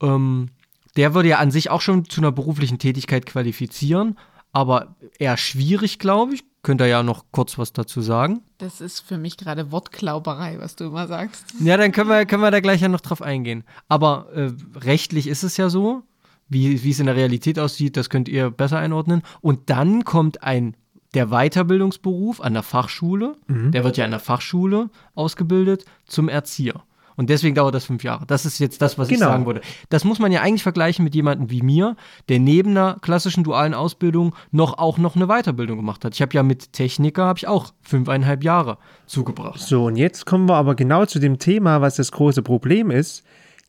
Ähm, 0.01 0.49
der 0.95 1.13
würde 1.13 1.29
ja 1.29 1.39
an 1.39 1.51
sich 1.51 1.69
auch 1.69 1.81
schon 1.81 2.05
zu 2.05 2.21
einer 2.21 2.31
beruflichen 2.31 2.79
Tätigkeit 2.79 3.25
qualifizieren, 3.25 4.17
aber 4.51 4.95
eher 5.19 5.37
schwierig, 5.37 5.99
glaube 5.99 6.35
ich. 6.35 6.43
Könnt 6.61 6.79
ihr 6.79 6.87
ja 6.87 7.03
noch 7.03 7.25
kurz 7.31 7.57
was 7.57 7.73
dazu 7.73 7.99
sagen? 7.99 8.41
Das 8.57 8.79
ist 8.79 9.01
für 9.01 9.17
mich 9.17 9.35
gerade 9.35 9.73
Wortklauberei, 9.73 10.59
was 10.59 10.77
du 10.77 10.85
immer 10.85 11.07
sagst. 11.07 11.43
Ja, 11.59 11.75
dann 11.75 11.91
können 11.91 12.09
wir, 12.09 12.25
können 12.25 12.41
wir 12.41 12.51
da 12.51 12.61
gleich 12.61 12.79
ja 12.79 12.87
noch 12.87 13.01
drauf 13.01 13.21
eingehen. 13.21 13.65
Aber 13.89 14.29
äh, 14.33 14.51
rechtlich 14.79 15.27
ist 15.27 15.43
es 15.43 15.57
ja 15.57 15.69
so, 15.69 16.03
wie, 16.49 16.83
wie 16.83 16.91
es 16.91 16.99
in 16.99 17.05
der 17.05 17.15
Realität 17.15 17.59
aussieht, 17.59 17.97
das 17.97 18.09
könnt 18.09 18.29
ihr 18.29 18.51
besser 18.51 18.79
einordnen. 18.79 19.21
Und 19.41 19.69
dann 19.69 20.03
kommt 20.03 20.43
ein 20.43 20.75
der 21.13 21.27
Weiterbildungsberuf 21.27 22.41
an 22.41 22.53
der 22.53 22.63
Fachschule, 22.63 23.35
mhm. 23.47 23.71
der 23.71 23.83
wird 23.83 23.97
ja 23.97 24.05
an 24.05 24.11
der 24.11 24.19
Fachschule 24.19 24.89
ausgebildet, 25.13 25.85
zum 26.05 26.27
Erzieher. 26.27 26.83
Und 27.15 27.29
deswegen 27.29 27.53
dauert 27.53 27.75
das 27.75 27.85
fünf 27.85 28.03
Jahre. 28.03 28.25
Das 28.25 28.45
ist 28.45 28.59
jetzt 28.59 28.81
das, 28.81 28.97
was 28.97 29.07
genau. 29.07 29.25
ich 29.25 29.31
sagen 29.31 29.45
würde. 29.45 29.61
Das 29.89 30.03
muss 30.03 30.19
man 30.19 30.31
ja 30.31 30.41
eigentlich 30.41 30.63
vergleichen 30.63 31.03
mit 31.03 31.13
jemandem 31.13 31.51
wie 31.51 31.61
mir, 31.61 31.95
der 32.27 32.39
neben 32.39 32.71
einer 32.71 32.97
klassischen 33.01 33.43
dualen 33.43 33.73
Ausbildung 33.73 34.33
noch 34.51 34.77
auch 34.77 34.97
noch 34.97 35.15
eine 35.15 35.27
Weiterbildung 35.27 35.77
gemacht 35.77 36.03
hat. 36.05 36.15
Ich 36.15 36.21
habe 36.21 36.33
ja 36.33 36.43
mit 36.43 36.73
Techniker 36.73 37.25
habe 37.25 37.37
ich 37.37 37.47
auch 37.47 37.71
fünfeinhalb 37.81 38.43
Jahre 38.43 38.77
zugebracht. 39.05 39.59
So, 39.59 39.85
und 39.85 39.95
jetzt 39.95 40.25
kommen 40.25 40.49
wir 40.49 40.55
aber 40.55 40.75
genau 40.75 41.05
zu 41.05 41.19
dem 41.19 41.37
Thema, 41.37 41.81
was 41.81 41.97
das 41.97 42.11
große 42.11 42.41
Problem 42.41 42.89
ist. 42.89 43.23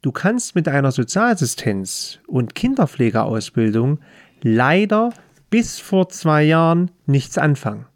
Du 0.05 0.13
kannst 0.13 0.55
mit 0.55 0.69
einer 0.69 0.93
Sozialassistenz- 0.93 2.19
und 2.27 2.55
Kinderpflegeausbildung 2.55 4.01
leider 4.43 5.15
bis 5.49 5.79
vor 5.79 6.11
zwei 6.11 6.43
Jahren 6.43 6.91
nichts 7.07 7.39
anfangen. 7.39 7.87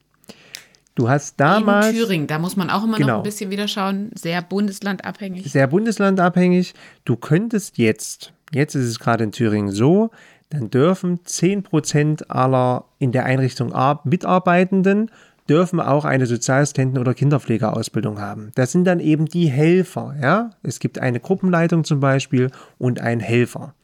Du 0.94 1.10
hast 1.10 1.38
damals. 1.38 1.88
In 1.88 1.96
Thüringen, 1.96 2.26
da 2.26 2.38
muss 2.38 2.56
man 2.56 2.70
auch 2.70 2.84
immer 2.84 2.96
genau, 2.96 3.08
noch 3.08 3.16
ein 3.18 3.24
bisschen 3.24 3.50
wieder 3.50 3.68
schauen. 3.68 4.10
Sehr 4.14 4.40
bundeslandabhängig. 4.40 5.52
Sehr 5.52 5.66
bundeslandabhängig. 5.66 6.72
Du 7.04 7.16
könntest 7.16 7.76
jetzt, 7.76 8.32
jetzt 8.54 8.74
ist 8.74 8.86
es 8.86 8.98
gerade 8.98 9.24
in 9.24 9.32
Thüringen 9.32 9.70
so, 9.70 10.10
dann 10.48 10.70
dürfen 10.70 11.18
10% 11.18 12.30
aller 12.30 12.86
in 12.98 13.12
der 13.12 13.26
Einrichtung 13.26 13.74
Mitarbeitenden 14.04 15.10
dürfen 15.48 15.80
auch 15.80 16.04
eine 16.04 16.26
Sozialassistenten- 16.26 16.98
oder 16.98 17.14
Kinderpflegeausbildung 17.14 18.20
haben. 18.20 18.52
Das 18.54 18.72
sind 18.72 18.84
dann 18.84 19.00
eben 19.00 19.26
die 19.26 19.48
Helfer. 19.48 20.14
Ja? 20.20 20.50
Es 20.62 20.78
gibt 20.78 20.98
eine 20.98 21.20
Gruppenleitung 21.20 21.84
zum 21.84 22.00
Beispiel 22.00 22.50
und 22.78 23.00
einen 23.00 23.20
Helfer. 23.20 23.74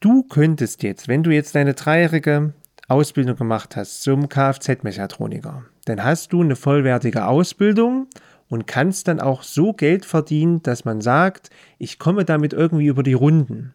Du 0.00 0.22
könntest 0.22 0.82
jetzt, 0.82 1.08
wenn 1.08 1.22
du 1.22 1.30
jetzt 1.30 1.54
deine 1.54 1.74
dreijährige 1.74 2.52
Ausbildung 2.88 3.36
gemacht 3.36 3.76
hast 3.76 4.02
zum 4.02 4.28
Kfz-Mechatroniker, 4.28 5.64
dann 5.86 6.04
hast 6.04 6.32
du 6.32 6.42
eine 6.42 6.56
vollwertige 6.56 7.26
Ausbildung 7.26 8.06
und 8.48 8.66
kannst 8.66 9.08
dann 9.08 9.20
auch 9.20 9.42
so 9.42 9.72
Geld 9.72 10.04
verdienen, 10.04 10.62
dass 10.62 10.84
man 10.84 11.00
sagt, 11.00 11.50
ich 11.78 11.98
komme 11.98 12.24
damit 12.24 12.52
irgendwie 12.52 12.86
über 12.86 13.02
die 13.02 13.14
Runden. 13.14 13.74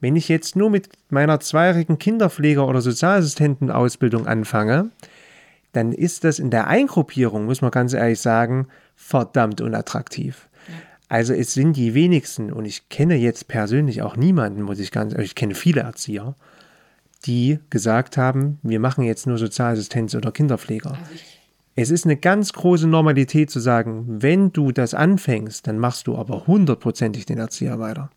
Wenn 0.00 0.16
ich 0.16 0.28
jetzt 0.28 0.56
nur 0.56 0.70
mit 0.70 0.88
meiner 1.10 1.40
zweijährigen 1.40 1.98
Kinderpfleger- 1.98 2.66
oder 2.66 2.80
Sozialassistentenausbildung 2.80 4.26
anfange, 4.26 4.90
dann 5.72 5.92
ist 5.92 6.24
das 6.24 6.38
in 6.38 6.50
der 6.50 6.66
Eingruppierung, 6.66 7.44
muss 7.44 7.60
man 7.60 7.70
ganz 7.70 7.92
ehrlich 7.92 8.20
sagen, 8.20 8.66
verdammt 8.96 9.60
unattraktiv. 9.60 10.48
Also 11.08 11.34
es 11.34 11.54
sind 11.54 11.76
die 11.76 11.94
wenigsten, 11.94 12.52
und 12.52 12.64
ich 12.64 12.88
kenne 12.88 13.16
jetzt 13.16 13.48
persönlich 13.48 14.02
auch 14.02 14.16
niemanden, 14.16 14.62
muss 14.62 14.78
ich 14.78 14.90
ganz, 14.90 15.12
ich 15.14 15.34
kenne 15.34 15.54
viele 15.54 15.82
Erzieher, 15.82 16.34
die 17.26 17.58
gesagt 17.68 18.16
haben, 18.16 18.58
wir 18.62 18.80
machen 18.80 19.04
jetzt 19.04 19.26
nur 19.26 19.36
Sozialassistenz 19.36 20.14
oder 20.14 20.32
Kinderpfleger. 20.32 20.92
Also 20.92 21.10
es 21.76 21.90
ist 21.90 22.04
eine 22.04 22.16
ganz 22.16 22.52
große 22.52 22.86
Normalität 22.86 23.50
zu 23.50 23.60
sagen, 23.60 24.04
wenn 24.06 24.52
du 24.52 24.72
das 24.72 24.94
anfängst, 24.94 25.66
dann 25.66 25.78
machst 25.78 26.06
du 26.06 26.16
aber 26.16 26.46
hundertprozentig 26.46 27.26
den 27.26 27.38
Erzieher 27.38 27.78
weiter. 27.78 28.10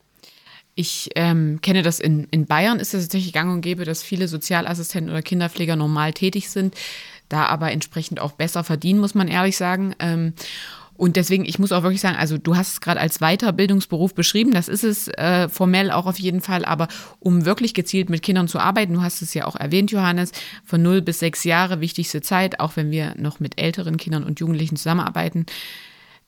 Ich 0.75 1.09
ähm, 1.15 1.59
kenne 1.61 1.83
das 1.83 1.99
in, 1.99 2.27
in 2.31 2.45
Bayern, 2.45 2.79
ist 2.79 2.93
es 2.93 3.03
tatsächlich 3.03 3.33
gang 3.33 3.51
und 3.51 3.61
gäbe, 3.61 3.85
dass 3.85 4.01
viele 4.01 4.27
Sozialassistenten 4.27 5.11
oder 5.11 5.21
Kinderpfleger 5.21 5.75
normal 5.75 6.13
tätig 6.13 6.49
sind, 6.49 6.75
da 7.29 7.45
aber 7.45 7.71
entsprechend 7.71 8.19
auch 8.19 8.31
besser 8.31 8.63
verdienen, 8.63 8.99
muss 8.99 9.13
man 9.13 9.27
ehrlich 9.27 9.55
sagen. 9.55 9.95
Ähm, 9.99 10.33
und 10.95 11.15
deswegen, 11.15 11.45
ich 11.45 11.57
muss 11.57 11.71
auch 11.71 11.83
wirklich 11.83 12.01
sagen, 12.01 12.17
also 12.17 12.37
du 12.37 12.55
hast 12.55 12.73
es 12.73 12.81
gerade 12.81 12.99
als 12.99 13.19
Weiterbildungsberuf 13.19 14.13
beschrieben, 14.13 14.51
das 14.51 14.67
ist 14.67 14.83
es 14.83 15.07
äh, 15.09 15.49
formell 15.49 15.91
auch 15.91 16.05
auf 16.05 16.19
jeden 16.19 16.41
Fall, 16.41 16.65
aber 16.65 16.87
um 17.19 17.45
wirklich 17.45 17.73
gezielt 17.73 18.09
mit 18.09 18.21
Kindern 18.21 18.47
zu 18.47 18.59
arbeiten, 18.59 18.93
du 18.93 19.01
hast 19.01 19.21
es 19.21 19.33
ja 19.33 19.45
auch 19.45 19.55
erwähnt, 19.55 19.91
Johannes, 19.91 20.31
von 20.63 20.81
0 20.81 21.01
bis 21.01 21.19
6 21.19 21.43
Jahre 21.45 21.81
wichtigste 21.81 22.21
Zeit, 22.21 22.59
auch 22.59 22.75
wenn 22.75 22.91
wir 22.91 23.15
noch 23.17 23.39
mit 23.39 23.59
älteren 23.59 23.97
Kindern 23.97 24.23
und 24.23 24.39
Jugendlichen 24.39 24.75
zusammenarbeiten, 24.75 25.45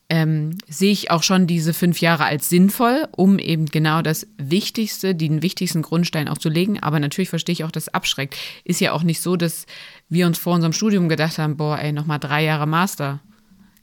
ähm, 0.09 0.57
sehe 0.67 0.91
ich 0.91 1.09
auch 1.09 1.23
schon 1.23 1.47
diese 1.47 1.73
fünf 1.73 1.99
Jahre 1.99 2.25
als 2.25 2.49
sinnvoll, 2.49 3.07
um 3.11 3.39
eben 3.39 3.65
genau 3.65 4.01
das 4.01 4.27
Wichtigste, 4.37 5.15
den 5.15 5.41
wichtigsten 5.41 5.81
Grundstein 5.81 6.27
auch 6.27 6.37
zu 6.37 6.49
legen. 6.49 6.79
Aber 6.81 6.99
natürlich 6.99 7.29
verstehe 7.29 7.53
ich 7.53 7.63
auch, 7.63 7.71
dass 7.71 7.89
abschreckt. 7.89 8.35
Ist 8.63 8.81
ja 8.81 8.91
auch 8.91 9.03
nicht 9.03 9.21
so, 9.21 9.35
dass 9.35 9.65
wir 10.07 10.27
uns 10.27 10.37
vor 10.37 10.53
unserem 10.53 10.73
Studium 10.73 11.09
gedacht 11.09 11.37
haben, 11.39 11.57
boah, 11.57 11.79
ey, 11.79 11.91
nochmal 11.91 12.19
drei 12.19 12.43
Jahre 12.43 12.67
Master. 12.67 13.19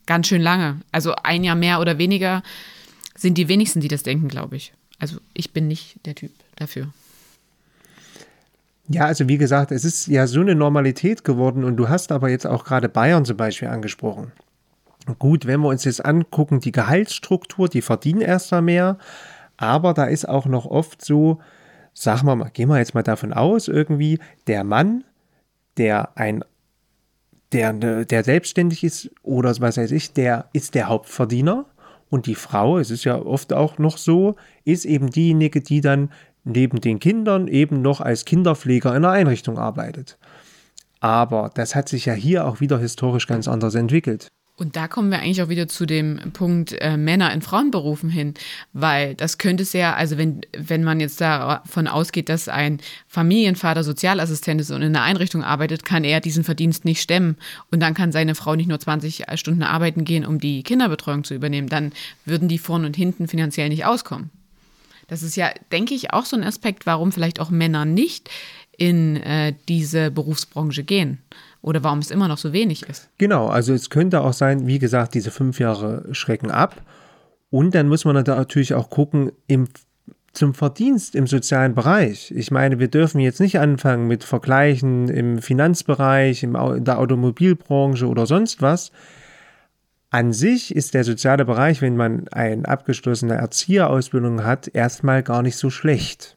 Ganz 0.06 0.28
schön 0.28 0.42
lange. 0.42 0.80
Also 0.92 1.14
ein 1.22 1.42
Jahr 1.42 1.56
mehr 1.56 1.80
oder 1.80 1.98
weniger 1.98 2.42
sind 3.16 3.36
die 3.36 3.48
wenigsten, 3.48 3.80
die 3.80 3.88
das 3.88 4.02
denken, 4.04 4.28
glaube 4.28 4.56
ich. 4.56 4.72
Also 4.98 5.18
ich 5.34 5.52
bin 5.52 5.66
nicht 5.66 5.96
der 6.06 6.14
Typ 6.14 6.30
dafür. 6.56 6.88
Ja, 8.88 9.06
also 9.06 9.28
wie 9.28 9.38
gesagt, 9.38 9.72
es 9.72 9.84
ist 9.84 10.06
ja 10.06 10.26
so 10.26 10.40
eine 10.40 10.54
Normalität 10.54 11.24
geworden 11.24 11.64
und 11.64 11.76
du 11.76 11.88
hast 11.88 12.12
aber 12.12 12.28
jetzt 12.28 12.46
auch 12.46 12.64
gerade 12.64 12.88
Bayern 12.88 13.24
zum 13.24 13.36
Beispiel 13.36 13.68
angesprochen. 13.68 14.32
Gut, 15.18 15.46
wenn 15.46 15.60
wir 15.60 15.68
uns 15.68 15.84
jetzt 15.84 16.04
angucken, 16.04 16.60
die 16.60 16.72
Gehaltsstruktur, 16.72 17.68
die 17.68 17.82
verdienen 17.82 18.20
erst 18.20 18.52
mal 18.52 18.62
mehr, 18.62 18.98
aber 19.56 19.94
da 19.94 20.04
ist 20.04 20.28
auch 20.28 20.46
noch 20.46 20.66
oft 20.66 21.04
so, 21.04 21.40
sagen 21.92 22.26
wir 22.26 22.36
mal, 22.36 22.50
gehen 22.50 22.68
wir 22.68 22.78
jetzt 22.78 22.94
mal 22.94 23.02
davon 23.02 23.32
aus, 23.32 23.68
irgendwie 23.68 24.18
der 24.46 24.64
Mann, 24.64 25.04
der 25.76 26.16
ein 26.16 26.44
der, 27.52 27.74
der 28.04 28.24
selbstständig 28.24 28.82
ist 28.82 29.10
oder 29.22 29.54
was 29.60 29.76
weiß 29.76 29.90
ich, 29.90 30.12
der 30.14 30.46
ist 30.52 30.74
der 30.74 30.88
Hauptverdiener 30.88 31.66
und 32.08 32.26
die 32.26 32.34
Frau, 32.34 32.78
es 32.78 32.90
ist 32.90 33.04
ja 33.04 33.20
oft 33.20 33.52
auch 33.52 33.78
noch 33.78 33.98
so, 33.98 34.36
ist 34.64 34.84
eben 34.84 35.10
diejenige, 35.10 35.60
die 35.60 35.80
dann 35.80 36.10
neben 36.44 36.80
den 36.80 36.98
Kindern 36.98 37.48
eben 37.48 37.82
noch 37.82 38.00
als 38.00 38.24
Kinderpfleger 38.24 38.90
in 38.90 39.04
einer 39.04 39.10
Einrichtung 39.10 39.58
arbeitet. 39.58 40.18
Aber 41.00 41.50
das 41.54 41.74
hat 41.74 41.88
sich 41.88 42.06
ja 42.06 42.14
hier 42.14 42.46
auch 42.46 42.60
wieder 42.60 42.78
historisch 42.78 43.26
ganz 43.26 43.48
anders 43.48 43.74
entwickelt. 43.74 44.28
Und 44.56 44.76
da 44.76 44.86
kommen 44.86 45.10
wir 45.10 45.20
eigentlich 45.20 45.42
auch 45.42 45.48
wieder 45.48 45.66
zu 45.66 45.86
dem 45.86 46.20
Punkt 46.34 46.72
äh, 46.78 46.98
Männer 46.98 47.32
in 47.32 47.40
Frauenberufen 47.40 48.10
hin, 48.10 48.34
weil 48.74 49.14
das 49.14 49.38
könnte 49.38 49.62
es 49.62 49.72
ja, 49.72 49.94
also 49.94 50.18
wenn, 50.18 50.42
wenn 50.56 50.84
man 50.84 51.00
jetzt 51.00 51.22
davon 51.22 51.88
ausgeht, 51.88 52.28
dass 52.28 52.48
ein 52.48 52.78
Familienvater 53.08 53.82
Sozialassistent 53.82 54.60
ist 54.60 54.70
und 54.70 54.82
in 54.82 54.94
einer 54.94 55.04
Einrichtung 55.04 55.42
arbeitet, 55.42 55.86
kann 55.86 56.04
er 56.04 56.20
diesen 56.20 56.44
Verdienst 56.44 56.84
nicht 56.84 57.00
stemmen. 57.00 57.38
Und 57.70 57.80
dann 57.80 57.94
kann 57.94 58.12
seine 58.12 58.34
Frau 58.34 58.54
nicht 58.54 58.68
nur 58.68 58.78
20 58.78 59.24
Stunden 59.34 59.62
arbeiten 59.62 60.04
gehen, 60.04 60.26
um 60.26 60.38
die 60.38 60.62
Kinderbetreuung 60.62 61.24
zu 61.24 61.34
übernehmen. 61.34 61.68
Dann 61.68 61.92
würden 62.26 62.48
die 62.48 62.58
vorn 62.58 62.84
und 62.84 62.94
hinten 62.94 63.28
finanziell 63.28 63.70
nicht 63.70 63.86
auskommen. 63.86 64.30
Das 65.08 65.22
ist 65.22 65.34
ja, 65.34 65.50
denke 65.72 65.94
ich, 65.94 66.12
auch 66.12 66.26
so 66.26 66.36
ein 66.36 66.44
Aspekt, 66.44 66.84
warum 66.84 67.10
vielleicht 67.10 67.40
auch 67.40 67.50
Männer 67.50 67.86
nicht 67.86 68.28
in 68.76 69.16
äh, 69.16 69.54
diese 69.68 70.10
Berufsbranche 70.10 70.84
gehen 70.84 71.18
oder 71.62 71.82
warum 71.84 72.00
es 72.00 72.10
immer 72.10 72.28
noch 72.28 72.38
so 72.38 72.52
wenig 72.52 72.82
ist. 72.88 73.08
Genau, 73.18 73.46
also 73.46 73.72
es 73.72 73.88
könnte 73.88 74.20
auch 74.20 74.32
sein, 74.32 74.66
wie 74.66 74.80
gesagt, 74.80 75.14
diese 75.14 75.30
fünf 75.30 75.60
Jahre 75.60 76.04
schrecken 76.12 76.50
ab. 76.50 76.82
Und 77.50 77.74
dann 77.74 77.88
muss 77.88 78.04
man 78.04 78.16
natürlich 78.16 78.74
auch 78.74 78.90
gucken, 78.90 79.30
im, 79.46 79.68
zum 80.32 80.54
Verdienst 80.54 81.14
im 81.14 81.26
sozialen 81.26 81.74
Bereich. 81.74 82.32
Ich 82.34 82.50
meine, 82.50 82.78
wir 82.78 82.88
dürfen 82.88 83.20
jetzt 83.20 83.40
nicht 83.40 83.58
anfangen 83.60 84.08
mit 84.08 84.24
Vergleichen 84.24 85.08
im 85.08 85.38
Finanzbereich, 85.38 86.42
im, 86.42 86.56
in 86.56 86.84
der 86.84 86.98
Automobilbranche 86.98 88.08
oder 88.08 88.26
sonst 88.26 88.60
was. 88.60 88.90
An 90.10 90.32
sich 90.32 90.74
ist 90.74 90.94
der 90.94 91.04
soziale 91.04 91.44
Bereich, 91.44 91.80
wenn 91.80 91.96
man 91.96 92.28
eine 92.28 92.68
abgeschlossene 92.68 93.34
Erzieherausbildung 93.34 94.44
hat, 94.44 94.68
erstmal 94.68 95.22
gar 95.22 95.42
nicht 95.42 95.56
so 95.56 95.70
schlecht, 95.70 96.36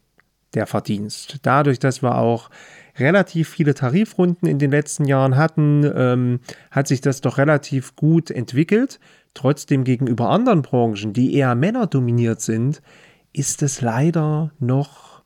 der 0.53 0.67
Verdienst. 0.67 1.39
Dadurch, 1.41 1.79
dass 1.79 2.01
wir 2.01 2.17
auch 2.17 2.49
relativ 2.97 3.49
viele 3.49 3.73
Tarifrunden 3.73 4.47
in 4.47 4.59
den 4.59 4.71
letzten 4.71 5.05
Jahren 5.05 5.35
hatten, 5.35 5.89
ähm, 5.95 6.39
hat 6.71 6.87
sich 6.87 7.01
das 7.01 7.21
doch 7.21 7.37
relativ 7.37 7.95
gut 7.95 8.31
entwickelt. 8.31 8.99
Trotzdem 9.33 9.83
gegenüber 9.83 10.29
anderen 10.29 10.61
Branchen, 10.61 11.13
die 11.13 11.33
eher 11.33 11.55
männerdominiert 11.55 12.41
sind, 12.41 12.81
ist 13.33 13.61
es 13.63 13.81
leider 13.81 14.51
noch 14.59 15.23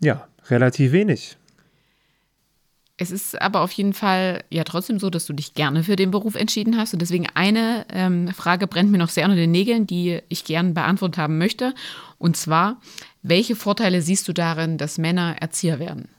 ja, 0.00 0.26
relativ 0.48 0.92
wenig. 0.92 1.36
Es 2.96 3.10
ist 3.10 3.40
aber 3.40 3.62
auf 3.62 3.72
jeden 3.72 3.94
Fall 3.94 4.44
ja 4.50 4.62
trotzdem 4.62 4.98
so, 4.98 5.08
dass 5.08 5.24
du 5.24 5.32
dich 5.32 5.54
gerne 5.54 5.84
für 5.84 5.96
den 5.96 6.10
Beruf 6.10 6.34
entschieden 6.34 6.76
hast. 6.76 6.92
Und 6.92 7.00
deswegen 7.00 7.28
eine 7.32 7.86
ähm, 7.90 8.28
Frage 8.28 8.66
brennt 8.66 8.90
mir 8.90 8.98
noch 8.98 9.08
sehr 9.08 9.24
unter 9.24 9.36
den 9.36 9.52
Nägeln, 9.52 9.86
die 9.86 10.20
ich 10.28 10.44
gern 10.44 10.74
beantwortet 10.74 11.16
haben 11.16 11.38
möchte. 11.38 11.74
Und 12.18 12.36
zwar, 12.36 12.78
welche 13.22 13.56
Vorteile 13.56 14.02
siehst 14.02 14.28
du 14.28 14.34
darin, 14.34 14.76
dass 14.76 14.98
Männer 14.98 15.36
Erzieher 15.40 15.78
werden? 15.78 16.10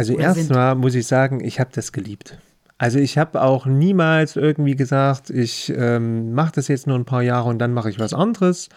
Also 0.00 0.16
erstmal 0.16 0.76
muss 0.76 0.94
ich 0.94 1.06
sagen, 1.06 1.44
ich 1.44 1.60
habe 1.60 1.68
das 1.74 1.92
geliebt. 1.92 2.38
Also 2.78 2.98
ich 2.98 3.18
habe 3.18 3.42
auch 3.42 3.66
niemals 3.66 4.34
irgendwie 4.34 4.74
gesagt, 4.74 5.28
ich 5.28 5.70
ähm, 5.76 6.32
mache 6.32 6.52
das 6.54 6.68
jetzt 6.68 6.86
nur 6.86 6.98
ein 6.98 7.04
paar 7.04 7.20
Jahre 7.20 7.50
und 7.50 7.58
dann 7.58 7.74
mache 7.74 7.90
ich 7.90 7.98
was 7.98 8.14
anderes, 8.14 8.70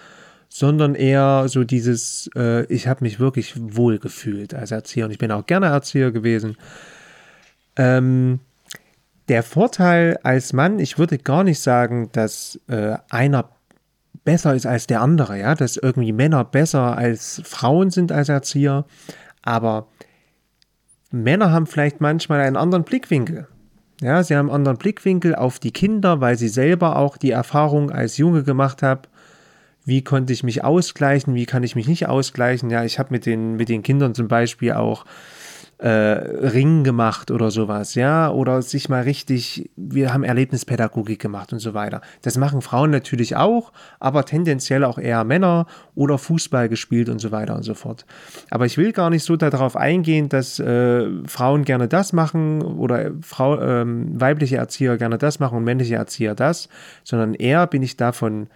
sondern 0.50 0.96
eher 0.96 1.46
so 1.48 1.64
dieses, 1.64 2.30
äh, 2.36 2.66
ich 2.66 2.90
habe 2.90 3.06
mich 3.06 3.22
wirklich 3.22 3.54
wohl 3.56 4.00
gefühlt 4.00 4.54
als 4.54 4.72
Erzieher 4.72 5.06
und 5.06 5.12
ich 5.12 5.18
bin 5.18 5.32
auch 5.32 5.46
gerne 5.46 5.68
Erzieher 5.68 6.12
gewesen. 6.12 6.58
Ähm, 7.78 8.42
der 9.30 9.44
Vorteil 9.44 10.20
als 10.24 10.52
Mann, 10.52 10.80
ich 10.80 11.00
würde 11.00 11.18
gar 11.18 11.46
nicht 11.46 11.62
sagen, 11.62 12.10
dass 12.12 12.60
äh, 12.68 12.98
einer 13.10 13.48
besser 14.26 14.54
ist 14.56 14.66
als 14.66 14.88
der 14.88 15.00
andere, 15.00 15.40
ja, 15.40 15.56
dass 15.56 15.78
irgendwie 15.78 16.12
Männer 16.12 16.44
besser 16.44 16.98
als 16.98 17.42
Frauen 17.46 17.92
sind 17.92 18.12
als 18.12 18.28
Erzieher, 18.28 18.84
aber 19.42 19.88
Männer 21.14 21.52
haben 21.52 21.68
vielleicht 21.68 22.02
manchmal 22.02 22.42
einen 22.42 22.58
anderen 22.58 22.84
Blickwinkel. 22.84 23.48
Ja, 24.02 24.24
sie 24.24 24.36
haben 24.36 24.48
einen 24.48 24.56
anderen 24.56 24.80
Blickwinkel 24.80 25.36
auf 25.36 25.60
die 25.60 25.72
Kinder, 25.72 26.22
weil 26.22 26.38
sie 26.38 26.48
selber 26.48 26.96
auch 26.96 27.18
die 27.18 27.30
Erfahrung 27.30 27.92
als 27.92 28.18
Junge 28.18 28.42
gemacht 28.42 28.82
haben. 28.82 29.02
Wie 29.86 30.04
konnte 30.04 30.34
ich 30.34 30.44
mich 30.44 30.64
ausgleichen? 30.64 31.36
Wie 31.36 31.46
kann 31.46 31.62
ich 31.62 31.76
mich 31.76 31.88
nicht 31.88 32.08
ausgleichen? 32.08 32.72
Ja, 32.72 32.84
ich 32.84 32.98
habe 32.98 33.10
mit 33.12 33.28
den, 33.28 33.58
mit 33.58 33.70
den 33.70 33.84
Kindern 33.84 34.16
zum 34.16 34.28
Beispiel 34.28 34.74
auch 34.74 35.06
äh, 35.84 35.90
Ringen 35.90 36.86
gemacht 36.86 37.30
oder 37.30 37.52
sowas, 37.52 37.96
ja, 37.96 38.32
oder 38.32 38.62
sich 38.62 38.88
mal 38.88 39.02
richtig, 39.02 39.70
wir 39.76 40.14
haben 40.14 40.24
Erlebnispädagogik 40.24 41.20
gemacht 41.20 41.52
und 41.52 41.60
so 41.60 41.74
weiter. 41.74 42.00
Das 42.22 42.38
machen 42.38 42.62
Frauen 42.62 42.90
natürlich 42.90 43.36
auch, 43.36 43.74
aber 44.00 44.24
tendenziell 44.24 44.86
auch 44.86 44.98
eher 44.98 45.26
Männer 45.26 45.68
oder 45.94 46.18
Fußball 46.18 46.70
gespielt 46.70 47.10
und 47.10 47.20
so 47.20 47.34
weiter 47.34 47.54
und 47.58 47.64
so 47.64 47.74
fort. 47.74 48.06
Aber 48.50 48.66
ich 48.66 48.78
will 48.78 48.94
gar 48.94 49.10
nicht 49.10 49.26
so 49.26 49.36
darauf 49.36 49.76
eingehen, 49.76 50.30
dass 50.30 50.58
äh, 50.58 51.10
Frauen 51.28 51.66
gerne 51.66 51.90
das 51.90 52.14
machen 52.14 52.62
oder 52.62 53.12
Frau, 53.20 53.60
ähm, 53.60 54.10
weibliche 54.22 54.56
Erzieher 54.56 54.98
gerne 54.98 55.18
das 55.18 55.42
machen 55.42 55.58
und 55.58 55.66
männliche 55.66 55.96
Erzieher 55.96 56.34
das, 56.34 56.70
sondern 57.04 57.34
eher 57.34 57.68
bin 57.68 57.84
ich 57.84 57.98
davon, 57.98 58.48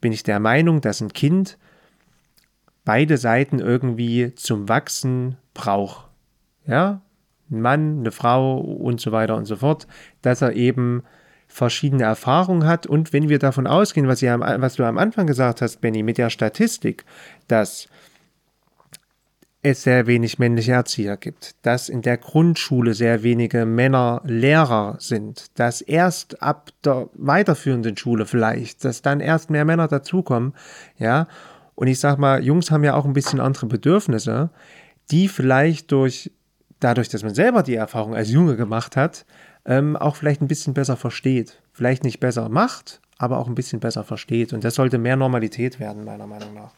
bin 0.00 0.12
ich 0.12 0.22
der 0.22 0.40
Meinung, 0.40 0.80
dass 0.80 1.02
ein 1.02 1.12
Kind 1.12 1.58
beide 2.86 3.18
Seiten 3.18 3.58
irgendwie 3.58 4.34
zum 4.36 4.70
Wachsen 4.70 5.36
braucht 5.52 6.11
ja, 6.66 7.00
ein 7.50 7.60
Mann, 7.60 8.00
eine 8.00 8.12
Frau 8.12 8.58
und 8.58 9.00
so 9.00 9.12
weiter 9.12 9.36
und 9.36 9.44
so 9.44 9.56
fort, 9.56 9.86
dass 10.22 10.42
er 10.42 10.54
eben 10.54 11.02
verschiedene 11.48 12.04
Erfahrungen 12.04 12.66
hat. 12.66 12.86
Und 12.86 13.12
wenn 13.12 13.28
wir 13.28 13.38
davon 13.38 13.66
ausgehen, 13.66 14.08
was, 14.08 14.22
am, 14.24 14.40
was 14.40 14.76
du 14.76 14.84
am 14.84 14.98
Anfang 14.98 15.26
gesagt 15.26 15.60
hast, 15.60 15.80
Benny, 15.80 16.02
mit 16.02 16.18
der 16.18 16.30
Statistik, 16.30 17.04
dass 17.46 17.88
es 19.62 19.84
sehr 19.84 20.08
wenig 20.08 20.40
männliche 20.40 20.72
Erzieher 20.72 21.16
gibt, 21.16 21.54
dass 21.62 21.88
in 21.88 22.02
der 22.02 22.16
Grundschule 22.16 22.94
sehr 22.94 23.22
wenige 23.22 23.64
Männer 23.64 24.20
Lehrer 24.24 24.96
sind, 24.98 25.56
dass 25.58 25.80
erst 25.80 26.42
ab 26.42 26.70
der 26.84 27.08
weiterführenden 27.14 27.96
Schule 27.96 28.26
vielleicht, 28.26 28.84
dass 28.84 29.02
dann 29.02 29.20
erst 29.20 29.50
mehr 29.50 29.64
Männer 29.64 29.86
dazukommen, 29.86 30.54
ja. 30.98 31.28
Und 31.74 31.86
ich 31.86 32.00
sag 32.00 32.18
mal, 32.18 32.42
Jungs 32.42 32.70
haben 32.70 32.84
ja 32.84 32.94
auch 32.94 33.04
ein 33.04 33.12
bisschen 33.12 33.40
andere 33.40 33.66
Bedürfnisse, 33.66 34.50
die 35.10 35.28
vielleicht 35.28 35.90
durch 35.92 36.30
dadurch, 36.84 37.08
dass 37.08 37.22
man 37.22 37.34
selber 37.34 37.62
die 37.62 37.74
Erfahrung 37.74 38.14
als 38.14 38.30
Junge 38.30 38.56
gemacht 38.56 38.96
hat, 38.96 39.24
ähm, 39.64 39.96
auch 39.96 40.16
vielleicht 40.16 40.42
ein 40.42 40.48
bisschen 40.48 40.74
besser 40.74 40.96
versteht. 40.96 41.60
Vielleicht 41.72 42.04
nicht 42.04 42.20
besser 42.20 42.48
macht, 42.48 43.00
aber 43.18 43.38
auch 43.38 43.46
ein 43.46 43.54
bisschen 43.54 43.80
besser 43.80 44.04
versteht. 44.04 44.52
Und 44.52 44.64
das 44.64 44.74
sollte 44.74 44.98
mehr 44.98 45.16
Normalität 45.16 45.80
werden, 45.80 46.04
meiner 46.04 46.26
Meinung 46.26 46.54
nach. 46.54 46.72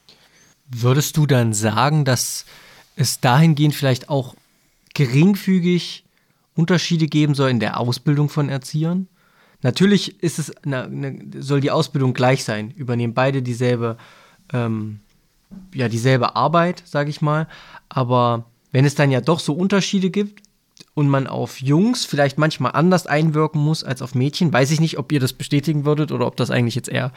Würdest 0.69 1.17
du 1.17 1.27
dann 1.27 1.53
sagen, 1.53 2.05
dass 2.05 2.45
es 2.97 3.21
dahingehend 3.21 3.75
vielleicht 3.75 4.09
auch 4.09 4.35
geringfügig 4.95 6.05
Unterschiede 6.55 7.07
geben 7.07 7.35
soll 7.35 7.51
in 7.51 7.61
der 7.61 7.81
Ausbildung 7.81 8.29
von 8.29 8.49
Erziehern? 8.49 9.09
Natürlich 9.63 10.23
ist 10.23 10.39
es, 10.39 10.53
na, 10.65 10.87
na, 10.91 11.11
soll 11.39 11.61
die 11.61 11.71
Ausbildung 11.71 12.13
gleich 12.13 12.45
sein, 12.45 12.71
übernehmen 12.71 13.15
beide 13.15 13.43
dieselbe, 13.43 13.97
ähm, 14.53 15.01
ja, 15.73 15.89
dieselbe 15.89 16.37
Arbeit, 16.37 16.83
sage 16.85 17.11
ich 17.11 17.23
mal, 17.23 17.49
aber 17.89 18.45
wenn 18.75 18.85
es 18.85 18.97
dann 18.97 19.13
ja 19.13 19.21
doch 19.21 19.39
so 19.39 19.53
Unterschiede 19.53 20.11
gibt 20.11 20.43
und 20.95 21.09
man 21.09 21.29
auf 21.29 21.61
Jungs 21.61 22.05
vielleicht 22.05 22.39
manchmal 22.39 22.73
anders 22.73 23.07
einwirken 23.07 23.61
muss 23.61 23.85
als 23.85 24.03
auf 24.03 24.17
Mädchen, 24.17 24.53
weiß 24.53 24.73
ich 24.73 24.81
nicht, 24.81 24.99
ob 24.99 25.13
ihr 25.13 25.21
das 25.21 25.33
bestätigen 25.33 25.85
würdet 25.85 26.11
oder 26.11 26.27
ob 26.27 26.37
das 26.37 26.51
eigentlich 26.51 26.75
jetzt 26.75 26.89
eher 26.89 27.13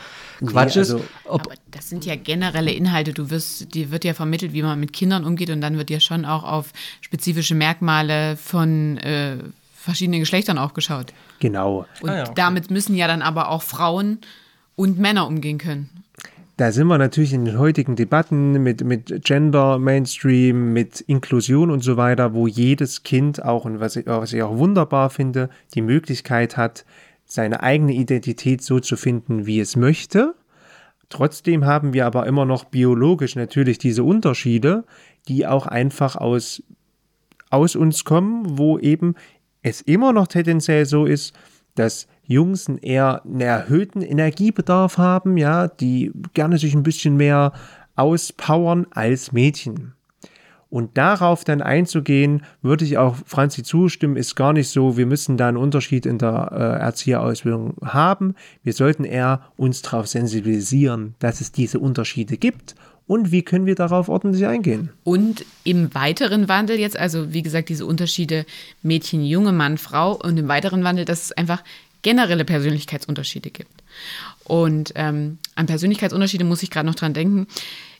Quatsch 0.45 0.75
nee, 0.75 0.81
also, 0.81 0.97
ist. 0.97 1.05
Aber 1.27 1.49
das 1.71 1.89
sind 1.89 2.05
ja 2.05 2.15
generelle 2.15 2.71
Inhalte. 2.71 3.11
Du 3.11 3.31
wirst, 3.31 3.73
dir 3.73 3.89
wird 3.89 4.05
ja 4.05 4.13
vermittelt, 4.13 4.53
wie 4.53 4.61
man 4.61 4.79
mit 4.79 4.93
Kindern 4.93 5.25
umgeht 5.25 5.49
und 5.49 5.59
dann 5.59 5.79
wird 5.79 5.89
ja 5.89 5.99
schon 5.99 6.25
auch 6.25 6.43
auf 6.43 6.73
spezifische 7.01 7.55
Merkmale 7.55 8.37
von 8.37 8.97
äh, 8.97 9.37
verschiedenen 9.73 10.19
Geschlechtern 10.19 10.59
auch 10.59 10.75
geschaut. 10.75 11.11
Genau. 11.39 11.87
Und 12.01 12.09
Ah 12.11 12.17
ja, 12.17 12.23
okay. 12.25 12.33
damit 12.35 12.69
müssen 12.69 12.95
ja 12.95 13.07
dann 13.07 13.23
aber 13.23 13.49
auch 13.49 13.63
Frauen 13.63 14.19
und 14.75 14.99
Männer 14.99 15.25
umgehen 15.25 15.57
können. 15.57 15.89
Da 16.57 16.71
sind 16.71 16.87
wir 16.87 16.97
natürlich 16.97 17.33
in 17.33 17.45
den 17.45 17.59
heutigen 17.59 17.95
Debatten 17.95 18.53
mit, 18.63 18.83
mit 18.83 19.23
Gender, 19.23 19.77
Mainstream, 19.77 20.73
mit 20.73 21.01
Inklusion 21.01 21.69
und 21.69 21.81
so 21.81 21.97
weiter, 21.97 22.33
wo 22.33 22.47
jedes 22.47 23.03
Kind 23.03 23.45
auch, 23.45 23.65
und 23.65 23.79
was 23.79 23.95
ich, 23.95 24.07
was 24.07 24.33
ich 24.33 24.41
auch 24.41 24.57
wunderbar 24.57 25.11
finde, 25.11 25.51
die 25.75 25.83
Möglichkeit 25.83 26.57
hat, 26.57 26.83
seine 27.25 27.61
eigene 27.61 27.93
Identität 27.93 28.63
so 28.63 28.79
zu 28.79 28.97
finden, 28.97 29.45
wie 29.45 29.59
es 29.59 29.75
möchte. 29.75 30.33
Trotzdem 31.09 31.65
haben 31.65 31.93
wir 31.93 32.07
aber 32.07 32.25
immer 32.25 32.45
noch 32.45 32.65
biologisch 32.65 33.35
natürlich 33.35 33.77
diese 33.77 34.03
Unterschiede, 34.03 34.83
die 35.27 35.45
auch 35.45 35.67
einfach 35.67 36.15
aus, 36.15 36.63
aus 37.51 37.75
uns 37.75 38.03
kommen, 38.03 38.57
wo 38.57 38.79
eben 38.79 39.13
es 39.61 39.81
immer 39.81 40.11
noch 40.11 40.25
tendenziell 40.25 40.87
so 40.87 41.05
ist, 41.05 41.35
dass 41.79 42.07
Jungs 42.23 42.67
eher 42.81 43.23
einen 43.23 43.41
erhöhten 43.41 44.01
Energiebedarf 44.01 44.97
haben, 44.97 45.37
ja, 45.37 45.67
die 45.67 46.11
gerne 46.33 46.57
sich 46.57 46.73
ein 46.73 46.83
bisschen 46.83 47.15
mehr 47.15 47.53
auspowern 47.95 48.87
als 48.91 49.31
Mädchen. 49.31 49.93
Und 50.69 50.97
darauf 50.97 51.45
dann 51.45 51.61
einzugehen, 51.61 52.43
würde 52.61 52.83
ich 52.83 52.97
auch 52.97 53.15
Franzi 53.25 53.63
zustimmen, 53.63 54.17
ist 54.17 54.35
gar 54.35 54.51
nicht 54.51 54.67
so, 54.67 54.97
wir 54.97 55.05
müssen 55.05 55.37
da 55.37 55.47
einen 55.47 55.55
Unterschied 55.55 56.05
in 56.05 56.17
der 56.17 56.51
äh, 56.51 56.83
Erzieherausbildung 56.83 57.75
haben. 57.85 58.35
Wir 58.63 58.73
sollten 58.73 59.05
eher 59.05 59.41
uns 59.55 59.81
darauf 59.81 60.07
sensibilisieren, 60.07 61.15
dass 61.19 61.39
es 61.39 61.53
diese 61.53 61.79
Unterschiede 61.79 62.35
gibt 62.35 62.75
und 63.07 63.31
wie 63.31 63.41
können 63.41 63.65
wir 63.65 63.75
darauf 63.75 64.09
ordentlich 64.09 64.45
eingehen. 64.45 64.89
Und 65.03 65.45
im 65.63 65.93
weiteren 65.93 66.49
Wandel 66.49 66.77
jetzt, 66.77 66.97
also 66.97 67.33
wie 67.33 67.41
gesagt, 67.41 67.69
diese 67.69 67.85
Unterschiede 67.85 68.45
Mädchen, 68.83 69.25
Junge, 69.25 69.53
Mann, 69.53 69.77
Frau 69.77 70.13
und 70.13 70.37
im 70.37 70.47
weiteren 70.47 70.83
Wandel, 70.83 71.05
dass 71.05 71.23
es 71.23 71.31
einfach 71.31 71.63
generelle 72.01 72.45
Persönlichkeitsunterschiede 72.45 73.49
gibt. 73.49 73.83
Und 74.43 74.93
ähm, 74.95 75.39
an 75.55 75.65
Persönlichkeitsunterschiede 75.65 76.43
muss 76.43 76.63
ich 76.63 76.69
gerade 76.69 76.85
noch 76.85 76.95
dran 76.95 77.13
denken. 77.13 77.47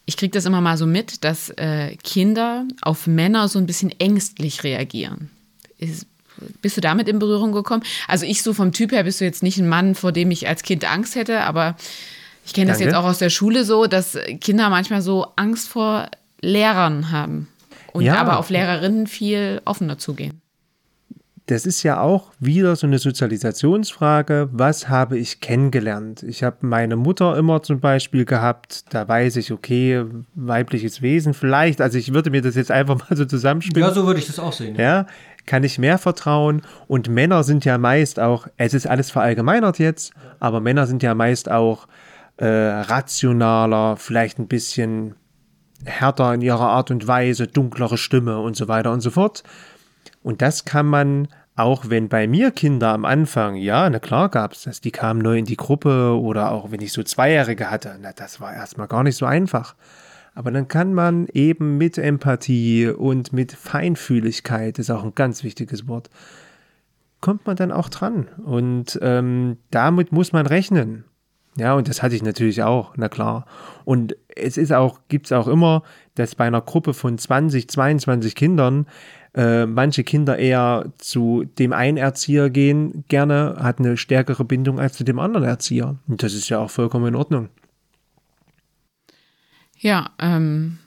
Ich 0.06 0.18
kriege 0.18 0.32
das 0.32 0.46
immer 0.46 0.62
mal 0.62 0.78
so 0.78 0.86
mit, 0.86 1.24
dass 1.24 1.50
äh, 1.52 1.96
Kinder 2.04 2.66
auf 2.82 3.08
Männer 3.08 3.48
so 3.48 3.60
ein 3.60 3.66
bisschen 3.66 3.92
ängstlich 4.00 4.64
reagieren. 4.64 5.30
Ist, 5.78 6.06
bist 6.62 6.78
du 6.78 6.82
damit 6.82 7.08
in 7.08 7.20
Berührung 7.20 7.52
gekommen? 7.52 7.84
Also 8.08 8.26
ich 8.26 8.44
so 8.44 8.54
vom 8.54 8.72
Typ 8.72 8.92
her 8.92 9.04
bist 9.04 9.20
du 9.20 9.26
jetzt 9.26 9.44
nicht 9.44 9.58
ein 9.58 9.68
Mann, 9.68 9.96
vor 9.96 10.12
dem 10.12 10.32
ich 10.32 10.48
als 10.48 10.64
Kind 10.64 10.90
Angst 10.90 11.16
hätte, 11.16 11.42
aber 11.42 11.76
ich 12.48 12.54
kenne 12.54 12.72
das 12.72 12.80
jetzt 12.80 12.96
auch 12.96 13.04
aus 13.04 13.20
der 13.20 13.30
Schule 13.30 13.64
so, 13.64 13.86
dass 13.86 14.18
Kinder 14.42 14.70
manchmal 14.72 15.02
so 15.04 15.28
Angst 15.36 15.68
vor 15.70 16.08
Lehrern 16.42 17.12
haben 17.12 17.48
und 17.94 18.04
Ja. 18.04 18.16
aber 18.16 18.40
auf 18.40 18.50
Lehrerinnen 18.50 19.06
viel 19.06 19.62
offener 19.66 19.98
zugehen. 20.00 20.42
Das 21.48 21.66
ist 21.66 21.82
ja 21.84 22.02
auch 22.02 22.32
wieder 22.42 22.76
so 22.76 22.88
eine 22.88 23.00
Sozialisationsfrage. 23.00 24.50
Was 24.52 24.90
habe 24.90 25.18
ich 25.18 25.40
kennengelernt? 25.40 26.24
Ich 26.24 26.44
habe 26.44 26.58
meine 26.62 26.96
Mutter 26.98 27.38
immer 27.38 27.64
zum 27.64 27.80
Beispiel 27.80 28.26
gehabt. 28.26 28.84
Da 28.94 29.08
weiß 29.08 29.38
ich, 29.38 29.54
okay, 29.54 30.04
weibliches 30.36 31.02
Wesen 31.02 31.34
vielleicht. 31.34 31.80
Also 31.80 31.98
ich 31.98 32.14
würde 32.14 32.32
mir 32.32 32.42
das 32.42 32.56
jetzt 32.56 32.70
einfach 32.72 32.98
mal 33.10 33.16
so 33.16 33.24
zusammenspielen. 33.26 33.88
Ja, 33.88 33.94
so 33.94 34.06
würde 34.06 34.20
ich 34.20 34.28
das 34.28 34.40
auch 34.40 34.52
sehen. 34.54 34.76
Ja. 34.76 34.82
Ja, 34.84 35.06
kann 35.46 35.64
ich 35.64 35.80
mehr 35.80 35.98
vertrauen. 35.98 36.62
Und 36.88 37.08
Männer 37.08 37.44
sind 37.44 37.64
ja 37.64 37.78
meist 37.78 38.20
auch, 38.20 38.48
es 38.58 38.74
ist 38.74 38.86
alles 38.86 39.10
verallgemeinert 39.12 39.80
jetzt, 39.80 40.12
aber 40.40 40.60
Männer 40.60 40.86
sind 40.86 41.02
ja 41.02 41.16
meist 41.16 41.50
auch 41.50 41.88
äh, 42.38 42.46
rationaler, 42.46 43.98
vielleicht 43.98 44.40
ein 44.40 44.48
bisschen 44.48 45.16
härter 45.86 46.34
in 46.34 46.42
ihrer 46.42 46.70
Art 46.70 46.92
und 46.92 47.08
Weise, 47.08 47.48
dunklere 47.48 47.98
Stimme 47.98 48.40
und 48.40 48.56
so 48.56 48.68
weiter 48.68 48.92
und 48.92 49.02
so 49.02 49.12
fort. 49.12 49.44
Und 50.24 50.42
das 50.42 50.66
kann 50.66 50.86
man, 50.86 51.28
auch 51.56 51.90
wenn 51.90 52.10
bei 52.10 52.28
mir 52.28 52.52
Kinder 52.52 52.90
am 52.90 53.06
Anfang, 53.06 53.56
ja, 53.56 53.90
na 53.90 54.00
klar 54.00 54.30
gab 54.30 54.54
es 54.54 54.64
das, 54.64 54.82
die 54.82 54.92
kamen 54.92 55.22
neu 55.22 55.38
in 55.38 55.46
die 55.46 55.58
Gruppe 55.58 56.20
oder 56.20 56.52
auch 56.52 56.72
wenn 56.72 56.82
ich 56.82 56.94
so 56.94 57.04
Zweijährige 57.04 57.70
hatte, 57.70 57.98
na, 58.02 58.12
das 58.14 58.42
war 58.42 58.54
erstmal 58.54 58.88
gar 58.88 59.04
nicht 59.04 59.18
so 59.18 59.26
einfach. 59.26 59.76
Aber 60.36 60.52
dann 60.52 60.68
kann 60.68 60.94
man 60.94 61.28
eben 61.34 61.78
mit 61.80 61.98
Empathie 61.98 62.90
und 62.90 63.34
mit 63.34 63.54
Feinfühligkeit, 63.54 64.78
ist 64.78 64.92
auch 64.92 65.04
ein 65.04 65.16
ganz 65.16 65.44
wichtiges 65.44 65.88
Wort, 65.88 66.12
kommt 67.22 67.48
man 67.48 67.56
dann 67.56 67.72
auch 67.72 67.90
dran. 67.90 68.28
Und 68.46 69.00
ähm, 69.02 69.58
damit 69.72 70.12
muss 70.12 70.34
man 70.34 70.46
rechnen. 70.46 71.06
Ja, 71.58 71.74
und 71.74 71.88
das 71.88 72.04
hatte 72.04 72.16
ich 72.16 72.24
natürlich 72.24 72.64
auch, 72.64 72.94
na 72.98 73.10
klar. 73.10 73.46
Und 73.84 74.16
es 74.36 74.58
ist 74.58 74.72
auch, 74.72 75.00
gibt 75.08 75.26
es 75.26 75.32
auch 75.32 75.48
immer, 75.48 75.84
dass 76.16 76.36
bei 76.36 76.46
einer 76.46 76.62
Gruppe 76.62 76.94
von 76.94 77.18
20, 77.18 77.68
22 77.70 78.36
Kindern 78.36 78.86
äh, 79.34 79.66
manche 79.66 80.04
Kinder 80.04 80.38
eher 80.38 80.86
zu 80.98 81.46
dem 81.60 81.74
einen 81.74 81.98
Erzieher 81.98 82.50
gehen, 82.50 83.04
gerne 83.08 83.58
hat 83.60 83.80
eine 83.80 83.98
stärkere 83.98 84.46
Bindung 84.46 84.80
als 84.80 84.94
zu 84.98 85.04
dem 85.04 85.20
anderen 85.20 85.46
Erzieher. 85.46 85.98
Und 86.08 86.24
das 86.24 86.34
ist 86.34 86.50
ja 86.50 86.60
auch 86.60 86.72
vollkommen 86.72 87.08
in 87.08 87.16
Ordnung. 87.16 87.50
Ja, 89.80 90.10
ähm, 90.20 90.80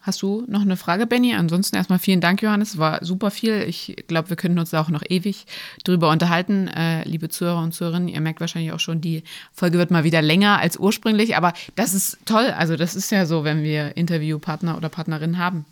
hast 0.00 0.22
du 0.22 0.44
noch 0.48 0.62
eine 0.62 0.76
Frage, 0.76 1.06
Benny? 1.06 1.34
Ansonsten 1.34 1.76
erstmal 1.76 1.98
vielen 1.98 2.20
Dank, 2.20 2.42
Johannes. 2.42 2.78
War 2.78 3.04
super 3.04 3.30
viel. 3.30 3.62
Ich 3.62 3.96
glaube, 4.08 4.30
wir 4.30 4.36
könnten 4.36 4.58
uns 4.58 4.70
da 4.70 4.80
auch 4.80 4.88
noch 4.88 5.02
ewig 5.08 5.46
drüber 5.84 6.10
unterhalten. 6.10 6.68
Äh, 6.68 7.04
liebe 7.04 7.28
Zuhörer 7.28 7.62
und 7.62 7.72
Zuhörerinnen, 7.72 8.08
ihr 8.08 8.20
merkt 8.20 8.40
wahrscheinlich 8.40 8.72
auch 8.72 8.80
schon, 8.80 9.00
die 9.00 9.22
Folge 9.52 9.78
wird 9.78 9.90
mal 9.90 10.04
wieder 10.04 10.22
länger 10.22 10.58
als 10.58 10.78
ursprünglich, 10.78 11.36
aber 11.36 11.52
das 11.76 11.94
ist 11.94 12.18
toll. 12.24 12.52
Also, 12.56 12.76
das 12.76 12.96
ist 12.96 13.10
ja 13.10 13.26
so, 13.26 13.44
wenn 13.44 13.62
wir 13.62 13.96
Interviewpartner 13.96 14.76
oder 14.76 14.88
Partnerin 14.88 15.38
haben. 15.38 15.64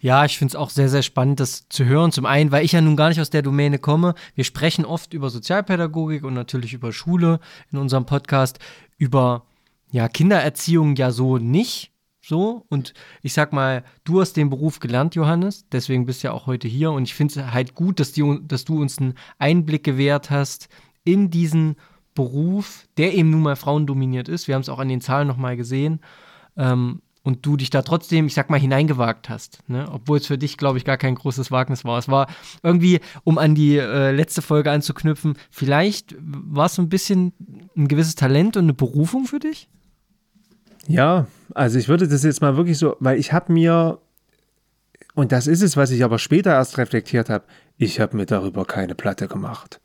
Ja, 0.00 0.24
ich 0.24 0.38
finde 0.38 0.52
es 0.52 0.56
auch 0.56 0.70
sehr, 0.70 0.88
sehr 0.88 1.02
spannend, 1.02 1.40
das 1.40 1.68
zu 1.68 1.84
hören. 1.84 2.12
Zum 2.12 2.26
einen, 2.26 2.50
weil 2.52 2.64
ich 2.64 2.72
ja 2.72 2.80
nun 2.80 2.96
gar 2.96 3.08
nicht 3.08 3.20
aus 3.20 3.30
der 3.30 3.42
Domäne 3.42 3.78
komme. 3.78 4.14
Wir 4.34 4.44
sprechen 4.44 4.84
oft 4.84 5.12
über 5.12 5.30
Sozialpädagogik 5.30 6.24
und 6.24 6.34
natürlich 6.34 6.72
über 6.72 6.92
Schule 6.92 7.40
in 7.72 7.78
unserem 7.78 8.06
Podcast. 8.06 8.58
Über 8.98 9.42
ja, 9.90 10.08
Kindererziehung 10.08 10.96
ja 10.96 11.10
so 11.10 11.38
nicht. 11.38 11.92
So, 12.28 12.66
und 12.70 12.92
ich 13.22 13.34
sag 13.34 13.52
mal, 13.52 13.84
du 14.02 14.20
hast 14.20 14.32
den 14.32 14.50
Beruf 14.50 14.80
gelernt, 14.80 15.14
Johannes, 15.14 15.64
deswegen 15.70 16.06
bist 16.06 16.24
du 16.24 16.26
ja 16.26 16.32
auch 16.32 16.48
heute 16.48 16.66
hier. 16.66 16.90
Und 16.90 17.04
ich 17.04 17.14
finde 17.14 17.38
es 17.38 17.52
halt 17.52 17.76
gut, 17.76 18.00
dass, 18.00 18.10
die, 18.10 18.40
dass 18.42 18.64
du 18.64 18.80
uns 18.80 18.98
einen 18.98 19.14
Einblick 19.38 19.84
gewährt 19.84 20.28
hast 20.28 20.68
in 21.04 21.30
diesen 21.30 21.76
Beruf, 22.16 22.88
der 22.96 23.14
eben 23.14 23.30
nun 23.30 23.42
mal 23.42 23.54
frauendominiert 23.54 24.28
ist. 24.28 24.48
Wir 24.48 24.56
haben 24.56 24.62
es 24.62 24.68
auch 24.68 24.80
an 24.80 24.88
den 24.88 25.00
Zahlen 25.00 25.28
nochmal 25.28 25.56
gesehen. 25.56 26.00
Ähm, 26.56 27.00
und 27.22 27.46
du 27.46 27.56
dich 27.56 27.70
da 27.70 27.82
trotzdem, 27.82 28.26
ich 28.26 28.34
sag 28.34 28.50
mal, 28.50 28.58
hineingewagt 28.58 29.28
hast. 29.28 29.60
Ne? 29.68 29.88
Obwohl 29.92 30.18
es 30.18 30.26
für 30.26 30.38
dich, 30.38 30.56
glaube 30.56 30.78
ich, 30.78 30.84
gar 30.84 30.96
kein 30.96 31.14
großes 31.14 31.52
Wagnis 31.52 31.84
war. 31.84 31.96
Es 31.96 32.08
war 32.08 32.26
irgendwie, 32.64 32.98
um 33.22 33.38
an 33.38 33.54
die 33.54 33.76
äh, 33.76 34.10
letzte 34.10 34.42
Folge 34.42 34.72
anzuknüpfen, 34.72 35.34
vielleicht 35.52 36.16
war 36.18 36.66
es 36.66 36.74
so 36.74 36.82
ein 36.82 36.88
bisschen 36.88 37.34
ein 37.76 37.86
gewisses 37.86 38.16
Talent 38.16 38.56
und 38.56 38.64
eine 38.64 38.74
Berufung 38.74 39.26
für 39.26 39.38
dich? 39.38 39.68
Ja, 40.88 41.26
also 41.54 41.78
ich 41.78 41.88
würde 41.88 42.08
das 42.08 42.22
jetzt 42.22 42.40
mal 42.40 42.56
wirklich 42.56 42.78
so, 42.78 42.96
weil 43.00 43.18
ich 43.18 43.32
habe 43.32 43.52
mir, 43.52 43.98
und 45.14 45.32
das 45.32 45.46
ist 45.46 45.62
es, 45.62 45.76
was 45.76 45.90
ich 45.90 46.04
aber 46.04 46.18
später 46.18 46.52
erst 46.52 46.78
reflektiert 46.78 47.30
habe, 47.30 47.44
ich 47.76 48.00
habe 48.00 48.16
mir 48.16 48.26
darüber 48.26 48.64
keine 48.64 48.94
Platte 48.94 49.28
gemacht. 49.28 49.80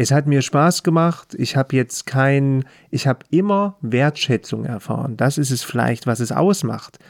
Es 0.00 0.12
hat 0.12 0.28
mir 0.28 0.42
Spaß 0.42 0.84
gemacht. 0.84 1.34
Ich 1.36 1.56
habe 1.56 1.74
jetzt 1.74 2.06
kein, 2.06 2.64
ich 2.90 3.08
habe 3.08 3.26
immer 3.30 3.76
Wertschätzung 3.80 4.64
erfahren. 4.64 5.16
Das 5.16 5.38
ist 5.38 5.50
es 5.50 5.64
vielleicht, 5.64 6.06
was 6.06 6.20
es 6.20 6.30
ausmacht. 6.30 7.00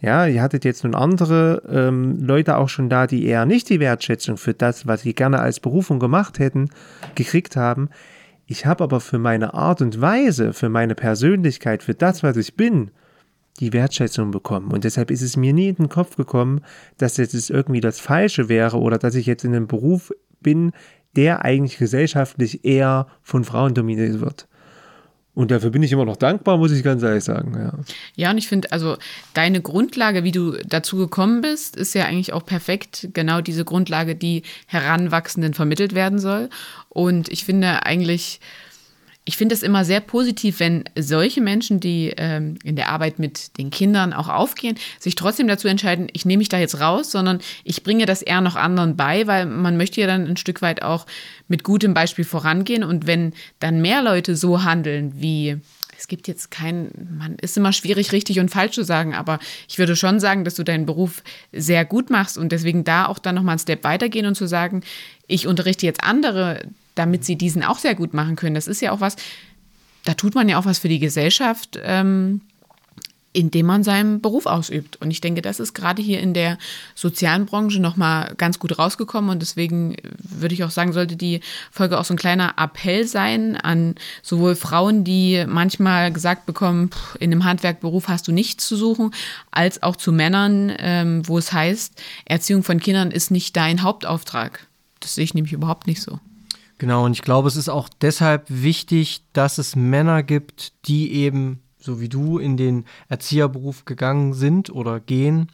Ja, 0.00 0.26
ihr 0.26 0.40
hattet 0.40 0.64
jetzt 0.64 0.82
nun 0.84 0.94
andere 0.94 1.62
ähm, 1.68 2.18
Leute 2.20 2.56
auch 2.56 2.70
schon 2.70 2.88
da, 2.88 3.06
die 3.06 3.26
eher 3.26 3.44
nicht 3.44 3.68
die 3.68 3.80
Wertschätzung 3.80 4.38
für 4.38 4.54
das, 4.54 4.86
was 4.86 5.02
sie 5.02 5.12
gerne 5.14 5.40
als 5.40 5.60
Berufung 5.60 5.98
gemacht 5.98 6.38
hätten, 6.38 6.70
gekriegt 7.16 7.54
haben. 7.54 7.90
Ich 8.50 8.64
habe 8.64 8.82
aber 8.82 9.00
für 9.00 9.18
meine 9.18 9.52
Art 9.52 9.82
und 9.82 10.00
Weise, 10.00 10.54
für 10.54 10.70
meine 10.70 10.94
Persönlichkeit, 10.94 11.82
für 11.82 11.92
das, 11.94 12.22
was 12.22 12.38
ich 12.38 12.56
bin, 12.56 12.90
die 13.60 13.74
Wertschätzung 13.74 14.30
bekommen. 14.30 14.72
Und 14.72 14.84
deshalb 14.84 15.10
ist 15.10 15.20
es 15.20 15.36
mir 15.36 15.52
nie 15.52 15.68
in 15.68 15.74
den 15.74 15.88
Kopf 15.90 16.16
gekommen, 16.16 16.62
dass 16.96 17.18
jetzt 17.18 17.50
irgendwie 17.50 17.82
das 17.82 18.00
Falsche 18.00 18.48
wäre 18.48 18.78
oder 18.78 18.96
dass 18.96 19.16
ich 19.16 19.26
jetzt 19.26 19.44
in 19.44 19.54
einem 19.54 19.66
Beruf 19.66 20.12
bin, 20.40 20.72
der 21.14 21.44
eigentlich 21.44 21.76
gesellschaftlich 21.76 22.64
eher 22.64 23.08
von 23.22 23.44
Frauen 23.44 23.74
dominiert 23.74 24.22
wird. 24.22 24.47
Und 25.38 25.52
dafür 25.52 25.70
bin 25.70 25.84
ich 25.84 25.92
immer 25.92 26.04
noch 26.04 26.16
dankbar, 26.16 26.58
muss 26.58 26.72
ich 26.72 26.82
ganz 26.82 27.00
ehrlich 27.04 27.22
sagen. 27.22 27.54
Ja. 27.56 27.72
Ja, 28.16 28.30
und 28.32 28.38
ich 28.38 28.48
finde, 28.48 28.72
also 28.72 28.96
deine 29.34 29.60
Grundlage, 29.60 30.24
wie 30.24 30.32
du 30.32 30.56
dazu 30.66 30.96
gekommen 30.96 31.42
bist, 31.42 31.76
ist 31.76 31.94
ja 31.94 32.06
eigentlich 32.06 32.32
auch 32.32 32.44
perfekt 32.44 33.10
genau 33.12 33.40
diese 33.40 33.64
Grundlage, 33.64 34.16
die 34.16 34.42
Heranwachsenden 34.66 35.54
vermittelt 35.54 35.94
werden 35.94 36.18
soll. 36.18 36.48
Und 36.88 37.28
ich 37.28 37.44
finde 37.44 37.86
eigentlich, 37.86 38.40
ich 39.28 39.36
finde 39.36 39.54
es 39.54 39.62
immer 39.62 39.84
sehr 39.84 40.00
positiv, 40.00 40.58
wenn 40.58 40.84
solche 40.98 41.42
Menschen, 41.42 41.80
die 41.80 42.14
ähm, 42.16 42.58
in 42.64 42.76
der 42.76 42.88
Arbeit 42.88 43.18
mit 43.18 43.58
den 43.58 43.68
Kindern 43.68 44.14
auch 44.14 44.30
aufgehen, 44.30 44.78
sich 44.98 45.16
trotzdem 45.16 45.46
dazu 45.46 45.68
entscheiden, 45.68 46.08
ich 46.14 46.24
nehme 46.24 46.38
mich 46.38 46.48
da 46.48 46.58
jetzt 46.58 46.80
raus, 46.80 47.10
sondern 47.10 47.40
ich 47.62 47.82
bringe 47.82 48.06
das 48.06 48.22
eher 48.22 48.40
noch 48.40 48.56
anderen 48.56 48.96
bei, 48.96 49.26
weil 49.26 49.44
man 49.44 49.76
möchte 49.76 50.00
ja 50.00 50.06
dann 50.06 50.26
ein 50.26 50.38
Stück 50.38 50.62
weit 50.62 50.80
auch 50.80 51.04
mit 51.46 51.62
gutem 51.62 51.92
Beispiel 51.92 52.24
vorangehen. 52.24 52.82
Und 52.82 53.06
wenn 53.06 53.34
dann 53.60 53.82
mehr 53.82 54.02
Leute 54.02 54.34
so 54.34 54.64
handeln 54.64 55.12
wie 55.16 55.58
es 55.98 56.08
gibt 56.08 56.26
jetzt 56.26 56.50
kein, 56.50 56.90
man 57.18 57.34
ist 57.34 57.56
immer 57.56 57.74
schwierig, 57.74 58.12
richtig 58.12 58.38
und 58.40 58.50
falsch 58.50 58.76
zu 58.76 58.84
sagen, 58.84 59.14
aber 59.14 59.40
ich 59.68 59.78
würde 59.78 59.96
schon 59.96 60.20
sagen, 60.20 60.44
dass 60.44 60.54
du 60.54 60.62
deinen 60.62 60.86
Beruf 60.86 61.22
sehr 61.52 61.84
gut 61.84 62.08
machst 62.08 62.38
und 62.38 62.50
deswegen 62.52 62.84
da 62.84 63.06
auch 63.06 63.18
dann 63.18 63.34
nochmal 63.34 63.54
einen 63.54 63.58
Step 63.58 63.84
weitergehen 63.84 64.24
und 64.24 64.36
zu 64.36 64.46
sagen, 64.46 64.84
ich 65.26 65.46
unterrichte 65.48 65.84
jetzt 65.84 66.04
andere, 66.04 66.62
damit 66.98 67.24
sie 67.24 67.36
diesen 67.36 67.62
auch 67.62 67.78
sehr 67.78 67.94
gut 67.94 68.14
machen 68.14 68.36
können. 68.36 68.54
Das 68.54 68.66
ist 68.66 68.80
ja 68.80 68.92
auch 68.92 69.00
was, 69.00 69.16
da 70.04 70.14
tut 70.14 70.34
man 70.34 70.48
ja 70.48 70.58
auch 70.58 70.66
was 70.66 70.78
für 70.78 70.88
die 70.88 70.98
Gesellschaft. 70.98 71.78
Ähm, 71.82 72.40
indem 73.38 73.66
man 73.66 73.84
seinen 73.84 74.20
Beruf 74.20 74.46
ausübt. 74.46 74.96
Und 74.96 75.10
ich 75.10 75.20
denke, 75.20 75.42
das 75.42 75.60
ist 75.60 75.74
gerade 75.74 76.02
hier 76.02 76.20
in 76.20 76.34
der 76.34 76.58
sozialen 76.94 77.46
Branche 77.46 77.78
nochmal 77.78 78.34
ganz 78.36 78.58
gut 78.58 78.78
rausgekommen. 78.78 79.30
Und 79.30 79.42
deswegen 79.42 79.96
würde 80.18 80.54
ich 80.54 80.64
auch 80.64 80.70
sagen, 80.70 80.92
sollte 80.92 81.14
die 81.14 81.40
Folge 81.70 81.98
auch 81.98 82.04
so 82.04 82.14
ein 82.14 82.18
kleiner 82.18 82.54
Appell 82.56 83.06
sein 83.06 83.56
an 83.56 83.94
sowohl 84.22 84.56
Frauen, 84.56 85.04
die 85.04 85.44
manchmal 85.46 86.10
gesagt 86.10 86.46
bekommen, 86.46 86.90
in 87.20 87.30
einem 87.30 87.44
Handwerkberuf 87.44 88.08
hast 88.08 88.26
du 88.26 88.32
nichts 88.32 88.66
zu 88.66 88.76
suchen, 88.76 89.12
als 89.50 89.82
auch 89.82 89.96
zu 89.96 90.10
Männern, 90.10 90.72
ähm, 90.78 91.22
wo 91.28 91.38
es 91.38 91.52
heißt, 91.52 92.00
Erziehung 92.24 92.62
von 92.62 92.80
Kindern 92.80 93.10
ist 93.10 93.30
nicht 93.30 93.56
dein 93.56 93.82
Hauptauftrag. 93.82 94.66
Das 95.00 95.14
sehe 95.14 95.24
ich 95.24 95.34
nämlich 95.34 95.52
überhaupt 95.52 95.86
nicht 95.86 96.02
so. 96.02 96.18
Genau, 96.78 97.04
und 97.04 97.12
ich 97.12 97.22
glaube, 97.22 97.48
es 97.48 97.56
ist 97.56 97.68
auch 97.68 97.88
deshalb 97.88 98.46
wichtig, 98.48 99.24
dass 99.32 99.58
es 99.58 99.74
Männer 99.74 100.22
gibt, 100.22 100.72
die 100.86 101.12
eben 101.12 101.60
so 101.78 102.00
wie 102.00 102.08
du, 102.08 102.38
in 102.38 102.56
den 102.56 102.84
Erzieherberuf 103.08 103.84
gegangen 103.84 104.34
sind 104.34 104.70
oder 104.70 105.00
gehen, 105.00 105.48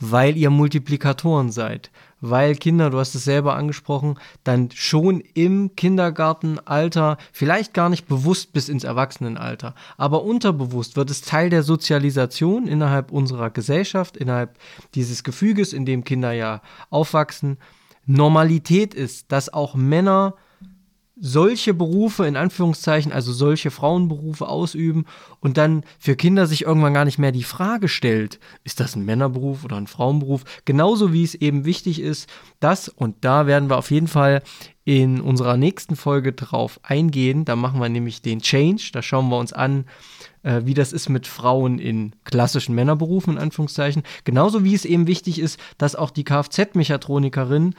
weil 0.00 0.36
ihr 0.36 0.50
Multiplikatoren 0.50 1.50
seid. 1.50 1.90
Weil 2.20 2.56
Kinder, 2.56 2.90
du 2.90 2.98
hast 2.98 3.14
es 3.14 3.24
selber 3.24 3.54
angesprochen, 3.54 4.18
dann 4.44 4.70
schon 4.72 5.20
im 5.34 5.74
Kindergartenalter, 5.76 7.16
vielleicht 7.32 7.74
gar 7.74 7.88
nicht 7.88 8.06
bewusst 8.06 8.52
bis 8.52 8.68
ins 8.68 8.84
Erwachsenenalter, 8.84 9.74
aber 9.96 10.22
unterbewusst 10.24 10.96
wird 10.96 11.10
es 11.10 11.20
Teil 11.20 11.50
der 11.50 11.62
Sozialisation 11.62 12.66
innerhalb 12.66 13.12
unserer 13.12 13.50
Gesellschaft, 13.50 14.16
innerhalb 14.16 14.58
dieses 14.94 15.22
Gefüges, 15.22 15.72
in 15.72 15.84
dem 15.84 16.04
Kinder 16.04 16.32
ja 16.32 16.60
aufwachsen. 16.90 17.58
Normalität 18.06 18.94
ist, 18.94 19.30
dass 19.30 19.52
auch 19.52 19.74
Männer 19.74 20.34
solche 21.20 21.74
Berufe 21.74 22.26
in 22.26 22.36
Anführungszeichen, 22.36 23.12
also 23.12 23.32
solche 23.32 23.70
Frauenberufe 23.70 24.48
ausüben 24.48 25.06
und 25.40 25.56
dann 25.56 25.84
für 25.98 26.16
Kinder 26.16 26.46
sich 26.46 26.62
irgendwann 26.62 26.94
gar 26.94 27.04
nicht 27.04 27.18
mehr 27.18 27.32
die 27.32 27.42
Frage 27.42 27.88
stellt, 27.88 28.38
ist 28.64 28.80
das 28.80 28.94
ein 28.94 29.04
Männerberuf 29.04 29.64
oder 29.64 29.76
ein 29.76 29.86
Frauenberuf? 29.86 30.44
Genauso 30.64 31.12
wie 31.12 31.24
es 31.24 31.34
eben 31.34 31.64
wichtig 31.64 32.00
ist, 32.00 32.28
dass, 32.60 32.88
und 32.88 33.16
da 33.22 33.46
werden 33.46 33.68
wir 33.68 33.78
auf 33.78 33.90
jeden 33.90 34.08
Fall 34.08 34.42
in 34.84 35.20
unserer 35.20 35.56
nächsten 35.56 35.96
Folge 35.96 36.32
drauf 36.32 36.80
eingehen, 36.82 37.44
da 37.44 37.56
machen 37.56 37.80
wir 37.80 37.88
nämlich 37.88 38.22
den 38.22 38.40
Change, 38.40 38.90
da 38.92 39.02
schauen 39.02 39.28
wir 39.28 39.38
uns 39.38 39.52
an, 39.52 39.84
äh, 40.42 40.62
wie 40.64 40.74
das 40.74 40.92
ist 40.92 41.08
mit 41.08 41.26
Frauen 41.26 41.78
in 41.78 42.14
klassischen 42.24 42.74
Männerberufen, 42.74 43.34
in 43.34 43.42
Anführungszeichen. 43.42 44.02
Genauso 44.24 44.64
wie 44.64 44.74
es 44.74 44.84
eben 44.84 45.06
wichtig 45.06 45.40
ist, 45.40 45.60
dass 45.76 45.94
auch 45.94 46.10
die 46.10 46.24
Kfz-Mechatronikerin 46.24 47.74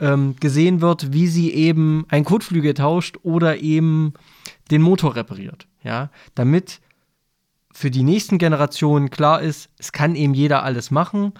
ähm, 0.00 0.36
gesehen 0.40 0.80
wird, 0.80 1.12
wie 1.12 1.26
sie 1.26 1.52
eben 1.52 2.06
ein 2.08 2.24
Kotflügel 2.24 2.74
tauscht 2.74 3.16
oder 3.22 3.58
eben 3.58 4.14
den 4.70 4.82
Motor 4.82 5.16
repariert. 5.16 5.66
Ja, 5.82 6.10
damit 6.34 6.80
für 7.72 7.90
die 7.90 8.02
nächsten 8.02 8.38
Generationen 8.38 9.10
klar 9.10 9.40
ist, 9.40 9.70
es 9.78 9.92
kann 9.92 10.16
eben 10.16 10.34
jeder 10.34 10.64
alles 10.64 10.90
machen, 10.90 11.32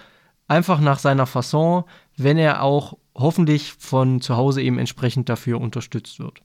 einfach 0.46 0.80
nach 0.80 0.98
seiner 0.98 1.26
Fasson, 1.26 1.84
wenn 2.16 2.38
er 2.38 2.62
auch 2.62 2.96
hoffentlich 3.14 3.72
von 3.72 4.20
zu 4.20 4.36
Hause 4.36 4.62
eben 4.62 4.78
entsprechend 4.78 5.28
dafür 5.28 5.60
unterstützt 5.60 6.20
wird. 6.20 6.40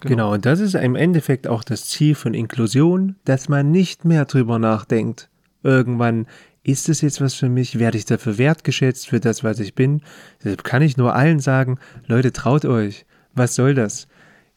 Genau. 0.00 0.10
genau, 0.10 0.32
und 0.34 0.46
das 0.46 0.60
ist 0.60 0.74
im 0.74 0.94
Endeffekt 0.94 1.48
auch 1.48 1.64
das 1.64 1.86
Ziel 1.86 2.14
von 2.14 2.34
Inklusion, 2.34 3.16
dass 3.24 3.48
man 3.48 3.70
nicht 3.70 4.04
mehr 4.04 4.26
drüber 4.26 4.58
nachdenkt, 4.58 5.28
irgendwann 5.62 6.26
ist 6.68 6.90
es 6.90 7.00
jetzt 7.00 7.22
was 7.22 7.32
für 7.32 7.48
mich? 7.48 7.78
Werde 7.78 7.96
ich 7.96 8.04
dafür 8.04 8.36
wertgeschätzt 8.36 9.08
für 9.08 9.20
das, 9.20 9.42
was 9.42 9.58
ich 9.58 9.74
bin? 9.74 10.02
Deshalb 10.44 10.64
kann 10.64 10.82
ich 10.82 10.98
nur 10.98 11.14
allen 11.14 11.40
sagen, 11.40 11.78
Leute, 12.06 12.30
traut 12.30 12.66
euch. 12.66 13.06
Was 13.34 13.54
soll 13.54 13.74
das? 13.74 14.06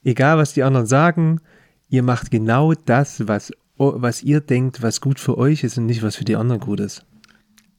Egal, 0.03 0.37
was 0.37 0.53
die 0.53 0.63
anderen 0.63 0.87
sagen, 0.87 1.39
ihr 1.87 2.03
macht 2.03 2.29
genau 2.29 2.73
das, 2.73 3.29
was, 3.29 3.53
was 3.77 4.23
ihr 4.23 4.41
denkt, 4.41 4.81
was 4.81 4.99
gut 4.99 5.21
für 5.21 5.37
euch 5.37 5.63
ist 5.63 5.77
und 5.77 5.85
nicht, 5.85 6.03
was 6.03 6.17
für 6.17 6.25
die 6.25 6.35
anderen 6.35 6.59
gut 6.59 6.81
ist. 6.81 7.05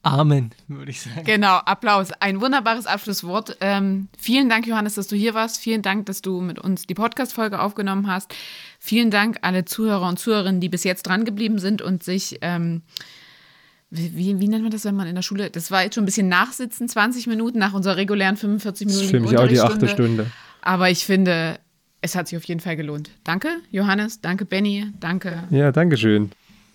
Amen, 0.03 0.51
würde 0.67 0.91
ich 0.91 1.03
sagen. 1.03 1.25
Genau, 1.25 1.59
Applaus. 1.59 2.11
Ein 2.19 2.41
wunderbares 2.41 2.87
Abschlusswort. 2.87 3.59
Ähm, 3.61 4.09
vielen 4.19 4.49
Dank, 4.49 4.67
Johannes, 4.67 4.95
dass 4.95 5.09
du 5.09 5.15
hier 5.15 5.35
warst. 5.35 5.59
Vielen 5.59 5.83
Dank, 5.83 6.07
dass 6.07 6.23
du 6.23 6.41
mit 6.41 6.59
uns 6.59 6.87
die 6.87 6.95
Podcast-Folge 6.95 7.61
aufgenommen 7.61 8.07
hast. 8.07 8.35
Vielen 8.81 9.11
Dank 9.11 9.39
alle 9.43 9.67
Zuhörer 9.67 10.09
und 10.09 10.19
Zuhörerinnen, 10.19 10.63
die 10.63 10.71
bis 10.71 10.85
jetzt 10.85 11.03
dran 11.03 11.27
geblieben 11.27 11.59
sind 11.59 11.83
und 11.83 12.03
sich 12.03 12.39
ähm, 12.41 12.83
wie, 13.95 14.41
wie, 14.41 14.49
nennt 14.49 14.63
man 14.63 14.73
das, 14.73 14.85
wenn 14.87 14.97
man 14.97 15.07
in 15.07 15.15
der 15.15 15.23
Schule, 15.23 15.51
das 15.51 15.71
war 15.71 15.83
jetzt 15.83 15.97
schon 15.97 16.05
ein 16.05 16.07
bisschen 16.07 16.29
nachsitzen, 16.29 16.89
20 16.89 17.27
Minuten 17.27 17.59
nach 17.59 17.75
unserer 17.75 17.97
regulären 17.97 18.37
45 18.37 18.87
Minuten. 18.87 18.99
Das 18.99 19.05
ist 19.05 19.11
für 19.11 19.21
mich 19.21 19.37
auch 19.37 19.47
die 19.47 19.61
achte 19.61 19.87
Stunde. 19.87 20.31
Aber 20.63 20.89
ich 20.89 21.05
finde, 21.05 21.59
es 22.01 22.15
hat 22.15 22.29
sich 22.29 22.39
auf 22.39 22.45
jeden 22.45 22.61
Fall 22.61 22.77
gelohnt. 22.77 23.11
Danke, 23.23 23.49
Johannes, 23.71 24.23
danke, 24.23 24.47
Benny, 24.47 24.87
danke. 24.99 25.45
Ja, 25.51 25.73
danke 25.73 25.99
schön. 25.99 26.31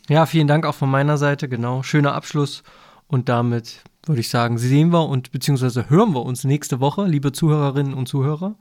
Ja, 0.09 0.26
vielen 0.28 0.47
Dank 0.47 0.65
auch 0.65 0.76
von 0.76 0.91
meiner 0.91 1.18
Seite, 1.18 1.49
genau. 1.49 1.82
Schöner 1.82 2.13
Abschluss 2.13 2.63
und 3.07 3.30
damit 3.30 3.82
würde 4.05 4.22
ich 4.22 4.30
sagen, 4.30 4.57
sehen 4.57 4.93
wir 4.93 5.07
und 5.07 5.32
beziehungsweise 5.32 5.89
hören 5.89 6.13
wir 6.13 6.24
uns 6.24 6.43
nächste 6.43 6.80
Woche, 6.80 7.05
liebe 7.07 7.32
Zuhörerinnen 7.32 7.93
und 7.93 8.07
Zuhörer. 8.07 8.55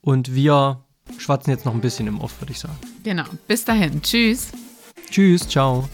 Und 0.00 0.34
wir 0.34 0.84
schwatzen 1.18 1.50
jetzt 1.50 1.64
noch 1.64 1.74
ein 1.74 1.80
bisschen 1.80 2.06
im 2.06 2.20
Off, 2.20 2.40
würde 2.40 2.52
ich 2.52 2.60
sagen. 2.60 2.78
Genau. 3.02 3.24
Bis 3.46 3.64
dahin. 3.64 4.00
Tschüss. 4.02 4.52
Tschüss. 5.10 5.48
Ciao. 5.48 5.88